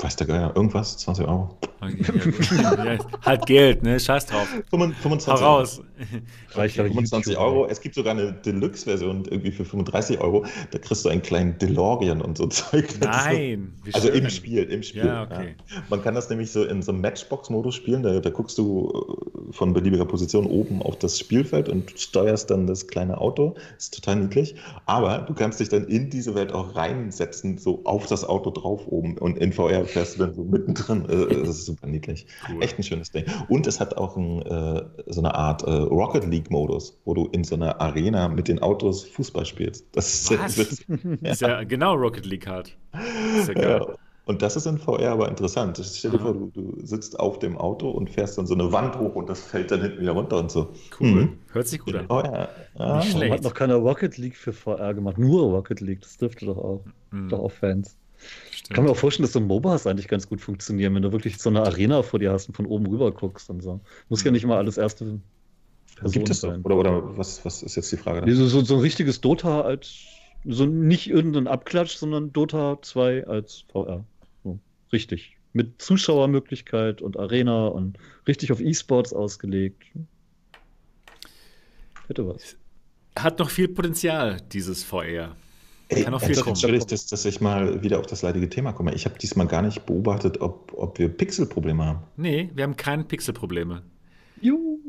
[0.00, 1.56] Weiß der Geier, irgendwas, 20 Euro.
[1.88, 4.00] ja, halt Geld, ne?
[4.00, 4.48] Scheiß drauf.
[4.70, 5.80] 25 Hau raus.
[6.52, 7.66] Reicht 25 Euro.
[7.66, 10.44] Es gibt sogar eine Deluxe-Version irgendwie für 35 Euro.
[10.72, 12.88] Da kriegst du einen kleinen DeLorean und so Zeug.
[13.00, 13.72] Nein.
[13.84, 15.06] So, also im Spiel, im Spiel.
[15.06, 15.54] Ja, okay.
[15.68, 15.82] Ja.
[15.88, 18.02] Man kann das nämlich so in so einem Matchbox-Modus spielen.
[18.02, 18.90] Da, da guckst du
[19.48, 23.54] äh, von beliebiger Position oben auf das Spielfeld und steuerst dann das kleine Auto.
[23.74, 24.56] Das ist total niedlich.
[24.86, 28.82] Aber du kannst dich dann in diese Welt auch reinsetzen, so auf das Auto drauf
[28.88, 29.18] oben.
[29.18, 31.08] Und in VR fährst du dann so mittendrin.
[31.08, 32.26] Äh, das ist super niedlich.
[32.48, 32.62] Cool.
[32.62, 33.24] Echt ein schönes Ding.
[33.48, 37.44] Und es hat auch ein, äh, so eine Art äh, Rocket League-Modus, wo du in
[37.44, 39.86] so einer Arena mit den Autos Fußball spielst.
[39.92, 40.58] Das ist, Was?
[40.58, 40.86] Ist,
[41.22, 41.30] ja.
[41.30, 42.76] ist ja genau Rocket League halt.
[43.38, 43.86] Ist ja geil.
[43.88, 43.94] Ja.
[44.26, 45.78] Und das ist in VR aber interessant.
[45.82, 48.98] Stell dir vor, du, du, sitzt auf dem Auto und fährst dann so eine Wand
[48.98, 50.72] hoch und das fällt dann hinten wieder runter und so.
[50.98, 51.08] Cool.
[51.08, 51.38] Mhm.
[51.52, 52.06] Hört sich gut an.
[52.08, 52.48] Oh, ja.
[52.78, 52.96] Ja.
[52.98, 53.34] Nicht schlecht.
[53.34, 55.18] Hat noch keiner Rocket League für VR gemacht.
[55.18, 56.00] Nur Rocket League.
[56.00, 56.84] Das dürfte doch auch.
[57.10, 57.28] Mhm.
[57.28, 57.98] Doch auch Fans.
[58.64, 58.76] Stimmt.
[58.76, 61.50] Kann mir auch vorstellen, dass so MOBAs eigentlich ganz gut funktionieren, wenn du wirklich so
[61.50, 63.80] eine Arena vor dir hast und von oben rüber guckst und so.
[64.08, 64.26] Muss mhm.
[64.26, 65.20] ja nicht immer alles erste
[65.96, 66.62] Person Gibt es sein.
[66.62, 68.34] Oder, oder was, was ist jetzt die Frage?
[68.34, 70.06] So, so, so ein richtiges Dota als,
[70.46, 74.04] so nicht irgendein Abklatsch, sondern Dota 2 als VR.
[74.42, 74.58] So,
[74.92, 75.36] richtig.
[75.52, 79.84] Mit Zuschauermöglichkeit und Arena und richtig auf E-Sports ausgelegt.
[82.08, 82.56] Hätte was.
[83.14, 85.36] Hat noch viel Potenzial, dieses VR.
[86.02, 86.74] Kann auch viel kommen.
[86.74, 88.94] Ist, dass, dass ich mal wieder auf das leidige Thema komme.
[88.94, 92.02] Ich habe diesmal gar nicht beobachtet, ob, ob wir Pixelprobleme haben.
[92.16, 93.82] Nee, wir haben keine Pixelprobleme.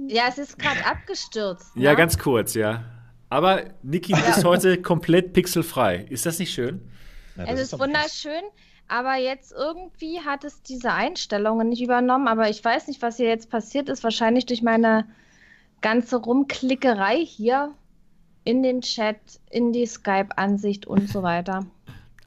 [0.07, 1.76] Ja, es ist gerade abgestürzt.
[1.76, 1.84] Ne?
[1.84, 2.84] Ja, ganz kurz, ja.
[3.30, 6.06] Aber Niki, du bist heute komplett pixelfrei.
[6.10, 6.82] Ist das nicht schön?
[7.38, 8.44] Ja, es ist, ist wunderschön,
[8.88, 12.27] aber jetzt irgendwie hat es diese Einstellungen nicht übernommen.
[12.27, 14.03] Aber ich weiß nicht, was hier jetzt passiert ist.
[14.03, 15.06] Wahrscheinlich durch meine
[15.82, 17.73] ganze Rumklickerei hier
[18.45, 19.17] in den Chat,
[19.49, 21.65] in die Skype-Ansicht und so weiter.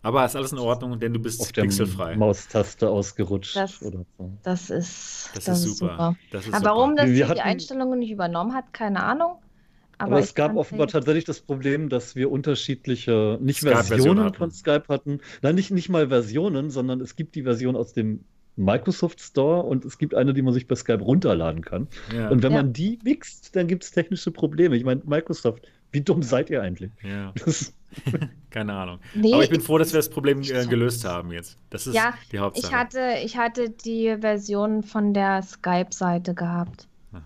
[0.02, 2.16] Aber ist alles in Ordnung, denn du bist Auf pixelfrei.
[2.16, 4.32] Maustaste ausgerutscht das, oder so.
[4.42, 5.92] Das ist, das, das ist super.
[5.92, 6.16] super.
[6.30, 6.70] Das ist Aber super.
[6.70, 9.38] warum das die Einstellungen nicht übernommen hat, keine Ahnung.
[9.98, 14.84] Aber, Aber es gab offenbar tatsächlich das Problem, dass wir unterschiedliche, nicht Versionen von Skype
[14.88, 15.20] hatten.
[15.42, 18.24] Nein, nicht, nicht mal Versionen, sondern es gibt die Version aus dem
[18.54, 21.88] Microsoft Store und es gibt eine, die man sich bei Skype runterladen kann.
[22.14, 22.28] Ja.
[22.28, 22.58] Und wenn ja.
[22.58, 24.76] man die mixt, dann gibt es technische Probleme.
[24.76, 26.90] Ich meine, Microsoft, wie dumm seid ihr eigentlich?
[27.02, 27.32] Ja.
[28.50, 28.98] Keine Ahnung.
[29.14, 31.58] Nee, Aber ich bin froh, dass wir das Problem äh, gelöst haben jetzt.
[31.70, 32.66] Das ist ja, die Hauptsache.
[32.66, 36.86] Ich hatte, ich hatte die Version von der Skype-Seite gehabt.
[37.12, 37.22] Aha.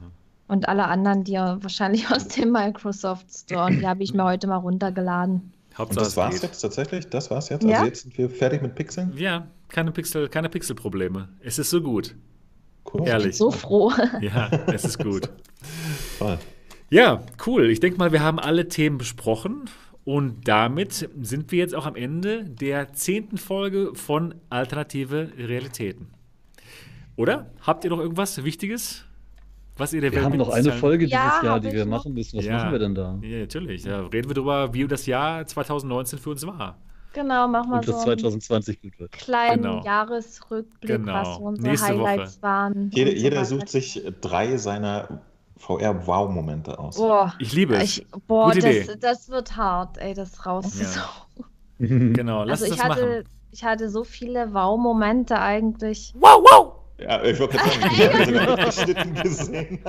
[0.48, 4.24] Und alle anderen, die ja wahrscheinlich aus dem Microsoft Store, und die habe ich mir
[4.24, 5.52] heute mal runtergeladen.
[5.74, 6.42] Hauptsache, und das war's geht.
[6.42, 7.08] jetzt tatsächlich?
[7.08, 7.64] Das war's jetzt?
[7.64, 7.76] Ja?
[7.76, 9.12] Also jetzt sind wir fertig mit Pixeln?
[9.16, 11.28] Ja, keine Pixel, keine Pixelprobleme.
[11.40, 12.14] Es ist so gut.
[12.92, 13.06] Cool.
[13.06, 13.26] Ehrlich.
[13.26, 13.92] Ich bin so froh.
[14.20, 15.30] Ja, es ist gut.
[16.18, 16.38] Voll.
[16.92, 17.70] Ja, cool.
[17.70, 19.70] Ich denke mal, wir haben alle Themen besprochen.
[20.04, 26.08] Und damit sind wir jetzt auch am Ende der zehnten Folge von Alternative Realitäten.
[27.16, 27.46] Oder?
[27.62, 29.06] Habt ihr noch irgendwas Wichtiges?
[29.78, 32.12] Was ihr der wir Welt haben noch eine Folge dieses ja, Jahr, die wir machen
[32.12, 32.36] müssen.
[32.36, 33.18] Was ja, machen wir denn da?
[33.22, 33.84] Ja, natürlich.
[33.84, 36.76] Da reden wir darüber, wie das Jahr 2019 für uns war.
[37.14, 37.92] Genau, machen wir Und so.
[37.92, 39.12] 2020 gut wird.
[39.12, 39.82] Kleinen genau.
[39.82, 41.14] Jahresrückblick, genau.
[41.14, 42.42] was unsere Nächste Highlights Woche.
[42.42, 42.90] waren.
[42.92, 45.22] Jeder, jeder sucht sich drei seiner
[45.62, 46.96] VR-Wow-Momente aus.
[46.96, 47.98] Boah, ich liebe es.
[47.98, 48.96] Ich, boah, Gute das, Idee.
[49.00, 51.44] das wird hart, ey, das rauszusuchen.
[51.78, 51.86] Ja.
[52.12, 53.24] genau, lass also ich das hatte, machen.
[53.52, 56.12] Ich hatte so viele Wow-Momente eigentlich.
[56.16, 56.72] Wow, wow!
[56.98, 59.80] Ja, ich wollte gerade sagen, ich habe sogar geschnitten gesehen.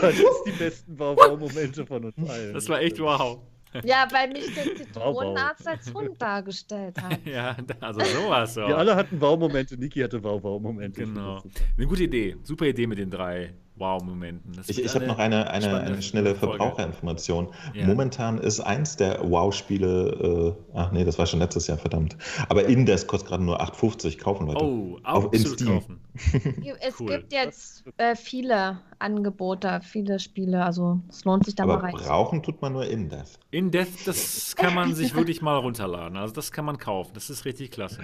[0.00, 2.54] das ist die besten Wow-Wow-Momente von uns allen.
[2.54, 3.40] Das war echt wow.
[3.84, 7.18] Ja, weil mich der Zitronenarzt als Hund dargestellt hat.
[7.24, 8.54] ja, also sowas.
[8.54, 8.60] So.
[8.62, 9.76] Wir alle hatten Wow-Momente.
[9.78, 11.04] Niki hatte Wow-Wow-Momente.
[11.04, 11.42] Genau.
[11.76, 12.36] Eine gute Idee.
[12.42, 14.60] Super Idee mit den drei Wow-Momenten.
[14.68, 17.48] Ich, ich habe noch eine, eine, eine schnelle Verbraucherinformation.
[17.74, 17.86] Ja.
[17.86, 22.16] Momentan ist eins der Wow-Spiele, äh, ach nee, das war schon letztes Jahr, verdammt.
[22.48, 24.64] Aber Indes kostet gerade nur 8,50 kaufen, Leute.
[24.64, 25.68] Oh, auch Auf, in Steam.
[25.68, 26.00] Kaufen.
[26.80, 27.08] Es cool.
[27.08, 31.94] gibt jetzt äh, viele Angebote, viele Spiele, also es lohnt sich da Aber mal rein.
[31.94, 33.38] brauchen tut man nur Indes.
[33.50, 36.16] Indes, das kann man sich wirklich mal runterladen.
[36.16, 37.12] Also das kann man kaufen.
[37.14, 38.00] Das ist richtig klasse.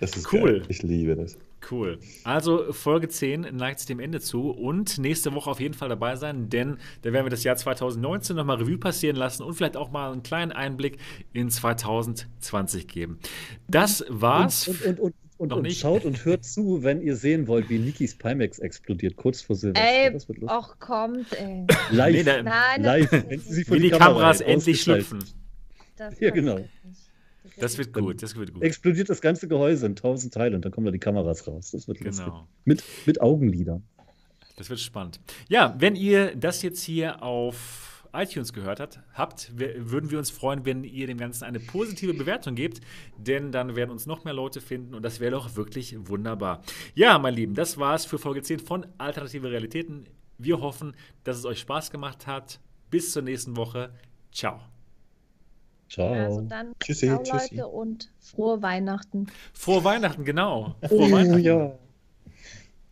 [0.00, 0.60] Das ist cool.
[0.60, 0.62] Geil.
[0.68, 1.36] Ich liebe das.
[1.70, 1.98] Cool.
[2.24, 6.16] Also Folge 10 neigt sich dem Ende zu und nächste Woche auf jeden Fall dabei
[6.16, 9.90] sein, denn da werden wir das Jahr 2019 nochmal Revue passieren lassen und vielleicht auch
[9.90, 10.98] mal einen kleinen Einblick
[11.32, 13.18] in 2020 geben.
[13.68, 14.68] Das war's.
[14.68, 15.80] Und, und, und, und, noch nicht.
[15.80, 19.86] schaut und hört zu, wenn ihr sehen wollt, wie Nikis Pimax explodiert, kurz vor Silvester.
[19.86, 20.58] Ey, das wird lustig.
[20.58, 21.66] Och, kommt, ey.
[21.90, 22.12] Live.
[22.14, 23.10] Nee, da, Nein, live.
[23.10, 25.24] Wenn sie wie die, die Kameras endlich schlüpfen.
[26.20, 26.60] ja, genau.
[27.58, 28.62] Das wird gut, das wird gut.
[28.62, 31.70] Explodiert das ganze Gehäuse in tausend Teile und dann kommen da die Kameras raus.
[31.70, 32.08] Das wird genau.
[32.08, 32.32] lustig.
[32.64, 33.82] Mit, mit Augenlidern.
[34.56, 35.20] Das wird spannend.
[35.48, 40.64] Ja, wenn ihr das jetzt hier auf iTunes gehört habt, habt, würden wir uns freuen,
[40.64, 42.80] wenn ihr dem Ganzen eine positive Bewertung gebt,
[43.18, 46.62] denn dann werden uns noch mehr Leute finden und das wäre doch wirklich wunderbar.
[46.94, 50.06] Ja, mein Lieben, das war's für Folge 10 von Alternative Realitäten.
[50.38, 50.94] Wir hoffen,
[51.24, 52.60] dass es euch Spaß gemacht hat.
[52.90, 53.92] Bis zur nächsten Woche.
[54.32, 54.73] Ciao.
[55.94, 56.12] Ciao.
[56.12, 57.54] Also dann tschüssi, ciao, tschüssi.
[57.54, 59.28] Leute und frohe Weihnachten.
[59.52, 60.74] Frohe Weihnachten, genau.
[60.88, 61.38] Frohe oh, Weihnachten.
[61.38, 61.72] Ja.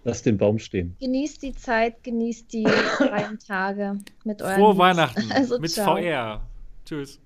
[0.05, 0.97] Lass den Baum stehen.
[1.01, 2.65] Genießt die Zeit, genießt die
[2.99, 4.79] freien Tage mit euren Frohe Liebsten.
[4.79, 5.97] Weihnachten also, mit ciao.
[5.97, 6.47] VR.
[6.85, 7.19] Tschüss.